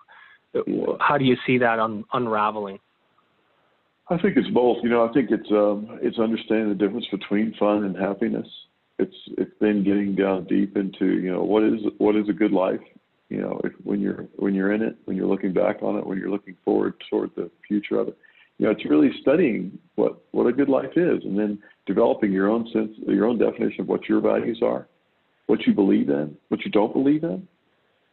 how 1.00 1.20
do 1.20 1.26
you 1.26 1.36
see 1.46 1.60
that 1.60 1.78
un- 1.78 2.04
unraveling? 2.14 2.80
I 4.10 4.18
think 4.18 4.38
it's 4.38 4.50
both. 4.50 4.78
You 4.82 4.90
know, 4.90 5.08
I 5.08 5.14
think 5.14 5.30
it's 5.30 5.52
um, 5.52 6.00
it's 6.02 6.18
understanding 6.18 6.70
the 6.70 6.76
difference 6.76 7.06
between 7.12 7.54
fun 7.60 7.84
and 7.84 7.96
happiness. 7.96 8.48
It's 9.00 9.16
it's 9.38 9.52
then 9.60 9.84
getting 9.84 10.16
down 10.16 10.46
deep 10.46 10.76
into 10.76 11.06
you 11.06 11.32
know 11.32 11.44
what 11.44 11.64
is 11.64 11.82
what 11.98 12.16
is 12.16 12.30
a 12.30 12.34
good 12.34 12.52
life. 12.52 12.82
You 13.30 13.42
know, 13.42 13.60
if 13.64 13.74
when 13.84 14.00
you're 14.00 14.26
when 14.38 14.56
you're 14.56 14.74
in 14.74 14.82
it, 14.82 14.98
when 15.06 15.18
you're 15.18 15.28
looking 15.28 15.54
back 15.54 15.84
on 15.84 15.98
it, 15.98 16.06
when 16.06 16.18
you're 16.18 16.32
looking 16.32 16.56
forward 16.64 16.94
toward 17.10 17.32
the 17.36 17.52
future 17.68 18.00
of 18.00 18.10
it 18.10 18.18
you 18.58 18.66
know, 18.66 18.72
it's 18.72 18.86
really 18.86 19.12
studying 19.22 19.78
what 19.96 20.20
what 20.32 20.48
a 20.48 20.52
good 20.52 20.70
life 20.70 20.96
is, 20.96 21.24
and 21.24 21.38
then 21.38 21.60
developing 21.86 22.32
your 22.32 22.50
own 22.50 22.68
sense, 22.74 22.92
your 23.08 23.26
own 23.26 23.38
definition 23.38 23.82
of 23.82 23.88
what 23.88 24.10
your 24.10 24.20
values 24.20 24.62
are, 24.64 24.88
what 25.46 25.66
you 25.68 25.74
believe 25.74 26.10
in, 26.10 26.36
what 26.50 26.66
you 26.66 26.72
don't 26.72 26.94
believe 26.94 27.24
in, 27.24 27.48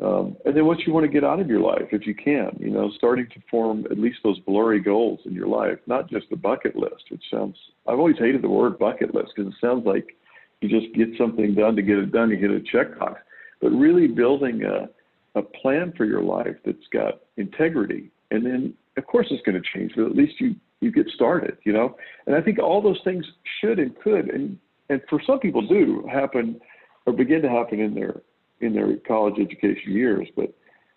um, 0.03 0.37
and 0.45 0.55
then 0.55 0.67
what 0.67 0.81
you 0.81 0.93
want 0.93 1.05
to 1.05 1.13
get 1.13 1.25
out 1.25 1.41
of 1.41 1.49
your 1.49 1.61
life 1.61 1.89
if 1.93 2.07
you 2.07 2.15
can. 2.15 2.51
You 2.61 2.71
know, 2.71 2.91
starting 2.97 3.27
to 3.33 3.41
form 3.51 3.87
at 3.91 3.99
least 3.99 4.19
those 4.23 4.39
blurry 4.41 4.81
goals 4.81 5.21
in 5.25 5.33
your 5.33 5.49
life, 5.49 5.79
not 5.87 6.11
just 6.11 6.29
the 6.29 6.37
bucket 6.37 6.77
list, 6.77 7.05
which 7.11 7.23
sounds. 7.31 7.57
I've 7.89 7.99
always 7.99 8.19
hated 8.19 8.43
the 8.43 8.51
word 8.51 8.79
bucket 8.79 9.15
list 9.15 9.33
because 9.35 9.51
it 9.51 9.59
sounds 9.63 9.87
like 9.87 10.15
you 10.61 10.69
just 10.69 10.95
get 10.95 11.09
something 11.19 11.55
done 11.55 11.77
to 11.77 11.83
get 11.83 11.99
it 11.99 12.13
done. 12.13 12.31
You 12.31 12.37
hit 12.37 12.51
a 12.51 12.61
check 12.61 12.99
box, 12.99 13.21
but 13.61 13.71
really 13.71 14.07
building 14.07 14.65
a 14.65 14.89
a 15.37 15.43
plan 15.43 15.93
for 15.97 16.05
your 16.05 16.23
life 16.23 16.55
that's 16.65 16.87
got 16.93 17.23
integrity 17.37 18.13
and 18.31 18.45
then 18.45 18.75
of 18.97 19.07
course 19.07 19.27
it's 19.31 19.43
going 19.45 19.61
to 19.61 19.69
change, 19.75 19.93
but 19.97 20.07
at 20.07 20.17
least 20.17 20.41
you 20.41 20.55
you 20.81 20.93
get 20.93 21.09
started, 21.15 21.57
you 21.65 21.73
know. 21.73 21.97
And 22.27 22.37
I 22.37 22.43
think 22.43 22.59
all 22.59 22.83
those 22.83 23.01
things 23.05 23.25
should 23.61 23.79
and 23.79 23.97
could, 24.01 24.29
and 24.29 24.59
and 24.91 25.01
for 25.09 25.21
some 25.27 25.41
people 25.41 25.67
do 25.67 26.07
happen 26.13 26.61
or 27.07 27.13
begin 27.13 27.43
to 27.43 27.49
happen 27.49 27.81
in 27.81 27.95
their 27.95 28.21
in 28.61 28.75
their 28.75 28.97
college 29.07 29.35
education 29.41 29.93
years. 29.93 30.29
But 30.37 30.53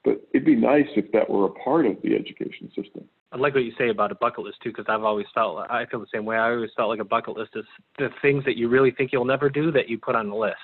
but 0.07 0.25
it'd 0.33 0.45
be 0.45 0.55
nice 0.55 0.87
if 0.95 1.11
that 1.11 1.29
were 1.29 1.45
a 1.45 1.49
part 1.49 1.85
of 1.85 1.97
the 2.01 2.15
education 2.15 2.71
system. 2.73 3.03
I 3.33 3.37
like 3.37 3.53
what 3.53 3.65
you 3.65 3.73
say 3.77 3.89
about 3.89 4.11
a 4.11 4.15
bucket 4.15 4.45
list 4.45 4.57
too, 4.63 4.69
because 4.69 4.85
I've 4.87 5.03
always 5.03 5.25
felt 5.35 5.57
I 5.69 5.85
feel 5.91 5.99
the 5.99 6.07
same 6.13 6.23
way. 6.23 6.37
I 6.37 6.51
always 6.51 6.69
felt 6.77 6.87
like 6.87 6.99
a 6.99 7.05
bucket 7.05 7.35
list 7.35 7.51
is 7.55 7.65
the 7.97 8.07
things 8.21 8.45
that 8.45 8.55
you 8.55 8.69
really 8.69 8.91
think 8.91 9.11
you'll 9.11 9.25
never 9.25 9.49
do 9.49 9.69
that 9.73 9.89
you 9.89 9.97
put 9.97 10.15
on 10.15 10.29
the 10.29 10.35
list, 10.35 10.55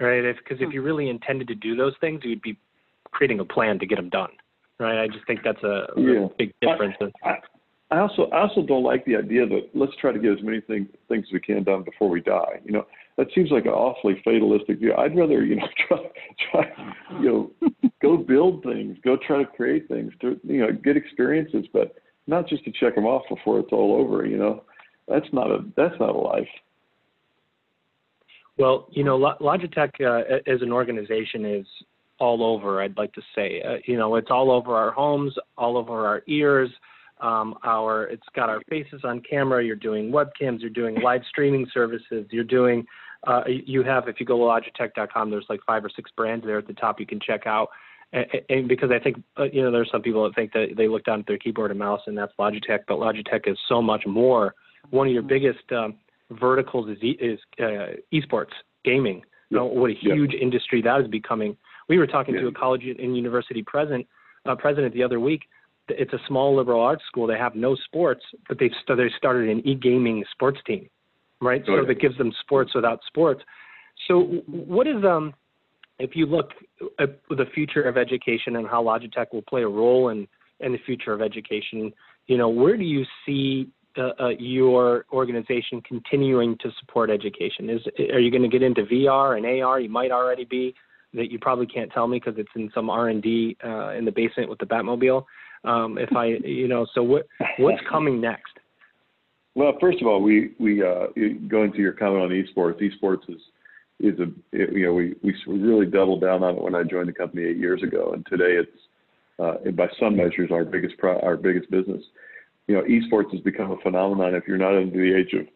right? 0.00 0.20
Because 0.36 0.58
if, 0.58 0.64
if 0.64 0.68
hmm. 0.68 0.74
you 0.74 0.82
really 0.82 1.08
intended 1.08 1.48
to 1.48 1.54
do 1.54 1.74
those 1.74 1.94
things, 2.00 2.20
you'd 2.24 2.42
be 2.42 2.58
creating 3.10 3.40
a 3.40 3.44
plan 3.44 3.78
to 3.78 3.86
get 3.86 3.96
them 3.96 4.10
done 4.10 4.30
right? 4.78 5.02
I 5.02 5.06
just 5.06 5.26
think 5.26 5.40
that's 5.44 5.62
a 5.62 5.86
yeah. 5.96 6.26
big 6.38 6.52
difference. 6.60 6.96
I, 7.00 7.28
I, 7.28 7.36
also 8.00 8.24
I 8.32 8.40
also 8.40 8.62
don't 8.62 8.82
like 8.82 9.04
the 9.04 9.16
idea 9.16 9.46
that 9.46 9.70
let's 9.74 9.92
try 10.00 10.12
to 10.12 10.18
get 10.18 10.32
as 10.32 10.42
many 10.42 10.60
thing, 10.60 10.88
things 11.08 11.26
as 11.28 11.32
we 11.32 11.40
can 11.40 11.62
done 11.64 11.82
before 11.82 12.08
we 12.08 12.20
die. 12.20 12.60
You 12.64 12.72
know, 12.72 12.86
that 13.16 13.28
seems 13.34 13.50
like 13.50 13.64
an 13.64 13.72
awfully 13.72 14.20
fatalistic 14.24 14.78
view. 14.78 14.94
I'd 14.94 15.16
rather 15.16 15.44
you 15.44 15.56
know 15.56 15.66
try 15.88 15.98
try 16.50 16.72
you 17.20 17.50
know 17.60 17.70
go 18.02 18.16
build 18.16 18.62
things, 18.62 18.96
go 19.04 19.16
try 19.16 19.38
to 19.42 19.46
create 19.46 19.88
things, 19.88 20.12
to 20.20 20.40
you 20.44 20.60
know 20.60 20.72
get 20.72 20.96
experiences, 20.96 21.66
but 21.72 21.94
not 22.26 22.48
just 22.48 22.64
to 22.64 22.72
check 22.72 22.94
them 22.94 23.06
off 23.06 23.22
before 23.28 23.60
it's 23.60 23.72
all 23.72 23.96
over. 24.00 24.26
You 24.26 24.38
know, 24.38 24.64
that's 25.08 25.26
not 25.32 25.50
a 25.50 25.58
that's 25.76 25.98
not 26.00 26.10
a 26.10 26.18
life. 26.18 26.48
Well, 28.56 28.86
you 28.92 29.02
know, 29.02 29.18
Logitech 29.18 30.00
uh, 30.00 30.50
as 30.50 30.62
an 30.62 30.72
organization 30.72 31.44
is 31.44 31.66
all 32.20 32.44
over. 32.44 32.80
I'd 32.80 32.96
like 32.96 33.12
to 33.14 33.22
say, 33.34 33.60
uh, 33.62 33.76
you 33.86 33.96
know, 33.96 34.14
it's 34.14 34.30
all 34.30 34.50
over 34.52 34.76
our 34.76 34.92
homes, 34.92 35.34
all 35.58 35.76
over 35.76 36.06
our 36.06 36.22
ears. 36.28 36.70
Um, 37.20 37.54
our 37.64 38.04
it's 38.04 38.26
got 38.34 38.48
our 38.48 38.60
faces 38.68 39.02
on 39.04 39.20
camera. 39.20 39.64
You're 39.64 39.76
doing 39.76 40.10
webcams. 40.10 40.60
You're 40.60 40.70
doing 40.70 41.00
live 41.00 41.22
streaming 41.28 41.66
services. 41.72 42.26
You're 42.30 42.44
doing. 42.44 42.84
Uh, 43.26 43.42
you 43.46 43.82
have 43.82 44.08
if 44.08 44.20
you 44.20 44.26
go 44.26 44.36
to 44.36 44.42
Logitech.com, 44.42 45.30
there's 45.30 45.46
like 45.48 45.60
five 45.66 45.84
or 45.84 45.90
six 45.94 46.10
brands 46.16 46.44
there 46.44 46.58
at 46.58 46.66
the 46.66 46.74
top 46.74 47.00
you 47.00 47.06
can 47.06 47.20
check 47.20 47.46
out. 47.46 47.68
And, 48.12 48.26
and 48.48 48.68
because 48.68 48.90
I 48.90 48.98
think 48.98 49.22
uh, 49.38 49.44
you 49.44 49.62
know 49.62 49.70
there's 49.70 49.90
some 49.90 50.02
people 50.02 50.24
that 50.24 50.34
think 50.34 50.52
that 50.52 50.74
they 50.76 50.88
look 50.88 51.04
down 51.04 51.20
at 51.20 51.26
their 51.26 51.38
keyboard 51.38 51.70
and 51.70 51.78
mouse 51.78 52.00
and 52.06 52.18
that's 52.18 52.32
Logitech, 52.38 52.80
but 52.88 52.98
Logitech 52.98 53.48
is 53.48 53.58
so 53.68 53.80
much 53.80 54.04
more. 54.06 54.54
One 54.90 55.06
of 55.06 55.12
your 55.12 55.22
biggest 55.22 55.70
um, 55.72 55.94
verticals 56.30 56.90
is, 56.90 57.02
e- 57.02 57.18
is 57.20 57.38
uh, 57.58 57.96
esports 58.12 58.52
gaming. 58.84 59.22
You 59.50 59.58
know, 59.58 59.66
what 59.66 59.90
a 59.90 59.94
huge 59.94 60.34
industry 60.34 60.82
that 60.82 61.00
is 61.00 61.08
becoming. 61.08 61.56
We 61.88 61.98
were 61.98 62.06
talking 62.06 62.34
yeah. 62.34 62.42
to 62.42 62.46
a 62.48 62.52
college 62.52 62.82
and 62.84 63.16
university 63.16 63.62
president 63.62 64.06
uh, 64.46 64.54
president 64.54 64.94
the 64.94 65.02
other 65.02 65.20
week. 65.20 65.42
It's 65.88 66.12
a 66.12 66.18
small 66.26 66.56
liberal 66.56 66.80
arts 66.80 67.02
school. 67.06 67.26
They 67.26 67.38
have 67.38 67.54
no 67.54 67.76
sports, 67.76 68.22
but 68.48 68.58
they've 68.58 68.70
st- 68.84 68.98
they 68.98 69.10
started 69.16 69.48
an 69.48 69.66
e-gaming 69.66 70.24
sports 70.32 70.58
team, 70.66 70.88
right? 71.40 71.62
Oh, 71.64 71.72
so 71.72 71.76
yeah. 71.76 71.86
that 71.86 72.00
gives 72.00 72.16
them 72.16 72.32
sports 72.40 72.74
without 72.74 73.00
sports. 73.06 73.42
So 74.08 74.42
what 74.46 74.86
is 74.86 75.04
um 75.04 75.34
if 75.98 76.16
you 76.16 76.26
look 76.26 76.50
at 76.98 77.20
the 77.28 77.44
future 77.54 77.82
of 77.82 77.96
education 77.96 78.56
and 78.56 78.66
how 78.66 78.82
Logitech 78.82 79.26
will 79.32 79.42
play 79.42 79.62
a 79.62 79.68
role 79.68 80.08
in 80.08 80.26
in 80.60 80.72
the 80.72 80.78
future 80.86 81.12
of 81.12 81.20
education, 81.20 81.92
you 82.26 82.38
know, 82.38 82.48
where 82.48 82.76
do 82.76 82.84
you 82.84 83.04
see 83.26 83.68
uh, 83.96 84.10
uh, 84.20 84.28
your 84.38 85.04
organization 85.12 85.80
continuing 85.82 86.56
to 86.58 86.70
support 86.80 87.10
education? 87.10 87.70
Is 87.70 87.80
are 88.12 88.20
you 88.20 88.30
going 88.30 88.42
to 88.42 88.48
get 88.48 88.62
into 88.62 88.82
VR 88.82 89.36
and 89.36 89.62
AR? 89.62 89.80
You 89.80 89.88
might 89.88 90.10
already 90.10 90.44
be 90.44 90.74
that 91.12 91.30
you 91.30 91.38
probably 91.38 91.66
can't 91.66 91.92
tell 91.92 92.08
me 92.08 92.18
because 92.18 92.38
it's 92.38 92.50
in 92.56 92.70
some 92.74 92.90
R 92.90 93.08
and 93.08 93.22
D 93.22 93.56
uh, 93.64 93.90
in 93.90 94.04
the 94.04 94.10
basement 94.10 94.50
with 94.50 94.58
the 94.58 94.66
Batmobile. 94.66 95.24
Um, 95.64 95.98
if 95.98 96.14
I, 96.14 96.26
you 96.44 96.68
know, 96.68 96.86
so 96.94 97.02
what 97.02 97.26
what's 97.58 97.80
coming 97.88 98.20
next? 98.20 98.52
Well, 99.54 99.72
first 99.80 100.00
of 100.00 100.06
all, 100.06 100.20
we 100.20 100.52
we 100.58 100.82
uh, 100.82 101.06
going 101.48 101.72
to 101.72 101.78
your 101.78 101.92
comment 101.92 102.22
on 102.22 102.30
esports. 102.30 102.80
Esports 102.82 103.28
is 103.28 103.40
is 104.00 104.18
a 104.18 104.26
you 104.52 104.86
know 104.86 104.94
we 104.94 105.14
we 105.22 105.34
really 105.46 105.86
doubled 105.86 106.20
down 106.20 106.42
on 106.42 106.56
it 106.56 106.62
when 106.62 106.74
I 106.74 106.82
joined 106.82 107.08
the 107.08 107.12
company 107.12 107.44
eight 107.44 107.56
years 107.56 107.82
ago, 107.82 108.12
and 108.12 108.26
today 108.26 108.60
it's 108.60 108.70
uh, 109.38 109.70
by 109.72 109.88
some 109.98 110.16
measures 110.16 110.50
our 110.50 110.64
biggest 110.64 110.98
pro, 110.98 111.18
our 111.20 111.36
biggest 111.36 111.70
business. 111.70 112.02
You 112.66 112.76
know, 112.76 112.82
esports 112.82 113.30
has 113.32 113.40
become 113.40 113.70
a 113.70 113.76
phenomenon. 113.78 114.34
If 114.34 114.44
you're 114.48 114.56
not 114.56 114.74
under 114.74 114.90
the 114.90 115.14
age 115.14 115.34
of 115.34 115.46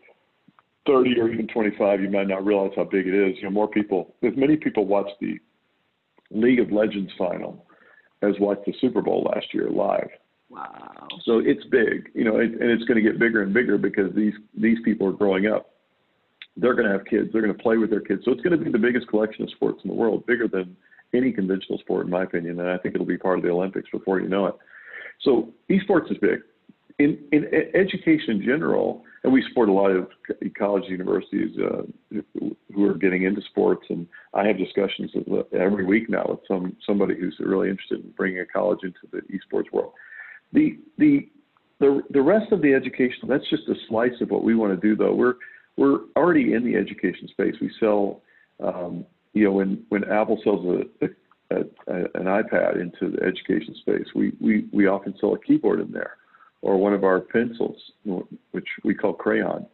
30 0.87 1.21
or 1.21 1.31
even 1.31 1.47
25, 1.47 2.01
you 2.03 2.11
might 2.11 2.29
not 2.29 2.45
realize 2.45 2.73
how 2.77 2.85
big 2.85 3.07
it 3.07 3.15
is. 3.15 3.37
You 3.37 3.45
know, 3.45 3.51
more 3.51 3.69
people, 3.69 4.15
as 4.23 4.33
many 4.37 4.57
people 4.57 4.87
watch 4.87 5.09
the 5.21 5.39
League 6.31 6.61
of 6.61 6.71
Legends 6.71 7.11
final 7.17 7.65
as 8.23 8.35
watched 8.41 8.67
the 8.67 8.75
Super 8.81 9.03
Bowl 9.03 9.31
last 9.35 9.47
year 9.53 9.71
live. 9.71 10.11
Wow. 10.51 11.07
So 11.25 11.41
it's 11.45 11.65
big, 11.65 12.11
you 12.15 12.25
know, 12.25 12.41
and 12.41 12.55
it's 12.61 12.85
going 12.85 13.03
to 13.03 13.03
get 13.03 13.19
bigger 13.19 13.43
and 13.43 13.53
bigger 13.53 13.77
because 13.77 14.15
these 14.15 14.33
these 14.57 14.79
people 14.85 15.07
are 15.07 15.13
growing 15.13 15.47
up. 15.47 15.71
They're 16.57 16.75
going 16.75 16.87
to 16.87 16.93
have 16.93 17.05
kids. 17.05 17.29
They're 17.33 17.43
going 17.43 17.57
to 17.57 17.63
play 17.63 17.77
with 17.77 17.91
their 17.91 18.01
kids. 18.01 18.23
So 18.25 18.33
it's 18.33 18.41
going 18.41 18.59
to 18.59 18.65
be 18.65 18.71
the 18.71 18.79
biggest 18.79 19.09
collection 19.09 19.45
of 19.45 19.51
sports 19.51 19.81
in 19.85 19.89
the 19.89 19.95
world, 19.95 20.27
bigger 20.27 20.49
than 20.49 20.77
any 21.15 21.33
conventional 21.33 21.79
sport, 21.79 22.07
in 22.07 22.11
my 22.11 22.25
opinion. 22.25 22.59
And 22.59 22.69
I 22.69 22.79
think 22.79 22.95
it'll 22.95 23.07
be 23.07 23.19
part 23.19 23.39
of 23.39 23.45
the 23.45 23.51
Olympics 23.51 23.89
before 23.91 24.21
you 24.21 24.29
know 24.29 24.47
it. 24.47 24.55
So 25.23 25.53
esports 25.71 26.11
is 26.11 26.19
big. 26.19 26.41
In 26.99 27.19
in 27.31 27.47
education 27.75 28.31
in 28.31 28.43
general, 28.43 29.05
and 29.23 29.33
we 29.33 29.45
support 29.49 29.69
a 29.69 29.73
lot 29.73 29.91
of 29.91 30.09
college 30.59 30.85
universities 30.89 31.57
uh, 31.59 31.83
who 32.75 32.85
are 32.85 32.95
getting 32.95 33.25
into 33.25 33.41
sports. 33.43 33.87
And 33.89 34.07
I 34.35 34.47
have 34.47 34.59
discussions 34.59 35.13
every 35.53 35.85
week 35.85 36.09
now 36.09 36.25
with 36.29 36.41
some 36.49 36.77
somebody 36.85 37.15
who's 37.19 37.37
really 37.39 37.71
interested 37.71 38.05
in 38.05 38.11
bringing 38.13 38.41
a 38.41 38.47
college 38.47 38.81
into 38.83 38.99
the 39.13 39.21
esports 39.33 39.73
world. 39.73 39.93
The 40.53 40.79
the 40.99 41.29
the 41.79 42.03
the 42.11 42.23
rest 42.23 42.51
of 42.53 42.63
the 42.63 42.75
education 42.75 43.29
that's 43.29 43.49
just 43.49 43.69
a 43.69 43.75
slice 43.89 44.21
of 44.21 44.31
what 44.31 44.43
we 44.43 44.55
want 44.55 44.81
to 44.81 44.89
do 44.89 44.97
though. 44.97 45.15
We're 45.15 45.35
we're 45.77 46.01
already 46.17 46.55
in 46.55 46.65
the 46.65 46.75
education 46.75 47.29
space. 47.29 47.55
We 47.61 47.71
sell, 47.79 48.23
um, 48.59 49.07
you 49.35 49.45
know, 49.45 49.53
when 49.53 49.85
when 49.91 50.05
Apple 50.05 50.41
sells 50.43 50.67
a, 50.67 51.07
a, 51.55 51.61
a, 51.87 51.99
an 52.15 52.25
iPad 52.25 52.81
into 52.81 53.17
the 53.17 53.23
education 53.23 53.77
space, 53.81 54.07
we 54.15 54.33
we 54.41 54.67
we 54.73 54.89
often 54.89 55.15
sell 55.21 55.35
a 55.35 55.39
keyboard 55.39 55.81
in 55.81 55.93
there 55.93 56.17
or 56.63 56.77
one 56.77 56.93
of 56.93 57.05
our 57.05 57.21
pencils, 57.21 57.77
which 58.51 58.69
we 58.85 58.95
call 58.95 59.13
crayon. 59.13 59.67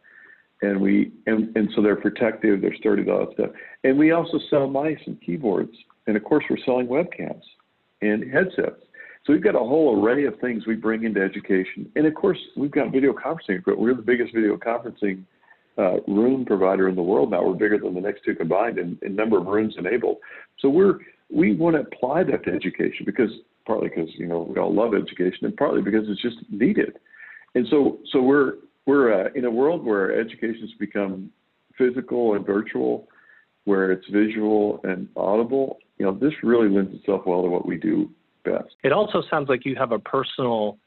and 0.61 0.79
we 0.79 1.11
and, 1.25 1.55
and 1.55 1.69
so 1.75 1.81
they're 1.81 1.95
protective, 1.95 2.61
they're 2.61 2.75
sturdy, 2.75 3.09
all 3.09 3.25
that 3.25 3.33
stuff. 3.33 3.49
And 3.83 3.97
we 3.97 4.11
also 4.11 4.39
sell 4.49 4.67
mice 4.67 4.99
and 5.05 5.19
keyboards, 5.21 5.75
and 6.07 6.15
of 6.15 6.23
course 6.23 6.43
we're 6.49 6.63
selling 6.65 6.87
webcams 6.87 7.43
and 8.01 8.31
headsets. 8.31 8.81
So 9.25 9.33
we've 9.33 9.43
got 9.43 9.55
a 9.55 9.59
whole 9.59 9.99
array 9.99 10.25
of 10.25 10.39
things 10.39 10.67
we 10.67 10.75
bring 10.75 11.03
into 11.03 11.21
education, 11.21 11.91
and 11.95 12.05
of 12.05 12.13
course 12.13 12.37
we've 12.55 12.71
got 12.71 12.91
video 12.91 13.13
conferencing. 13.13 13.61
We're 13.65 13.95
the 13.95 14.01
biggest 14.01 14.33
video 14.33 14.55
conferencing 14.57 15.23
uh, 15.77 15.99
room 16.07 16.45
provider 16.45 16.87
in 16.87 16.95
the 16.95 17.01
world 17.01 17.31
now. 17.31 17.43
We're 17.43 17.55
bigger 17.55 17.79
than 17.79 17.95
the 17.95 18.01
next 18.01 18.23
two 18.23 18.35
combined 18.35 18.77
in, 18.77 18.97
in 19.01 19.15
number 19.15 19.37
of 19.37 19.47
rooms 19.47 19.75
enabled. 19.77 20.17
So 20.59 20.69
we're 20.69 20.99
we 21.29 21.55
want 21.55 21.75
to 21.75 21.81
apply 21.81 22.23
that 22.23 22.45
to 22.45 22.51
education 22.51 23.03
because 23.05 23.31
partly 23.65 23.89
because 23.89 24.09
you 24.15 24.27
know 24.27 24.41
we 24.41 24.59
all 24.59 24.73
love 24.73 24.93
education, 24.93 25.45
and 25.45 25.55
partly 25.57 25.81
because 25.81 26.03
it's 26.07 26.21
just 26.21 26.37
needed. 26.49 26.97
And 27.55 27.67
so 27.69 27.99
so 28.11 28.21
we're 28.21 28.53
we're 28.85 29.27
uh, 29.27 29.29
in 29.35 29.45
a 29.45 29.51
world 29.51 29.83
where 29.83 30.19
education 30.19 30.61
has 30.61 30.71
become 30.79 31.31
physical 31.77 32.35
and 32.35 32.45
virtual, 32.45 33.07
where 33.65 33.91
it's 33.91 34.05
visual 34.09 34.79
and 34.83 35.07
audible. 35.15 35.77
You 35.97 36.05
know, 36.05 36.13
this 36.13 36.33
really 36.43 36.69
lends 36.69 36.93
itself 36.93 37.23
well 37.25 37.41
to 37.41 37.49
what 37.49 37.65
we 37.65 37.77
do 37.77 38.09
best. 38.43 38.75
It 38.83 38.91
also 38.91 39.23
sounds 39.29 39.49
like 39.49 39.65
you 39.65 39.75
have 39.75 39.91
a 39.91 39.99
personal 39.99 40.77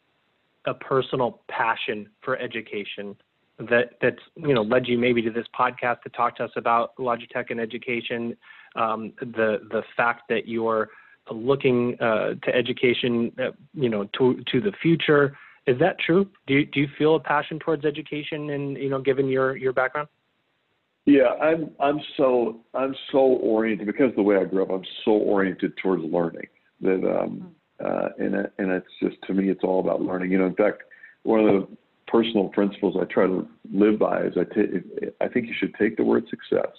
a 0.66 0.74
personal 0.74 1.40
passion 1.48 2.08
for 2.22 2.36
education 2.38 3.16
that 3.58 3.90
that's 4.00 4.22
you 4.36 4.54
know 4.54 4.62
led 4.62 4.86
you 4.86 4.98
maybe 4.98 5.22
to 5.22 5.30
this 5.30 5.46
podcast 5.58 6.02
to 6.02 6.10
talk 6.10 6.36
to 6.36 6.44
us 6.44 6.50
about 6.56 6.96
Logitech 6.96 7.50
and 7.50 7.60
education. 7.60 8.36
Um, 8.76 9.12
the 9.20 9.58
the 9.70 9.82
fact 9.96 10.22
that 10.28 10.46
you're 10.46 10.90
looking 11.30 11.96
uh, 12.00 12.34
to 12.42 12.54
education, 12.54 13.32
uh, 13.38 13.50
you 13.74 13.88
know, 13.88 14.08
to 14.18 14.42
to 14.52 14.60
the 14.60 14.72
future. 14.82 15.36
Is 15.66 15.78
that 15.80 15.98
true? 15.98 16.28
Do 16.46 16.54
you, 16.54 16.66
do 16.66 16.80
you 16.80 16.88
feel 16.96 17.16
a 17.16 17.20
passion 17.20 17.58
towards 17.58 17.84
education, 17.84 18.50
and 18.50 18.76
you 18.76 18.88
know, 18.88 19.00
given 19.00 19.28
your 19.28 19.56
your 19.56 19.72
background? 19.72 20.08
Yeah, 21.04 21.34
I'm 21.40 21.70
I'm 21.80 22.00
so 22.16 22.60
I'm 22.74 22.94
so 23.12 23.18
oriented 23.18 23.86
because 23.86 24.10
of 24.10 24.16
the 24.16 24.22
way 24.22 24.36
I 24.36 24.44
grew 24.44 24.62
up. 24.62 24.70
I'm 24.70 24.84
so 25.04 25.12
oriented 25.12 25.76
towards 25.82 26.04
learning 26.04 26.48
that 26.80 27.02
um, 27.04 27.54
uh, 27.84 28.08
and 28.18 28.34
and 28.34 28.70
it's 28.70 28.86
just 29.02 29.16
to 29.26 29.34
me 29.34 29.50
it's 29.50 29.64
all 29.64 29.80
about 29.80 30.02
learning. 30.02 30.32
You 30.32 30.38
know, 30.38 30.46
in 30.46 30.54
fact, 30.54 30.82
one 31.22 31.40
of 31.40 31.46
the 31.46 31.76
personal 32.06 32.48
principles 32.48 32.96
I 33.00 33.04
try 33.04 33.26
to 33.26 33.46
live 33.72 33.98
by 33.98 34.22
is 34.22 34.34
I, 34.36 34.44
t- 34.44 35.10
I 35.20 35.28
think 35.28 35.46
you 35.46 35.54
should 35.58 35.74
take 35.74 35.96
the 35.96 36.04
word 36.04 36.26
success, 36.28 36.72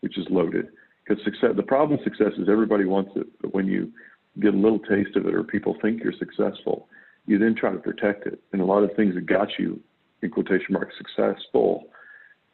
which 0.00 0.18
is 0.18 0.26
loaded, 0.30 0.68
because 1.06 1.22
success. 1.24 1.50
The 1.56 1.62
problem 1.62 1.98
with 1.98 2.04
success 2.04 2.32
is 2.38 2.48
everybody 2.48 2.84
wants 2.84 3.12
it, 3.16 3.26
but 3.40 3.54
when 3.54 3.66
you 3.66 3.92
get 4.40 4.54
a 4.54 4.56
little 4.56 4.78
taste 4.78 5.16
of 5.16 5.26
it 5.26 5.34
or 5.34 5.42
people 5.42 5.76
think 5.80 6.02
you're 6.02 6.12
successful, 6.18 6.88
you 7.26 7.38
then 7.38 7.54
try 7.54 7.72
to 7.72 7.78
protect 7.78 8.26
it, 8.26 8.40
and 8.52 8.60
a 8.60 8.64
lot 8.64 8.82
of 8.82 8.94
things 8.94 9.14
that 9.14 9.26
got 9.26 9.48
you, 9.58 9.80
in 10.22 10.30
quotation 10.30 10.72
marks, 10.72 10.94
successful, 10.96 11.84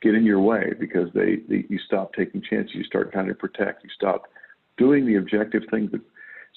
get 0.00 0.14
in 0.14 0.24
your 0.24 0.40
way 0.40 0.72
because 0.78 1.09
they, 1.14 1.36
they 1.48 1.64
you 1.68 1.78
stop 1.86 2.12
taking 2.14 2.42
chances, 2.42 2.74
you 2.74 2.84
start 2.84 3.12
trying 3.12 3.28
to 3.28 3.34
protect, 3.34 3.84
you 3.84 3.90
stop 3.94 4.24
doing 4.76 5.07
the 5.07 5.16
objective 5.16 5.62
things 5.70 5.90
that. 5.92 6.00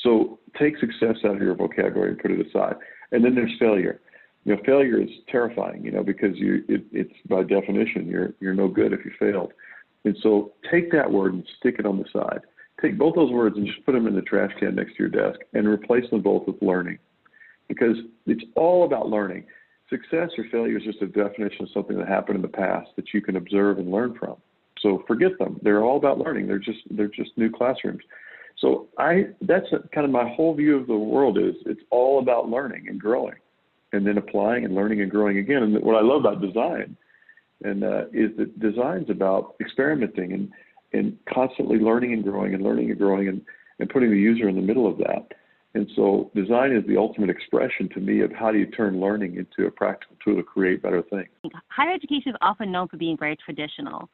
So 0.03 0.39
take 0.59 0.77
success 0.77 1.15
out 1.23 1.37
of 1.37 1.41
your 1.41 1.55
vocabulary 1.55 2.09
and 2.09 2.19
put 2.19 2.31
it 2.31 2.45
aside, 2.45 2.75
and 3.11 3.23
then 3.23 3.33
there's 3.33 3.53
failure 3.59 4.01
you 4.45 4.55
know, 4.55 4.61
failure 4.63 5.01
is 5.01 5.09
terrifying, 5.29 5.83
you 5.83 5.91
know, 5.91 6.03
because 6.03 6.37
you 6.37 6.63
it, 6.69 6.85
it's 6.91 7.13
by 7.27 7.43
definition 7.43 8.07
you're 8.07 8.33
you're 8.39 8.53
no 8.53 8.67
good 8.67 8.93
if 8.93 9.03
you 9.03 9.11
failed. 9.19 9.51
And 10.05 10.15
so 10.21 10.53
take 10.71 10.91
that 10.91 11.11
word 11.11 11.33
and 11.33 11.45
stick 11.59 11.75
it 11.79 11.85
on 11.85 11.97
the 11.97 12.05
side. 12.13 12.41
Take 12.81 12.97
both 12.97 13.15
those 13.15 13.31
words 13.31 13.57
and 13.57 13.65
just 13.65 13.83
put 13.85 13.93
them 13.93 14.07
in 14.07 14.15
the 14.15 14.21
trash 14.21 14.51
can 14.59 14.75
next 14.75 14.95
to 14.97 14.99
your 14.99 15.09
desk 15.09 15.39
and 15.53 15.67
replace 15.67 16.09
them 16.11 16.21
both 16.21 16.45
with 16.47 16.61
learning. 16.61 16.99
Because 17.67 17.97
it's 18.27 18.43
all 18.55 18.85
about 18.85 19.09
learning. 19.09 19.45
Success 19.89 20.29
or 20.37 20.45
failure 20.51 20.77
is 20.77 20.83
just 20.83 21.01
a 21.01 21.07
definition 21.07 21.63
of 21.63 21.69
something 21.73 21.97
that 21.97 22.07
happened 22.07 22.35
in 22.35 22.41
the 22.41 22.47
past 22.47 22.89
that 22.95 23.13
you 23.13 23.21
can 23.21 23.35
observe 23.35 23.79
and 23.79 23.89
learn 23.89 24.15
from. 24.19 24.35
So 24.79 25.03
forget 25.07 25.37
them. 25.39 25.59
They're 25.63 25.83
all 25.83 25.97
about 25.97 26.19
learning. 26.19 26.47
They're 26.47 26.59
just 26.59 26.79
they're 26.91 27.07
just 27.07 27.31
new 27.37 27.49
classrooms. 27.49 28.01
So 28.59 28.87
I 28.99 29.27
that's 29.41 29.65
kind 29.93 30.05
of 30.05 30.11
my 30.11 30.27
whole 30.35 30.53
view 30.53 30.77
of 30.77 30.87
the 30.87 30.97
world 30.97 31.37
is 31.37 31.55
it's 31.65 31.81
all 31.91 32.19
about 32.19 32.49
learning 32.49 32.87
and 32.87 32.99
growing 32.99 33.35
and 33.93 34.05
then 34.05 34.17
applying 34.17 34.65
and 34.65 34.75
learning 34.75 35.01
and 35.01 35.09
growing 35.09 35.37
again. 35.37 35.63
And 35.63 35.81
what 35.83 35.95
I 35.95 36.01
love 36.01 36.21
about 36.21 36.41
design 36.41 36.97
and 37.63 37.83
uh, 37.83 38.05
is 38.13 38.35
that 38.37 38.59
design's 38.59 39.09
about 39.09 39.55
experimenting 39.59 40.33
and 40.33 40.51
and 40.93 41.17
constantly 41.33 41.77
learning 41.77 42.13
and 42.13 42.23
growing 42.23 42.53
and 42.53 42.63
learning 42.63 42.89
and 42.89 42.97
growing 42.97 43.27
and, 43.27 43.41
and 43.79 43.89
putting 43.89 44.11
the 44.11 44.17
user 44.17 44.47
in 44.47 44.55
the 44.55 44.61
middle 44.61 44.87
of 44.87 44.97
that. 44.99 45.33
And 45.73 45.89
so 45.93 46.31
design 46.33 46.71
is 46.71 46.85
the 46.87 46.95
ultimate 46.95 47.29
expression 47.29 47.89
to 47.93 47.99
me 47.99 48.21
of 48.21 48.31
how 48.31 48.49
do 48.51 48.57
you 48.57 48.65
turn 48.67 49.01
learning 49.01 49.35
into 49.35 49.67
a 49.67 49.71
practical 49.71 50.15
tool 50.23 50.37
to 50.37 50.43
create 50.43 50.81
better 50.81 51.01
things. 51.01 51.27
Higher 51.67 51.91
education 51.93 52.31
is 52.31 52.37
often 52.39 52.71
known 52.71 52.87
for 52.87 52.95
being 52.95 53.17
very 53.17 53.35
traditional. 53.35 54.09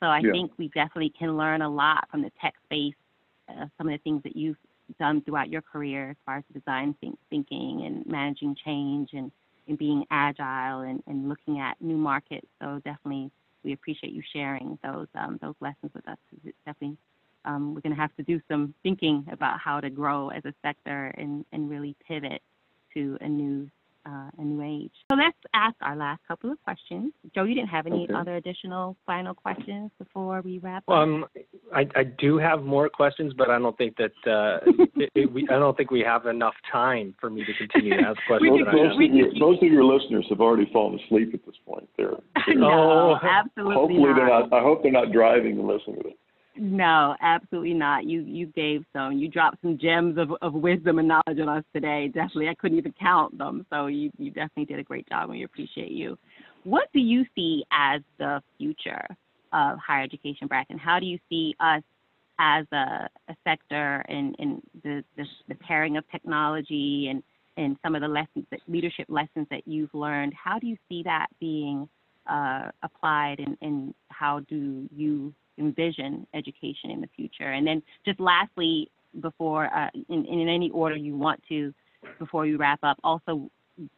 So 0.00 0.06
I 0.06 0.20
yeah. 0.22 0.32
think 0.32 0.52
we 0.58 0.68
definitely 0.68 1.12
can 1.18 1.36
learn 1.38 1.62
a 1.62 1.68
lot 1.68 2.06
from 2.10 2.20
the 2.20 2.30
tech 2.40 2.54
space, 2.64 2.94
uh, 3.48 3.66
some 3.78 3.88
of 3.88 3.92
the 3.92 3.98
things 4.04 4.22
that 4.22 4.36
you've 4.36 4.58
done 4.98 5.22
throughout 5.22 5.48
your 5.48 5.62
career 5.62 6.10
as 6.10 6.16
far 6.26 6.36
as 6.38 6.44
design 6.52 6.94
think, 7.00 7.18
thinking 7.30 7.84
and 7.86 8.06
managing 8.06 8.54
change 8.62 9.10
and, 9.14 9.32
and 9.68 9.78
being 9.78 10.04
agile 10.10 10.80
and, 10.80 11.02
and 11.06 11.28
looking 11.28 11.60
at 11.60 11.80
new 11.80 11.96
markets. 11.96 12.46
So 12.60 12.80
definitely 12.84 13.30
we 13.64 13.72
appreciate 13.72 14.12
you 14.12 14.22
sharing 14.32 14.78
those 14.82 15.06
um, 15.14 15.38
those 15.42 15.54
lessons 15.60 15.92
with 15.94 16.08
us. 16.08 16.18
It's 16.44 16.56
definitely 16.64 16.96
um, 17.44 17.74
we're 17.74 17.80
going 17.80 17.94
to 17.94 18.00
have 18.00 18.14
to 18.16 18.22
do 18.22 18.40
some 18.48 18.74
thinking 18.82 19.26
about 19.30 19.58
how 19.58 19.80
to 19.80 19.90
grow 19.90 20.28
as 20.30 20.44
a 20.44 20.52
sector 20.62 21.14
and, 21.16 21.44
and 21.52 21.70
really 21.70 21.96
pivot 22.06 22.42
to 22.94 23.16
a 23.20 23.28
new 23.28 23.70
uh, 24.08 24.30
a 24.38 24.42
new 24.42 24.62
age. 24.62 24.92
So 25.10 25.16
let's 25.16 25.36
ask 25.54 25.76
our 25.82 25.96
last 25.96 26.20
couple 26.26 26.50
of 26.50 26.62
questions. 26.62 27.12
Joe, 27.34 27.44
you 27.44 27.54
didn't 27.54 27.68
have 27.68 27.86
any 27.86 28.04
okay. 28.04 28.14
other 28.14 28.36
additional 28.36 28.96
final 29.06 29.34
questions 29.34 29.90
before 29.98 30.40
we 30.40 30.58
wrap 30.58 30.84
up? 30.88 30.94
Um, 30.94 31.26
I, 31.74 31.86
I 31.94 32.04
do 32.04 32.38
have 32.38 32.62
more 32.62 32.88
questions, 32.88 33.32
but 33.36 33.50
I 33.50 33.58
don't 33.58 33.76
think 33.76 33.96
that 33.96 34.12
uh, 34.26 34.60
it, 34.96 35.10
it, 35.14 35.32
we, 35.32 35.46
I 35.50 35.58
don't 35.58 35.76
think 35.76 35.90
we 35.90 36.00
have 36.00 36.26
enough 36.26 36.54
time 36.70 37.14
for 37.20 37.30
me 37.30 37.44
to 37.44 37.52
continue 37.54 37.96
to 37.96 38.08
ask 38.08 38.18
questions. 38.26 38.60
most, 38.64 38.72
most, 38.72 38.94
of 38.94 39.14
your, 39.14 39.34
most 39.36 39.62
of 39.62 39.72
your 39.72 39.84
listeners 39.84 40.26
have 40.30 40.40
already 40.40 40.68
fallen 40.72 40.98
asleep 41.04 41.34
at 41.34 41.44
this 41.44 41.56
point. 41.66 41.88
They're, 41.96 42.12
they're 42.46 42.54
no, 42.56 43.18
absolutely 43.22 43.74
hopefully 43.74 44.04
not. 44.04 44.16
they're 44.16 44.28
not. 44.28 44.52
I 44.52 44.62
hope 44.62 44.82
they're 44.82 44.92
not 44.92 45.12
driving 45.12 45.58
and 45.58 45.66
listening 45.66 46.02
to 46.02 46.08
it. 46.08 46.18
No, 46.60 47.14
absolutely 47.20 47.74
not. 47.74 48.04
You 48.04 48.22
you 48.22 48.46
gave 48.46 48.84
some. 48.92 49.12
You 49.12 49.28
dropped 49.28 49.60
some 49.62 49.78
gems 49.78 50.18
of, 50.18 50.32
of 50.42 50.54
wisdom 50.54 50.98
and 50.98 51.06
knowledge 51.06 51.38
on 51.40 51.48
us 51.48 51.64
today. 51.72 52.08
Definitely, 52.08 52.48
I 52.48 52.54
couldn't 52.54 52.78
even 52.78 52.92
count 53.00 53.38
them. 53.38 53.64
So 53.70 53.86
you 53.86 54.10
you 54.18 54.30
definitely 54.30 54.64
did 54.64 54.80
a 54.80 54.82
great 54.82 55.08
job, 55.08 55.30
and 55.30 55.38
we 55.38 55.44
appreciate 55.44 55.92
you. 55.92 56.18
What 56.64 56.88
do 56.92 56.98
you 56.98 57.24
see 57.36 57.64
as 57.70 58.00
the 58.18 58.42
future 58.58 59.06
of 59.52 59.78
higher 59.78 60.02
education, 60.02 60.48
Bracken? 60.48 60.78
How 60.78 60.98
do 60.98 61.06
you 61.06 61.18
see 61.28 61.54
us 61.60 61.82
as 62.40 62.66
a, 62.72 63.08
a 63.28 63.36
sector 63.44 64.04
in 64.08 64.34
in 64.40 64.60
the, 64.82 65.04
the 65.16 65.24
the 65.48 65.54
pairing 65.56 65.96
of 65.96 66.04
technology 66.10 67.06
and 67.08 67.22
and 67.56 67.76
some 67.84 67.94
of 67.94 68.00
the 68.00 68.08
lessons 68.08 68.46
that 68.50 68.60
leadership 68.66 69.06
lessons 69.08 69.46
that 69.50 69.62
you've 69.66 69.94
learned? 69.94 70.34
How 70.34 70.58
do 70.58 70.66
you 70.66 70.76
see 70.88 71.04
that 71.04 71.28
being 71.38 71.88
uh, 72.28 72.70
applied, 72.82 73.38
and, 73.38 73.56
and 73.62 73.94
how 74.08 74.40
do 74.40 74.88
you 74.94 75.32
envision 75.58 76.26
education 76.34 76.90
in 76.90 77.00
the 77.00 77.08
future? 77.16 77.52
And 77.52 77.66
then 77.66 77.82
just 78.04 78.20
lastly, 78.20 78.90
before 79.20 79.66
uh, 79.74 79.88
in, 80.08 80.24
in 80.26 80.48
any 80.48 80.70
order 80.70 80.96
you 80.96 81.16
want 81.16 81.42
to, 81.48 81.72
before 82.18 82.46
you 82.46 82.56
wrap 82.56 82.80
up, 82.82 82.98
also 83.02 83.50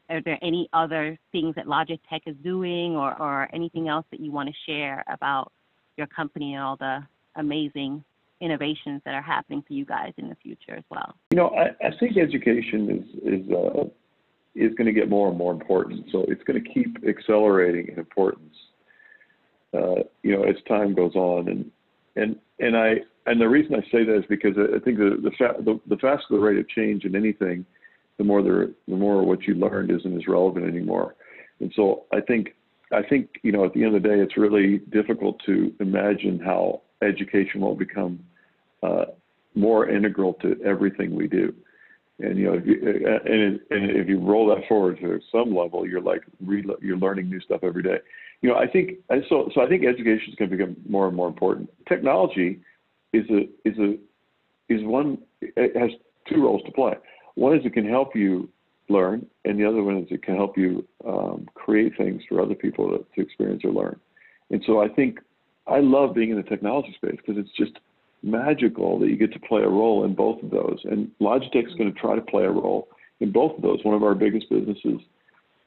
are 0.08 0.20
there 0.22 0.38
any 0.42 0.68
other 0.72 1.18
things 1.32 1.54
that 1.54 1.66
Logitech 1.66 2.20
is 2.26 2.36
doing 2.42 2.96
or, 2.96 3.20
or 3.20 3.48
anything 3.52 3.88
else 3.88 4.04
that 4.10 4.20
you 4.20 4.30
want 4.30 4.48
to 4.48 4.54
share 4.66 5.04
about 5.08 5.52
your 5.96 6.06
company 6.06 6.54
and 6.54 6.62
all 6.62 6.76
the 6.76 7.00
amazing 7.36 8.04
innovations 8.40 9.02
that 9.04 9.14
are 9.14 9.22
happening 9.22 9.62
for 9.66 9.74
you 9.74 9.84
guys 9.84 10.12
in 10.16 10.28
the 10.28 10.36
future 10.36 10.76
as 10.76 10.84
well? 10.90 11.14
You 11.30 11.36
know, 11.36 11.48
I, 11.48 11.86
I 11.86 11.90
think 11.98 12.16
education 12.16 12.90
is 12.90 13.22
is 13.22 13.50
uh, 13.50 13.84
is 14.54 14.74
going 14.74 14.86
to 14.86 14.92
get 14.92 15.08
more 15.08 15.28
and 15.28 15.38
more 15.38 15.52
important. 15.52 16.06
So 16.10 16.24
it's 16.28 16.42
going 16.44 16.62
to 16.62 16.68
keep 16.70 16.96
accelerating 17.06 17.88
in 17.88 17.98
importance 17.98 18.54
uh, 19.74 20.02
you 20.22 20.36
know, 20.36 20.42
as 20.44 20.56
time 20.68 20.94
goes 20.94 21.14
on. 21.14 21.48
And 21.48 21.70
and 22.16 22.36
and 22.58 22.76
I 22.76 22.96
and 23.26 23.40
the 23.40 23.48
reason 23.48 23.74
I 23.74 23.82
say 23.90 24.04
that 24.04 24.16
is 24.18 24.24
because 24.28 24.56
I 24.58 24.78
think 24.80 24.98
the 24.98 25.18
the, 25.22 25.30
fa- 25.38 25.62
the, 25.62 25.80
the 25.88 25.96
faster 25.96 26.26
the 26.30 26.38
rate 26.38 26.58
of 26.58 26.68
change 26.68 27.04
in 27.04 27.14
anything, 27.14 27.64
the 28.18 28.24
more 28.24 28.42
the 28.42 28.74
the 28.88 28.96
more 28.96 29.24
what 29.24 29.42
you 29.42 29.54
learned 29.54 29.90
isn't 29.90 30.16
as 30.16 30.26
relevant 30.26 30.66
anymore. 30.66 31.14
And 31.60 31.72
so 31.76 32.04
I 32.12 32.20
think 32.20 32.54
I 32.92 33.02
think 33.02 33.28
you 33.42 33.52
know 33.52 33.64
at 33.64 33.72
the 33.74 33.84
end 33.84 33.94
of 33.94 34.02
the 34.02 34.08
day, 34.08 34.20
it's 34.20 34.36
really 34.36 34.78
difficult 34.90 35.40
to 35.46 35.72
imagine 35.80 36.40
how 36.40 36.82
education 37.02 37.60
will 37.60 37.76
become 37.76 38.20
uh, 38.82 39.06
more 39.54 39.88
integral 39.88 40.34
to 40.34 40.56
everything 40.64 41.14
we 41.14 41.28
do. 41.28 41.54
And 42.18 42.36
you 42.36 42.46
know, 42.46 42.54
if 42.54 42.66
you, 42.66 42.74
and, 42.84 43.60
and 43.70 43.96
if 43.96 44.08
you 44.08 44.18
roll 44.18 44.54
that 44.54 44.68
forward 44.68 44.98
to 45.00 45.20
some 45.32 45.54
level, 45.54 45.86
you're 45.86 46.02
like 46.02 46.22
re- 46.44 46.64
you're 46.82 46.98
learning 46.98 47.30
new 47.30 47.40
stuff 47.40 47.60
every 47.62 47.82
day 47.82 47.98
you 48.42 48.48
know, 48.48 48.56
I 48.56 48.66
think 48.66 48.98
so. 49.28 49.50
So 49.54 49.60
I 49.60 49.68
think 49.68 49.84
education 49.84 50.30
is 50.30 50.34
going 50.36 50.50
to 50.50 50.56
become 50.56 50.76
more 50.88 51.06
and 51.06 51.16
more 51.16 51.28
important. 51.28 51.70
Technology 51.88 52.60
is 53.12 53.24
a 53.30 53.42
is 53.68 53.78
a 53.78 53.98
is 54.72 54.82
one. 54.84 55.18
It 55.40 55.76
has 55.76 55.90
two 56.28 56.42
roles 56.42 56.62
to 56.64 56.72
play. 56.72 56.94
One 57.34 57.56
is 57.56 57.64
it 57.64 57.74
can 57.74 57.88
help 57.88 58.14
you 58.14 58.48
learn, 58.88 59.26
and 59.44 59.58
the 59.58 59.64
other 59.64 59.82
one 59.82 59.98
is 59.98 60.06
it 60.10 60.22
can 60.22 60.36
help 60.36 60.56
you 60.56 60.86
um, 61.06 61.48
create 61.54 61.92
things 61.96 62.22
for 62.28 62.40
other 62.40 62.54
people 62.54 62.88
to, 62.88 63.04
to 63.14 63.20
experience 63.20 63.62
or 63.64 63.72
learn. 63.72 63.98
And 64.50 64.62
so 64.66 64.80
I 64.82 64.88
think 64.88 65.18
I 65.66 65.80
love 65.80 66.14
being 66.14 66.30
in 66.30 66.36
the 66.36 66.42
technology 66.42 66.92
space 66.96 67.16
because 67.16 67.36
it's 67.38 67.56
just 67.56 67.78
magical 68.22 68.98
that 68.98 69.08
you 69.08 69.16
get 69.16 69.32
to 69.32 69.38
play 69.40 69.62
a 69.62 69.68
role 69.68 70.04
in 70.04 70.14
both 70.14 70.42
of 70.42 70.50
those. 70.50 70.78
And 70.84 71.10
Logitech 71.20 71.68
is 71.68 71.74
going 71.74 71.92
to 71.92 71.98
try 71.98 72.14
to 72.14 72.22
play 72.22 72.44
a 72.44 72.50
role 72.50 72.88
in 73.20 73.32
both 73.32 73.56
of 73.56 73.62
those. 73.62 73.78
One 73.82 73.94
of 73.94 74.02
our 74.02 74.14
biggest 74.14 74.48
businesses 74.50 75.00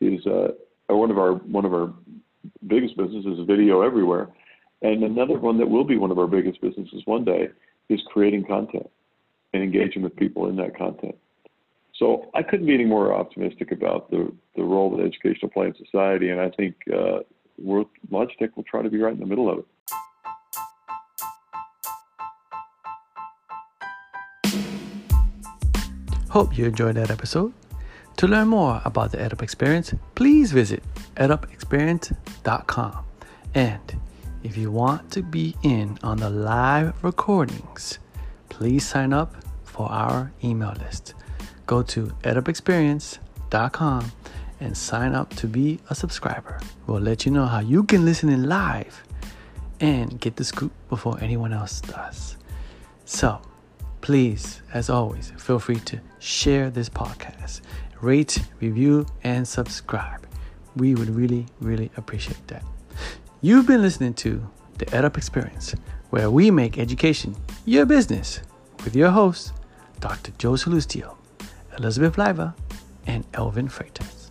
is, 0.01 0.25
uh, 0.27 0.49
or 0.89 0.99
one 0.99 1.11
of 1.11 1.17
our 1.17 1.33
one 1.33 1.65
of 1.65 1.73
our 1.73 1.93
biggest 2.67 2.97
business 2.97 3.25
is 3.25 3.45
video 3.45 3.81
everywhere, 3.81 4.29
and 4.81 5.03
another 5.03 5.37
one 5.37 5.57
that 5.57 5.69
will 5.69 5.83
be 5.83 5.97
one 5.97 6.11
of 6.11 6.19
our 6.19 6.27
biggest 6.27 6.61
businesses 6.61 7.01
one 7.05 7.23
day 7.23 7.49
is 7.89 8.01
creating 8.11 8.45
content 8.45 8.89
and 9.53 9.63
engaging 9.63 10.01
with 10.01 10.15
people 10.15 10.49
in 10.49 10.55
that 10.57 10.77
content. 10.77 11.15
So 11.95 12.29
I 12.33 12.41
couldn't 12.41 12.65
be 12.65 12.73
any 12.73 12.85
more 12.85 13.13
optimistic 13.13 13.71
about 13.71 14.09
the, 14.09 14.31
the 14.55 14.63
role 14.63 14.95
that 14.95 15.03
education 15.03 15.39
will 15.43 15.49
play 15.49 15.67
in 15.67 15.75
society, 15.75 16.29
and 16.29 16.41
I 16.41 16.49
think 16.49 16.75
uh, 16.91 17.19
we're, 17.57 17.85
Logitech 18.11 18.55
will 18.55 18.63
try 18.63 18.81
to 18.81 18.89
be 18.89 18.97
right 18.97 19.13
in 19.13 19.19
the 19.19 19.25
middle 19.25 19.49
of 19.49 19.59
it. 19.59 19.65
Hope 26.29 26.57
you 26.57 26.65
enjoyed 26.65 26.95
that 26.95 27.11
episode. 27.11 27.53
To 28.17 28.27
learn 28.27 28.47
more 28.47 28.81
about 28.85 29.11
the 29.11 29.17
EdUp 29.17 29.43
experience, 29.43 29.93
please 30.15 30.51
visit 30.51 30.83
edupexperience.com. 31.15 33.05
And 33.55 33.99
if 34.43 34.57
you 34.57 34.71
want 34.71 35.11
to 35.11 35.21
be 35.21 35.55
in 35.63 35.97
on 36.03 36.17
the 36.17 36.29
live 36.29 37.03
recordings, 37.03 37.99
please 38.49 38.85
sign 38.85 39.13
up 39.13 39.35
for 39.63 39.89
our 39.91 40.31
email 40.43 40.73
list. 40.79 41.13
Go 41.65 41.81
to 41.83 42.07
edupexperience.com 42.23 44.11
and 44.59 44.77
sign 44.77 45.13
up 45.13 45.33
to 45.35 45.47
be 45.47 45.79
a 45.89 45.95
subscriber. 45.95 46.59
We'll 46.87 47.01
let 47.01 47.25
you 47.25 47.31
know 47.31 47.45
how 47.45 47.59
you 47.59 47.83
can 47.83 48.05
listen 48.05 48.29
in 48.29 48.47
live 48.47 49.03
and 49.79 50.19
get 50.19 50.35
the 50.35 50.43
scoop 50.43 50.71
before 50.89 51.17
anyone 51.21 51.53
else 51.53 51.81
does. 51.81 52.37
So, 53.05 53.41
please, 54.01 54.61
as 54.73 54.89
always, 54.89 55.31
feel 55.37 55.59
free 55.59 55.79
to 55.81 55.99
share 56.19 56.69
this 56.69 56.89
podcast, 56.89 57.61
rate, 58.01 58.43
review, 58.59 59.05
and 59.23 59.47
subscribe. 59.47 60.25
We 60.75 60.95
would 60.95 61.09
really, 61.09 61.45
really 61.59 61.91
appreciate 61.97 62.47
that. 62.47 62.63
You've 63.41 63.67
been 63.67 63.81
listening 63.81 64.13
to 64.15 64.47
the 64.77 64.85
EdUp 64.85 65.17
Experience, 65.17 65.75
where 66.09 66.29
we 66.29 66.49
make 66.49 66.77
education 66.77 67.35
your 67.65 67.85
business 67.85 68.41
with 68.83 68.95
your 68.95 69.09
hosts, 69.09 69.53
Dr. 69.99 70.31
Joe 70.37 70.53
Sallustio, 70.53 71.15
Elizabeth 71.77 72.15
Leiba, 72.15 72.55
and 73.05 73.25
Elvin 73.33 73.67
Freytes. 73.67 74.22